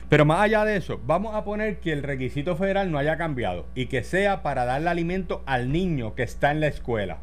Pero 0.09 0.25
más 0.25 0.41
allá 0.41 0.65
de 0.65 0.77
eso, 0.77 1.01
vamos 1.07 1.35
a 1.35 1.45
poner 1.45 1.79
que 1.79 1.93
el 1.93 2.03
requisito 2.03 2.57
federal 2.57 2.91
no 2.91 2.99
haya 2.99 3.17
cambiado 3.17 3.67
y 3.75 3.87
que 3.87 4.03
sea 4.03 4.43
para 4.43 4.65
darle 4.65 4.91
alimento 4.91 5.43
al 5.47 5.71
niño 5.71 6.15
que 6.15 6.25
está 6.25 6.51
en 6.51 6.61
la 6.61 6.67
escuela. 6.67 7.19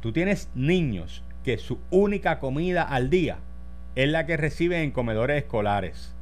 Tú 0.00 0.12
tienes 0.12 0.50
niños 0.56 1.22
que 1.44 1.58
su 1.58 1.78
única 1.90 2.40
comida 2.40 2.82
al 2.82 3.10
día 3.10 3.38
es 3.94 4.08
la 4.08 4.26
que 4.26 4.36
reciben 4.36 4.80
en 4.80 4.90
comedores 4.90 5.42
escolares. 5.42 6.14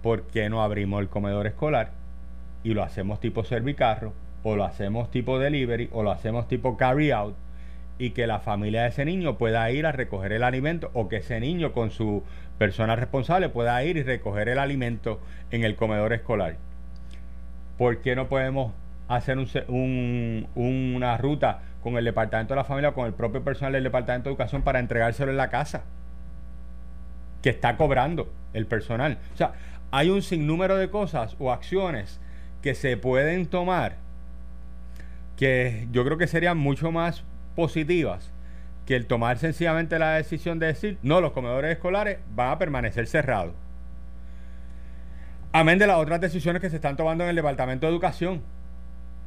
¿Por 0.00 0.28
qué 0.28 0.48
no 0.48 0.62
abrimos 0.62 1.00
el 1.00 1.08
comedor 1.08 1.48
escolar 1.48 2.01
y 2.64 2.74
lo 2.74 2.82
hacemos 2.82 3.20
tipo 3.20 3.44
servicarro 3.44 4.12
o 4.42 4.56
lo 4.56 4.64
hacemos 4.64 5.10
tipo 5.10 5.38
delivery 5.38 5.88
o 5.92 6.02
lo 6.02 6.10
hacemos 6.10 6.48
tipo 6.48 6.76
carry 6.76 7.10
out 7.10 7.34
y 7.98 8.10
que 8.10 8.26
la 8.26 8.40
familia 8.40 8.82
de 8.82 8.88
ese 8.88 9.04
niño 9.04 9.38
pueda 9.38 9.70
ir 9.70 9.86
a 9.86 9.92
recoger 9.92 10.32
el 10.32 10.42
alimento 10.42 10.90
o 10.94 11.08
que 11.08 11.16
ese 11.16 11.38
niño 11.40 11.72
con 11.72 11.90
su 11.90 12.24
persona 12.58 12.96
responsable 12.96 13.48
pueda 13.48 13.82
ir 13.84 13.96
y 13.96 14.02
recoger 14.02 14.48
el 14.48 14.58
alimento 14.58 15.20
en 15.50 15.64
el 15.64 15.76
comedor 15.76 16.12
escolar? 16.12 16.56
¿Por 17.78 18.00
qué 18.00 18.16
no 18.16 18.28
podemos 18.28 18.72
hacer 19.08 19.38
un 19.38 20.48
una 20.54 21.16
ruta 21.18 21.62
con 21.82 21.96
el 21.96 22.04
departamento 22.04 22.54
de 22.54 22.56
la 22.56 22.64
familia 22.64 22.92
con 22.92 23.06
el 23.06 23.12
propio 23.12 23.42
personal 23.42 23.72
del 23.72 23.84
departamento 23.84 24.28
de 24.28 24.32
educación 24.32 24.62
para 24.62 24.78
entregárselo 24.78 25.30
en 25.30 25.36
la 25.36 25.50
casa? 25.50 25.84
Que 27.42 27.50
está 27.50 27.76
cobrando 27.76 28.32
el 28.52 28.66
personal. 28.66 29.18
O 29.34 29.36
sea, 29.36 29.52
hay 29.90 30.10
un 30.10 30.22
sinnúmero 30.22 30.76
de 30.76 30.90
cosas 30.90 31.36
o 31.38 31.52
acciones 31.52 32.20
que 32.62 32.74
se 32.74 32.96
pueden 32.96 33.46
tomar 33.46 33.96
que 35.36 35.88
yo 35.90 36.04
creo 36.04 36.18
que 36.18 36.26
serían 36.26 36.56
mucho 36.56 36.92
más 36.92 37.24
positivas 37.56 38.32
que 38.86 38.96
el 38.96 39.06
tomar 39.06 39.38
sencillamente 39.38 39.98
la 39.98 40.14
decisión 40.14 40.58
de 40.58 40.66
decir, 40.66 40.98
no, 41.02 41.20
los 41.20 41.32
comedores 41.32 41.72
escolares 41.72 42.18
van 42.34 42.50
a 42.50 42.58
permanecer 42.58 43.06
cerrados. 43.06 43.54
Amén 45.52 45.78
de 45.78 45.86
las 45.86 45.98
otras 45.98 46.20
decisiones 46.20 46.62
que 46.62 46.70
se 46.70 46.76
están 46.76 46.96
tomando 46.96 47.24
en 47.24 47.30
el 47.30 47.36
Departamento 47.36 47.86
de 47.86 47.92
Educación, 47.92 48.42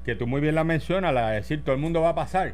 que 0.03 0.15
tú 0.15 0.27
muy 0.27 0.41
bien 0.41 0.55
las 0.55 0.65
mencionas, 0.65 1.13
la 1.13 1.29
de 1.29 1.35
decir 1.35 1.63
todo 1.63 1.75
el 1.75 1.81
mundo 1.81 2.01
va 2.01 2.09
a 2.09 2.15
pasar. 2.15 2.53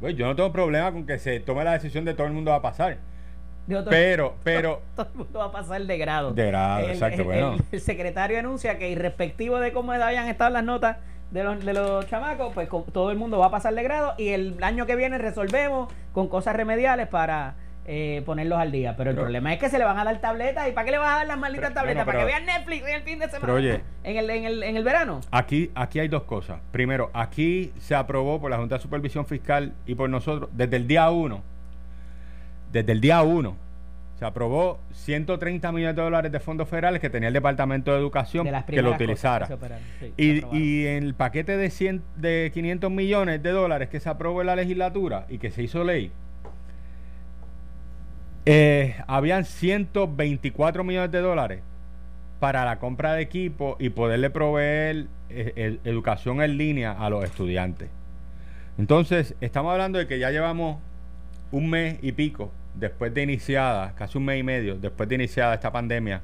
Pues 0.00 0.16
yo 0.16 0.26
no 0.26 0.36
tengo 0.36 0.52
problema 0.52 0.92
con 0.92 1.06
que 1.06 1.18
se 1.18 1.40
tome 1.40 1.64
la 1.64 1.72
decisión 1.72 2.04
de 2.04 2.14
todo 2.14 2.26
el 2.26 2.32
mundo 2.32 2.50
va 2.50 2.58
a 2.58 2.62
pasar. 2.62 2.98
De 3.66 3.76
otro- 3.76 3.90
Pero, 3.90 4.34
pero, 4.44 4.82
todo 4.94 5.08
el 5.12 5.18
mundo 5.18 5.38
va 5.40 5.44
a 5.46 5.52
pasar 5.52 5.82
de 5.82 5.98
grado. 5.98 6.32
De 6.32 6.46
grado, 6.46 6.84
El- 6.86 6.90
exacto, 6.92 7.18
el- 7.22 7.24
bueno. 7.26 7.52
el- 7.54 7.64
el 7.72 7.80
secretario 7.80 8.38
anuncia 8.38 8.78
que 8.78 8.90
irrespectivo 8.90 9.58
de 9.58 9.72
cómo 9.72 9.92
hayan 9.92 10.28
estado 10.28 10.50
las 10.50 10.64
notas 10.64 10.98
de 11.30 11.42
los, 11.42 11.64
de 11.64 11.74
los 11.74 12.06
chamacos, 12.06 12.52
pues 12.54 12.68
con- 12.68 12.84
todo 12.84 13.10
el 13.10 13.16
mundo 13.18 13.38
va 13.38 13.46
a 13.46 13.50
pasar 13.50 13.74
de 13.74 13.82
grado 13.82 14.14
y 14.16 14.28
el 14.28 14.56
año 14.62 14.86
que 14.86 14.94
viene 14.96 15.18
resolvemos 15.18 15.92
con 16.12 16.28
cosas 16.28 16.54
remediales 16.56 17.08
para 17.08 17.54
eh, 17.88 18.22
ponerlos 18.26 18.58
al 18.58 18.72
día. 18.72 18.94
Pero 18.96 19.10
el 19.10 19.14
Pero- 19.16 19.26
problema 19.26 19.52
es 19.54 19.60
que 19.60 19.68
se 19.68 19.78
le 19.78 19.84
van 19.84 19.96
a 19.96 20.02
dar 20.04 20.20
tabletas. 20.20 20.68
¿Y 20.68 20.72
para 20.72 20.84
qué 20.84 20.90
le 20.90 20.98
vas 20.98 21.08
a 21.14 21.16
dar 21.18 21.26
las 21.28 21.38
malditas 21.38 21.68
Pero- 21.70 21.80
tabletas? 21.82 22.04
¿Para 22.04 22.18
que 22.18 22.24
vean 22.24 22.44
Netflix 22.44 22.82
en 22.84 22.94
el 22.96 23.02
fin 23.02 23.18
de 23.20 23.28
semana? 23.30 23.52
Oye. 23.52 23.80
en 24.02 24.16
el, 24.16 24.28
en 24.30 24.44
el, 24.44 24.62
en 24.64 24.76
el 24.76 24.82
verano. 24.82 25.20
Aquí, 25.30 25.70
aquí 25.76 26.00
hay 26.00 26.08
dos 26.08 26.24
cosas. 26.24 26.58
Primero, 26.72 27.10
aquí 27.14 27.72
se 27.78 27.94
aprobó 27.94 28.40
por 28.40 28.50
la 28.50 28.56
Junta 28.56 28.74
de 28.74 28.80
Supervisión 28.80 29.24
Fiscal 29.24 29.72
y 29.86 29.94
por 29.94 30.10
nosotros 30.10 30.50
desde 30.52 30.74
el 30.76 30.88
día 30.88 31.08
1. 31.10 31.40
Desde 32.72 32.92
el 32.92 33.00
día 33.00 33.22
1 33.22 33.56
se 34.18 34.24
aprobó 34.24 34.80
130 34.92 35.72
millones 35.72 35.94
de 35.96 36.02
dólares 36.02 36.32
de 36.32 36.40
fondos 36.40 36.68
federales 36.68 37.00
que 37.02 37.10
tenía 37.10 37.28
el 37.28 37.34
Departamento 37.34 37.92
de 37.92 37.98
Educación 37.98 38.46
De 38.46 38.64
que 38.66 38.80
lo 38.82 38.92
utilizara. 38.92 39.46
que 39.46 39.54
operaron. 39.54 39.84
Sí, 40.00 40.42
Y, 40.52 40.86
en 40.86 41.04
el 41.04 41.14
paquete 41.14 41.56
de, 41.58 41.68
100, 41.70 42.02
de 42.16 42.50
500 42.54 42.90
millones 42.90 43.42
de 43.42 43.50
dólares 43.50 43.88
que 43.90 44.00
se 44.00 44.08
aprobó 44.08 44.40
en 44.40 44.46
la 44.46 44.56
legislatura 44.56 45.26
y 45.28 45.36
que 45.38 45.50
se 45.50 45.62
hizo 45.62 45.84
ley, 45.84 46.10
eh, 48.46 48.96
habían 49.06 49.44
124 49.44 50.84
millones 50.84 51.10
de 51.10 51.20
dólares 51.20 51.60
para 52.40 52.64
la 52.64 52.78
compra 52.78 53.14
de 53.14 53.22
equipo 53.22 53.76
y 53.78 53.88
poderle 53.90 54.30
proveer 54.30 55.06
eh, 55.30 55.52
el- 55.56 55.80
educación 55.84 56.40
en 56.42 56.56
línea 56.56 56.92
a 56.92 57.10
los 57.10 57.24
estudiantes. 57.24 57.88
Entonces, 58.78 59.34
estamos 59.40 59.72
hablando 59.72 59.98
de 59.98 60.06
que 60.06 60.18
ya 60.18 60.30
llevamos 60.30 60.78
un 61.50 61.70
mes 61.70 61.98
y 62.02 62.12
pico 62.12 62.52
después 62.74 63.12
de 63.14 63.22
iniciada, 63.22 63.94
casi 63.94 64.18
un 64.18 64.24
mes 64.24 64.40
y 64.40 64.42
medio 64.42 64.76
después 64.76 65.08
de 65.08 65.14
iniciada 65.14 65.54
esta 65.54 65.72
pandemia 65.72 66.22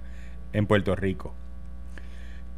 en 0.52 0.66
Puerto 0.66 0.94
Rico. 0.94 1.34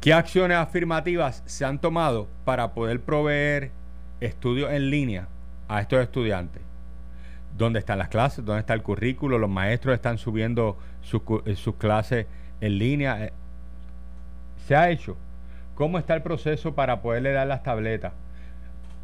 ¿Qué 0.01 0.13
acciones 0.13 0.57
afirmativas 0.57 1.41
se 1.45 1.65
han 1.65 1.79
tomado 1.79 2.27
para 2.43 2.73
poder 2.73 3.01
proveer 3.01 3.71
estudios 4.19 4.71
en 4.71 4.89
línea 4.89 5.27
a 5.67 5.81
estos 5.81 6.01
estudiantes? 6.01 6.61
¿Dónde 7.57 7.79
están 7.79 7.99
las 7.99 8.09
clases? 8.09 8.43
¿Dónde 8.43 8.59
está 8.59 8.73
el 8.73 8.83
currículo? 8.83 9.39
¿Los 9.39 9.49
maestros 9.49 9.95
están 9.95 10.17
subiendo 10.17 10.77
sus 11.01 11.21
eh, 11.45 11.73
clases 11.77 12.27
en 12.59 12.77
línea? 12.77 13.25
Eh, 13.25 13.33
¿Se 14.67 14.75
ha 14.75 14.89
hecho? 14.89 15.15
¿Cómo 15.73 15.97
está 15.97 16.13
el 16.15 16.21
proceso 16.21 16.75
para 16.75 17.01
poderle 17.01 17.31
dar 17.31 17.47
las 17.47 17.63
tabletas? 17.63 18.13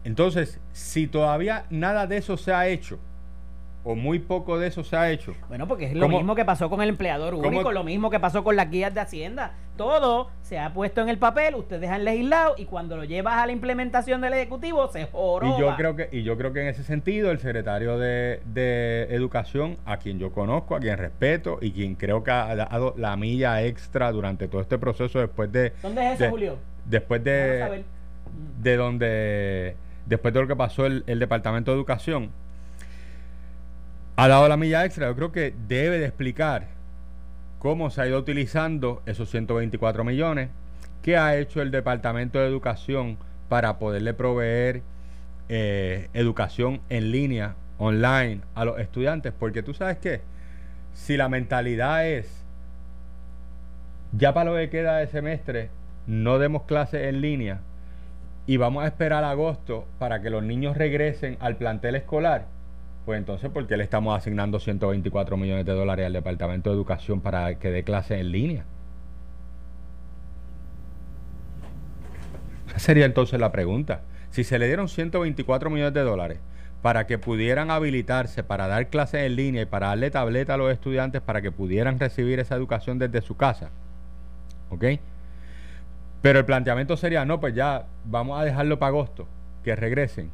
Entonces, 0.03 0.59
si 0.73 1.07
todavía 1.07 1.65
nada 1.69 2.07
de 2.07 2.17
eso 2.17 2.35
se 2.35 2.53
ha 2.53 2.67
hecho, 2.67 2.99
o 3.83 3.95
muy 3.95 4.19
poco 4.19 4.59
de 4.59 4.67
eso 4.67 4.83
se 4.83 4.95
ha 4.95 5.09
hecho, 5.09 5.33
Bueno, 5.49 5.67
porque 5.67 5.85
es 5.85 5.93
lo 5.95 6.01
¿Cómo- 6.01 6.17
mismo 6.19 6.35
que 6.35 6.45
pasó 6.45 6.69
con 6.69 6.81
el 6.83 6.89
empleador 6.89 7.33
cómo- 7.33 7.47
único, 7.47 7.71
lo 7.71 7.83
mismo 7.83 8.09
que 8.11 8.19
pasó 8.19 8.43
con 8.43 8.55
las 8.55 8.69
guías 8.69 8.93
de 8.93 8.99
Hacienda. 9.01 9.53
Todo 9.75 10.29
se 10.43 10.59
ha 10.59 10.71
puesto 10.73 11.01
en 11.01 11.09
el 11.09 11.17
papel, 11.17 11.55
ustedes 11.55 11.89
han 11.89 12.03
legislado 12.05 12.53
y 12.57 12.65
cuando 12.65 12.95
lo 12.95 13.03
llevas 13.05 13.37
a 13.37 13.47
la 13.47 13.51
implementación 13.53 14.21
del 14.21 14.33
Ejecutivo 14.33 14.87
se 14.89 15.05
joroba. 15.05 15.57
Y 15.57 15.59
yo 15.59 15.75
creo 15.75 15.95
que, 15.95 16.09
y 16.11 16.21
yo 16.21 16.37
creo 16.37 16.53
que 16.53 16.61
en 16.61 16.67
ese 16.67 16.83
sentido, 16.83 17.31
el 17.31 17.39
secretario 17.39 17.97
de, 17.97 18.41
de 18.45 19.07
Educación, 19.09 19.77
a 19.85 19.97
quien 19.97 20.19
yo 20.19 20.31
conozco, 20.31 20.75
a 20.75 20.79
quien 20.79 20.97
respeto 20.99 21.57
y 21.59 21.71
quien 21.71 21.95
creo 21.95 22.23
que 22.23 22.29
ha 22.29 22.55
dado 22.55 22.93
la 22.97 23.15
milla 23.17 23.63
extra 23.63 24.11
durante 24.11 24.47
todo 24.47 24.61
este 24.61 24.77
proceso 24.77 25.17
después 25.19 25.51
de. 25.51 25.73
¿Dónde 25.81 26.05
es 26.05 26.13
eso, 26.15 26.23
de- 26.25 26.29
Julio? 26.29 26.57
Después 26.85 27.23
de, 27.23 27.83
de 28.61 28.77
donde. 28.77 29.75
Después 30.05 30.33
de 30.33 30.41
lo 30.41 30.47
que 30.47 30.55
pasó 30.55 30.85
el, 30.85 31.03
el 31.07 31.17
Departamento 31.19 31.71
de 31.71 31.77
Educación, 31.77 32.29
ha 34.15 34.27
dado 34.27 34.47
la 34.47 34.57
milla 34.57 34.85
extra. 34.85 35.07
Yo 35.07 35.15
creo 35.15 35.31
que 35.31 35.53
debe 35.67 35.99
de 35.99 36.05
explicar 36.05 36.67
cómo 37.59 37.89
se 37.89 38.01
ha 38.01 38.07
ido 38.07 38.17
utilizando 38.19 39.01
esos 39.05 39.29
124 39.29 40.03
millones, 40.03 40.49
qué 41.01 41.17
ha 41.17 41.37
hecho 41.37 41.61
el 41.61 41.71
Departamento 41.71 42.39
de 42.39 42.47
Educación 42.47 43.17
para 43.49 43.77
poderle 43.77 44.13
proveer 44.13 44.81
eh, 45.49 46.09
educación 46.13 46.81
en 46.89 47.11
línea, 47.11 47.55
online, 47.77 48.41
a 48.55 48.65
los 48.65 48.79
estudiantes, 48.79 49.33
porque 49.37 49.63
tú 49.63 49.73
sabes 49.73 49.97
qué, 49.97 50.21
si 50.93 51.17
la 51.17 51.29
mentalidad 51.29 52.07
es, 52.07 52.43
ya 54.13 54.33
para 54.33 54.51
lo 54.51 54.57
que 54.57 54.69
queda 54.69 54.97
de 54.97 55.07
semestre, 55.07 55.69
no 56.07 56.39
demos 56.39 56.63
clases 56.63 57.07
en 57.07 57.21
línea 57.21 57.59
y 58.47 58.57
vamos 58.57 58.83
a 58.83 58.87
esperar 58.87 59.23
agosto 59.23 59.85
para 59.99 60.21
que 60.21 60.29
los 60.29 60.43
niños 60.43 60.77
regresen 60.77 61.37
al 61.39 61.57
plantel 61.57 61.95
escolar, 61.95 62.45
pues 63.05 63.17
entonces, 63.17 63.49
¿por 63.49 63.67
qué 63.67 63.77
le 63.77 63.83
estamos 63.83 64.17
asignando 64.17 64.59
124 64.59 65.35
millones 65.37 65.65
de 65.65 65.73
dólares 65.73 66.05
al 66.05 66.13
Departamento 66.13 66.69
de 66.69 66.75
Educación 66.75 67.21
para 67.21 67.57
que 67.57 67.71
dé 67.71 67.83
clases 67.83 68.19
en 68.19 68.31
línea? 68.31 68.65
Esa 72.67 72.79
sería 72.79 73.05
entonces 73.05 73.39
la 73.39 73.51
pregunta. 73.51 74.01
Si 74.29 74.43
se 74.43 74.59
le 74.59 74.67
dieron 74.67 74.87
124 74.87 75.69
millones 75.69 75.93
de 75.93 76.01
dólares 76.01 76.39
para 76.81 77.05
que 77.05 77.17
pudieran 77.17 77.69
habilitarse 77.69 78.43
para 78.43 78.67
dar 78.67 78.87
clases 78.87 79.21
en 79.25 79.35
línea 79.35 79.63
y 79.63 79.65
para 79.65 79.87
darle 79.87 80.09
tableta 80.09 80.53
a 80.53 80.57
los 80.57 80.71
estudiantes 80.71 81.21
para 81.21 81.41
que 81.41 81.51
pudieran 81.51 81.99
recibir 81.99 82.39
esa 82.39 82.55
educación 82.55 82.97
desde 82.97 83.21
su 83.21 83.35
casa, 83.35 83.69
¿ok? 84.69 84.85
Pero 86.21 86.39
el 86.39 86.45
planteamiento 86.45 86.97
sería, 86.97 87.25
no, 87.25 87.39
pues 87.39 87.53
ya 87.55 87.85
vamos 88.05 88.39
a 88.39 88.43
dejarlo 88.43 88.79
para 88.79 88.89
agosto, 88.89 89.27
que 89.63 89.75
regresen, 89.75 90.31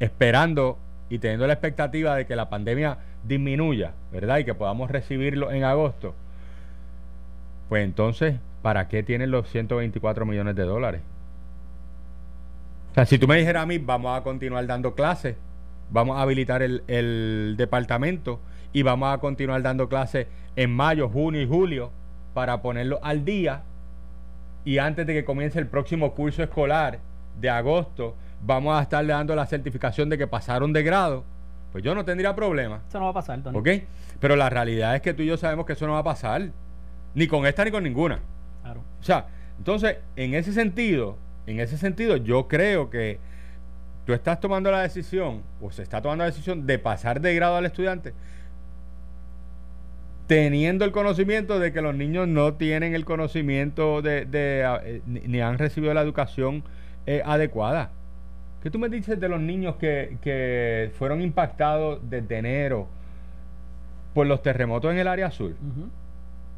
esperando 0.00 0.78
y 1.10 1.18
teniendo 1.18 1.46
la 1.46 1.52
expectativa 1.54 2.14
de 2.16 2.24
que 2.24 2.36
la 2.36 2.48
pandemia 2.48 2.98
disminuya, 3.24 3.92
¿verdad? 4.12 4.38
Y 4.38 4.44
que 4.44 4.54
podamos 4.54 4.90
recibirlo 4.90 5.50
en 5.50 5.64
agosto. 5.64 6.14
Pues 7.68 7.84
entonces, 7.84 8.36
¿para 8.62 8.88
qué 8.88 9.02
tienen 9.02 9.30
los 9.30 9.48
124 9.50 10.24
millones 10.24 10.56
de 10.56 10.62
dólares? 10.62 11.02
O 12.92 12.94
sea, 12.94 13.06
si 13.06 13.18
tú 13.18 13.28
me 13.28 13.36
dijeras 13.36 13.64
a 13.64 13.66
mí, 13.66 13.78
vamos 13.78 14.18
a 14.18 14.22
continuar 14.22 14.66
dando 14.66 14.94
clases, 14.94 15.36
vamos 15.90 16.16
a 16.16 16.22
habilitar 16.22 16.62
el, 16.62 16.82
el 16.86 17.54
departamento 17.58 18.40
y 18.72 18.82
vamos 18.82 19.12
a 19.12 19.18
continuar 19.18 19.62
dando 19.62 19.88
clases 19.88 20.28
en 20.56 20.70
mayo, 20.70 21.08
junio 21.08 21.42
y 21.42 21.46
julio, 21.46 21.90
para 22.34 22.62
ponerlo 22.62 23.00
al 23.02 23.24
día 23.24 23.62
y 24.64 24.78
antes 24.78 25.06
de 25.06 25.14
que 25.14 25.24
comience 25.24 25.58
el 25.58 25.66
próximo 25.66 26.14
curso 26.14 26.42
escolar 26.42 27.00
de 27.40 27.50
agosto, 27.50 28.14
vamos 28.44 28.78
a 28.78 28.82
estarle 28.82 29.12
dando 29.12 29.34
la 29.34 29.46
certificación 29.46 30.08
de 30.08 30.18
que 30.18 30.26
pasaron 30.26 30.72
de 30.72 30.82
grado, 30.82 31.24
pues 31.72 31.84
yo 31.84 31.94
no 31.94 32.04
tendría 32.04 32.34
problema. 32.34 32.80
Eso 32.88 32.98
no 32.98 33.04
va 33.04 33.10
a 33.10 33.14
pasar, 33.14 33.42
Tony. 33.42 33.58
¿Ok? 33.58 33.68
Pero 34.18 34.36
la 34.36 34.50
realidad 34.50 34.94
es 34.94 35.02
que 35.02 35.14
tú 35.14 35.22
y 35.22 35.26
yo 35.26 35.36
sabemos 35.36 35.66
que 35.66 35.74
eso 35.74 35.86
no 35.86 35.92
va 35.92 36.00
a 36.00 36.04
pasar. 36.04 36.50
Ni 37.14 37.26
con 37.26 37.46
esta 37.46 37.64
ni 37.64 37.70
con 37.70 37.82
ninguna. 37.82 38.20
Claro. 38.62 38.80
O 39.00 39.02
sea, 39.02 39.26
entonces, 39.58 39.98
en 40.16 40.34
ese 40.34 40.52
sentido, 40.52 41.16
en 41.46 41.60
ese 41.60 41.76
sentido, 41.76 42.16
yo 42.16 42.48
creo 42.48 42.90
que 42.90 43.18
tú 44.06 44.12
estás 44.12 44.40
tomando 44.40 44.70
la 44.70 44.82
decisión, 44.82 45.42
o 45.60 45.70
se 45.70 45.82
está 45.82 46.00
tomando 46.00 46.24
la 46.24 46.30
decisión 46.30 46.66
de 46.66 46.78
pasar 46.78 47.20
de 47.20 47.34
grado 47.34 47.56
al 47.56 47.66
estudiante, 47.66 48.14
teniendo 50.26 50.84
el 50.84 50.92
conocimiento 50.92 51.58
de 51.58 51.72
que 51.72 51.82
los 51.82 51.94
niños 51.94 52.28
no 52.28 52.54
tienen 52.54 52.94
el 52.94 53.04
conocimiento 53.04 54.00
de, 54.00 54.24
de, 54.24 54.62
eh, 54.84 55.02
ni, 55.06 55.20
ni 55.20 55.40
han 55.40 55.58
recibido 55.58 55.92
la 55.92 56.02
educación 56.02 56.62
eh, 57.06 57.22
adecuada. 57.24 57.90
¿Qué 58.62 58.70
tú 58.70 58.78
me 58.78 58.88
dices 58.88 59.18
de 59.18 59.28
los 59.28 59.40
niños 59.40 59.76
que, 59.76 60.18
que 60.22 60.90
fueron 60.98 61.22
impactados 61.22 61.98
desde 62.08 62.38
enero 62.38 62.88
por 64.12 64.26
los 64.26 64.42
terremotos 64.42 64.92
en 64.92 64.98
el 64.98 65.08
área 65.08 65.30
sur? 65.30 65.52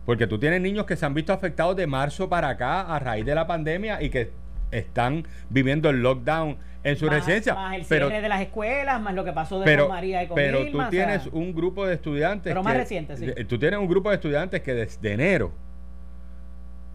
Porque 0.04 0.26
tú 0.26 0.38
tienes 0.38 0.60
niños 0.60 0.84
que 0.84 0.96
se 0.96 1.06
han 1.06 1.14
visto 1.14 1.32
afectados 1.32 1.76
de 1.76 1.86
marzo 1.86 2.28
para 2.28 2.48
acá 2.48 2.80
a 2.92 2.98
raíz 2.98 3.24
de 3.24 3.34
la 3.36 3.46
pandemia 3.46 4.02
y 4.02 4.10
que 4.10 4.30
están 4.72 5.24
viviendo 5.48 5.90
el 5.90 6.02
lockdown 6.02 6.56
en 6.82 6.96
su 6.96 7.06
Más- 7.06 7.14
residencia. 7.16 7.54
Más 7.54 7.76
el 7.76 7.84
pero, 7.88 8.08
cierre 8.08 8.22
de 8.22 8.28
las 8.28 8.40
escuelas, 8.40 9.00
más 9.00 9.14
lo 9.14 9.24
que 9.24 9.32
pasó 9.32 9.60
de 9.60 9.64
pero, 9.64 9.88
María 9.88 10.24
y 10.24 10.26
con 10.26 10.34
pero 10.34 10.60
Irma, 10.62 10.72
tú 10.72 10.88
o 10.88 10.90
tienes 10.90 11.22
sea, 11.22 11.32
un 11.32 11.54
grupo 11.54 11.86
de 11.86 11.94
estudiantes. 11.94 12.50
Pero 12.50 12.64
más 12.64 12.72
que- 12.72 12.78
reciente, 12.80 13.16
sí. 13.16 13.26
Tú 13.44 13.58
tienes 13.60 13.78
un 13.78 13.86
grupo 13.86 14.08
de 14.08 14.16
estudiantes 14.16 14.60
que 14.62 14.74
desde 14.74 15.12
enero 15.12 15.52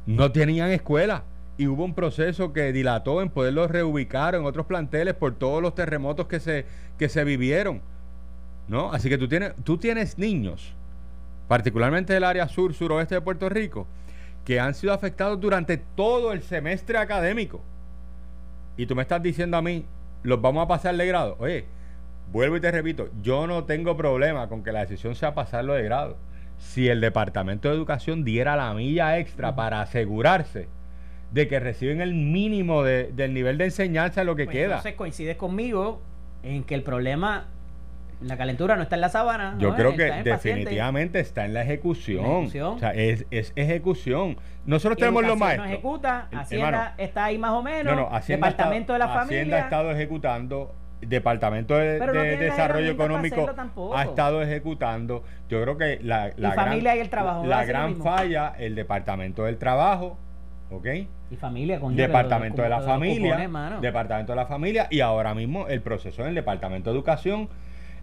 no 0.06 0.30
tenían 0.32 0.72
escuela. 0.72 1.24
Y 1.58 1.68
hubo 1.68 1.84
un 1.84 1.96
proceso 1.96 2.54
que 2.54 2.72
dilató 2.72 3.22
en 3.22 3.30
poderlos 3.30 3.72
reubicar 3.72 4.36
en 4.36 4.46
otros 4.46 4.68
planteles 4.68 5.16
por 5.16 5.34
todos 5.34 5.62
los 5.62 5.74
terremotos 5.74 6.28
que 6.28 6.40
se, 6.40 6.66
que 7.00 7.10
se 7.10 7.24
vivieron. 7.24 7.82
¿No? 8.68 8.92
Así 8.92 9.10
que 9.10 9.18
tú 9.18 9.28
tienes, 9.28 9.54
tú 9.64 9.78
tienes 9.78 10.18
niños, 10.18 10.74
particularmente 11.48 12.14
del 12.14 12.26
área 12.26 12.48
sur, 12.48 12.74
suroeste 12.74 13.16
de 13.16 13.22
Puerto 13.22 13.50
Rico, 13.50 13.88
que 14.46 14.60
han 14.60 14.74
sido 14.76 14.94
afectados 14.94 15.40
durante 15.40 15.78
todo 15.78 16.32
el 16.32 16.42
semestre 16.42 16.98
académico. 16.98 17.62
Y 18.76 18.86
tú 18.86 18.96
me 18.96 19.02
estás 19.02 19.24
diciendo 19.24 19.58
a 19.58 19.62
mí, 19.62 19.86
los 20.24 20.42
vamos 20.42 20.64
a 20.64 20.68
pasar 20.68 20.96
de 20.96 21.08
grado. 21.08 21.38
Oye, 21.40 21.66
vuelvo 22.32 22.58
y 22.58 22.62
te 22.62 22.72
repito, 22.72 23.10
yo 23.24 23.48
no 23.48 23.64
tengo 23.64 23.98
problema 23.98 24.48
con 24.50 24.64
que 24.64 24.72
la 24.72 24.82
decisión 24.82 25.16
sea 25.16 25.34
pasarlo 25.34 25.74
de 25.74 25.84
grado. 25.84 26.18
Si 26.60 26.88
el 26.90 27.02
Departamento 27.02 27.70
de 27.70 27.76
Educación 27.76 28.24
diera 28.24 28.56
la 28.56 28.74
milla 28.74 29.18
extra 29.18 29.56
para 29.56 29.82
asegurarse 29.82 30.68
de 31.32 31.48
que 31.48 31.60
reciben 31.60 32.02
el 32.02 32.14
mínimo 32.14 32.84
de- 32.84 33.12
del 33.14 33.34
nivel 33.34 33.58
de 33.58 33.66
enseñanza 33.66 34.24
lo 34.24 34.36
que 34.36 34.46
pues, 34.46 34.56
queda. 34.56 34.66
Entonces 34.78 34.94
coincides 34.96 35.36
conmigo 35.38 36.02
en 36.44 36.64
que 36.64 36.74
el 36.76 36.84
problema, 36.84 37.48
la 38.22 38.38
calentura 38.38 38.76
no 38.76 38.84
está 38.84 38.96
en 38.96 39.02
la 39.02 39.10
sábana. 39.10 39.56
Yo 39.60 39.70
¿no? 39.72 39.76
creo 39.76 39.96
que 39.96 40.06
definitivamente 40.24 41.20
está 41.20 41.46
en 41.46 41.54
la 41.54 41.62
ejecución. 41.64 42.24
La 42.24 42.30
ejecución. 42.38 42.74
O 42.76 42.80
sea, 42.80 42.92
es, 42.92 43.26
es 43.30 43.52
ejecución. 43.56 44.38
Nosotros 44.66 44.98
tenemos 44.98 45.26
los 45.26 45.38
maestros. 45.38 45.68
No 45.68 45.74
ejecuta, 45.74 46.28
Hacienda 46.32 46.68
hermano, 46.68 46.92
está 46.98 47.26
ahí 47.26 47.38
más 47.38 47.52
o 47.52 47.62
menos. 47.62 47.96
No, 47.96 48.02
no, 48.10 48.16
Hacienda 48.16 48.48
Departamento 48.48 48.94
está- 48.94 48.94
de 48.94 49.00
la 49.00 49.06
Hacienda 49.22 49.26
Familia. 49.38 49.56
ha 49.58 49.60
estado 49.60 49.92
ejecutando, 49.92 50.76
Departamento 51.02 51.76
de, 51.78 52.00
no 52.00 52.12
Desarrollo 52.14 52.92
Económico 52.92 53.48
ha 53.96 54.04
estado 54.04 54.42
ejecutando. 54.42 55.24
Yo 55.48 55.62
creo 55.62 55.78
que 55.78 56.00
la, 56.02 56.32
la 56.38 56.54
gran, 56.54 56.66
Familia 56.66 56.96
y 56.96 57.00
el 57.00 57.10
Trabajo, 57.10 57.42
¿va 57.42 57.46
a 57.46 57.48
la 57.62 57.66
gran 57.66 57.98
falla, 58.02 58.54
el 58.58 58.74
Departamento 58.76 59.44
del 59.44 59.58
Trabajo, 59.58 60.18
¿ok? 60.72 60.86
Y 61.32 61.36
familia, 61.36 61.80
coño, 61.80 61.96
Departamento 61.96 62.62
de 62.62 62.70
la 62.70 62.82
Familia, 62.82 63.48
cupones. 63.48 63.82
Departamento 63.82 64.32
de 64.34 64.36
la 64.36 64.46
Familia 64.46 64.88
y 64.90 65.00
ahora 65.02 65.34
mismo 65.34 65.68
el 65.68 65.82
proceso 65.82 66.22
en 66.24 66.30
el 66.30 66.36
Departamento 66.36 66.90
de 66.90 66.96
Educación 66.96 67.50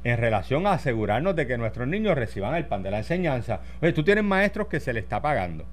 en 0.05 0.19
relación 0.19 0.67
a 0.67 0.73
asegurarnos 0.73 1.35
de 1.35 1.47
que 1.47 1.57
nuestros 1.57 1.89
niños 1.89 2.15
reciban 2.15 2.55
el 2.55 2.67
pan 2.67 2.83
de 2.83 2.91
la 2.91 2.99
enseñanza. 2.99 3.61
Oye, 3.81 3.93
tú 3.93 4.03
tienes 4.05 4.23
maestros 4.25 4.67
que 4.69 4.79
se 4.81 4.93
le 4.93 5.01
está 5.01 5.23
pagando. 5.23 5.65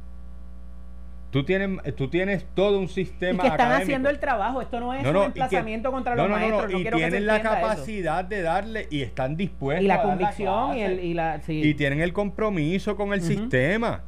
Tú 1.31 1.45
tienes, 1.45 1.95
tú 1.95 2.09
tienes 2.09 2.45
todo 2.55 2.77
un 2.77 2.85
Y 2.85 2.89
sistema 2.89 3.41
que 3.43 3.47
están 3.47 3.61
académico. 3.67 3.83
haciendo 3.83 4.09
el 4.09 4.19
trabajo. 4.19 4.61
Esto 4.61 4.81
no 4.81 4.93
es 4.93 5.01
No, 5.01 5.13
no, 5.13 5.19
un 5.23 5.29
y 5.29 5.33
que- 5.33 5.39
emplazamiento 5.39 5.89
contra 5.91 6.13
no, 6.15 6.27
los 6.27 6.31
maestros. 6.37 6.71
No, 6.73 6.79
y 6.79 6.83
tienen 6.83 7.25
la 7.25 7.37
eso. 7.37 7.43
capacidad 7.49 8.25
de 8.25 8.41
darle 8.41 8.87
y 8.89 9.01
están 9.01 9.37
dispuestos 9.37 9.85
Y 9.85 9.87
la 9.87 9.95
a 9.95 10.01
convicción 10.03 10.77
y, 10.77 10.81
el, 10.81 10.99
y 10.99 11.13
la. 11.13 11.39
sí. 11.41 11.61
y 11.63 11.73
tienen 11.75 12.01
el 12.01 12.11
compromiso 12.11 12.97
con 12.97 13.13
el 13.13 13.21
sistema, 13.21 14.01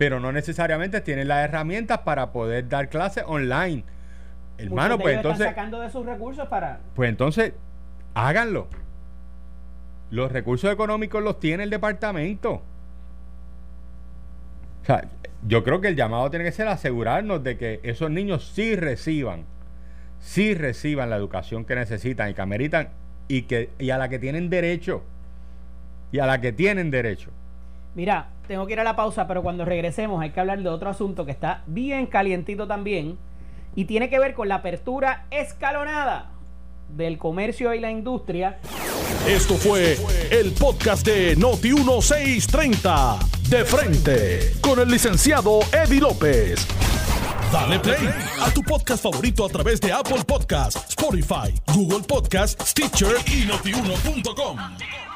pero 0.00 0.18
no 0.18 0.32
necesariamente 0.32 1.02
tienen 1.02 1.28
las 1.28 1.44
herramientas 1.44 1.98
para 1.98 2.32
poder 2.32 2.70
dar 2.70 2.88
clases 2.88 3.22
online. 3.26 3.84
Hermano, 4.56 4.98
pues 4.98 5.12
ellos 5.12 5.18
están 5.18 5.32
entonces, 5.32 5.46
sacando 5.48 5.80
de 5.80 5.90
sus 5.90 6.06
recursos 6.06 6.48
para. 6.48 6.80
pues 6.94 7.10
entonces, 7.10 7.52
háganlo. 8.14 8.66
Los 10.10 10.32
recursos 10.32 10.72
económicos 10.72 11.22
los 11.22 11.38
tiene 11.38 11.64
el 11.64 11.70
departamento. 11.70 12.62
O 14.80 14.86
sea, 14.86 15.04
yo 15.46 15.62
creo 15.64 15.82
que 15.82 15.88
el 15.88 15.96
llamado 15.96 16.30
tiene 16.30 16.46
que 16.46 16.52
ser 16.52 16.68
asegurarnos 16.68 17.44
de 17.44 17.58
que 17.58 17.80
esos 17.82 18.10
niños 18.10 18.52
sí 18.54 18.76
reciban, 18.76 19.44
sí 20.18 20.54
reciban 20.54 21.10
la 21.10 21.16
educación 21.16 21.66
que 21.66 21.74
necesitan 21.74 22.30
y 22.30 22.32
que 22.32 22.40
ameritan 22.40 22.88
y, 23.28 23.42
que, 23.42 23.68
y 23.78 23.90
a 23.90 23.98
la 23.98 24.08
que 24.08 24.18
tienen 24.18 24.48
derecho. 24.48 25.02
Y 26.10 26.20
a 26.20 26.26
la 26.26 26.40
que 26.40 26.54
tienen 26.54 26.90
derecho. 26.90 27.32
Mira, 27.94 28.28
tengo 28.46 28.66
que 28.66 28.72
ir 28.74 28.80
a 28.80 28.84
la 28.84 28.96
pausa, 28.96 29.26
pero 29.26 29.42
cuando 29.42 29.64
regresemos 29.64 30.22
hay 30.22 30.30
que 30.30 30.40
hablar 30.40 30.62
de 30.62 30.68
otro 30.68 30.90
asunto 30.90 31.24
que 31.24 31.32
está 31.32 31.62
bien 31.66 32.06
calientito 32.06 32.66
también 32.66 33.18
y 33.74 33.84
tiene 33.84 34.08
que 34.08 34.18
ver 34.18 34.34
con 34.34 34.48
la 34.48 34.56
apertura 34.56 35.26
escalonada 35.30 36.30
del 36.96 37.18
comercio 37.18 37.74
y 37.74 37.80
la 37.80 37.90
industria. 37.90 38.58
Esto 39.26 39.54
fue 39.54 39.96
el 40.30 40.52
podcast 40.52 41.06
de 41.06 41.36
Noti1630. 41.36 43.18
De 43.48 43.64
frente. 43.64 44.52
Con 44.60 44.78
el 44.78 44.88
licenciado 44.88 45.60
Eddie 45.72 46.00
López. 46.00 46.66
Dale 47.52 47.80
play 47.80 48.08
a 48.40 48.50
tu 48.50 48.62
podcast 48.62 49.02
favorito 49.02 49.44
a 49.44 49.48
través 49.48 49.80
de 49.80 49.92
Apple 49.92 50.22
Podcasts, 50.24 50.90
Spotify, 50.90 51.52
Google 51.74 52.06
Podcasts, 52.06 52.70
Stitcher 52.70 53.16
y 53.26 53.44
notiuno.com. 53.46 55.09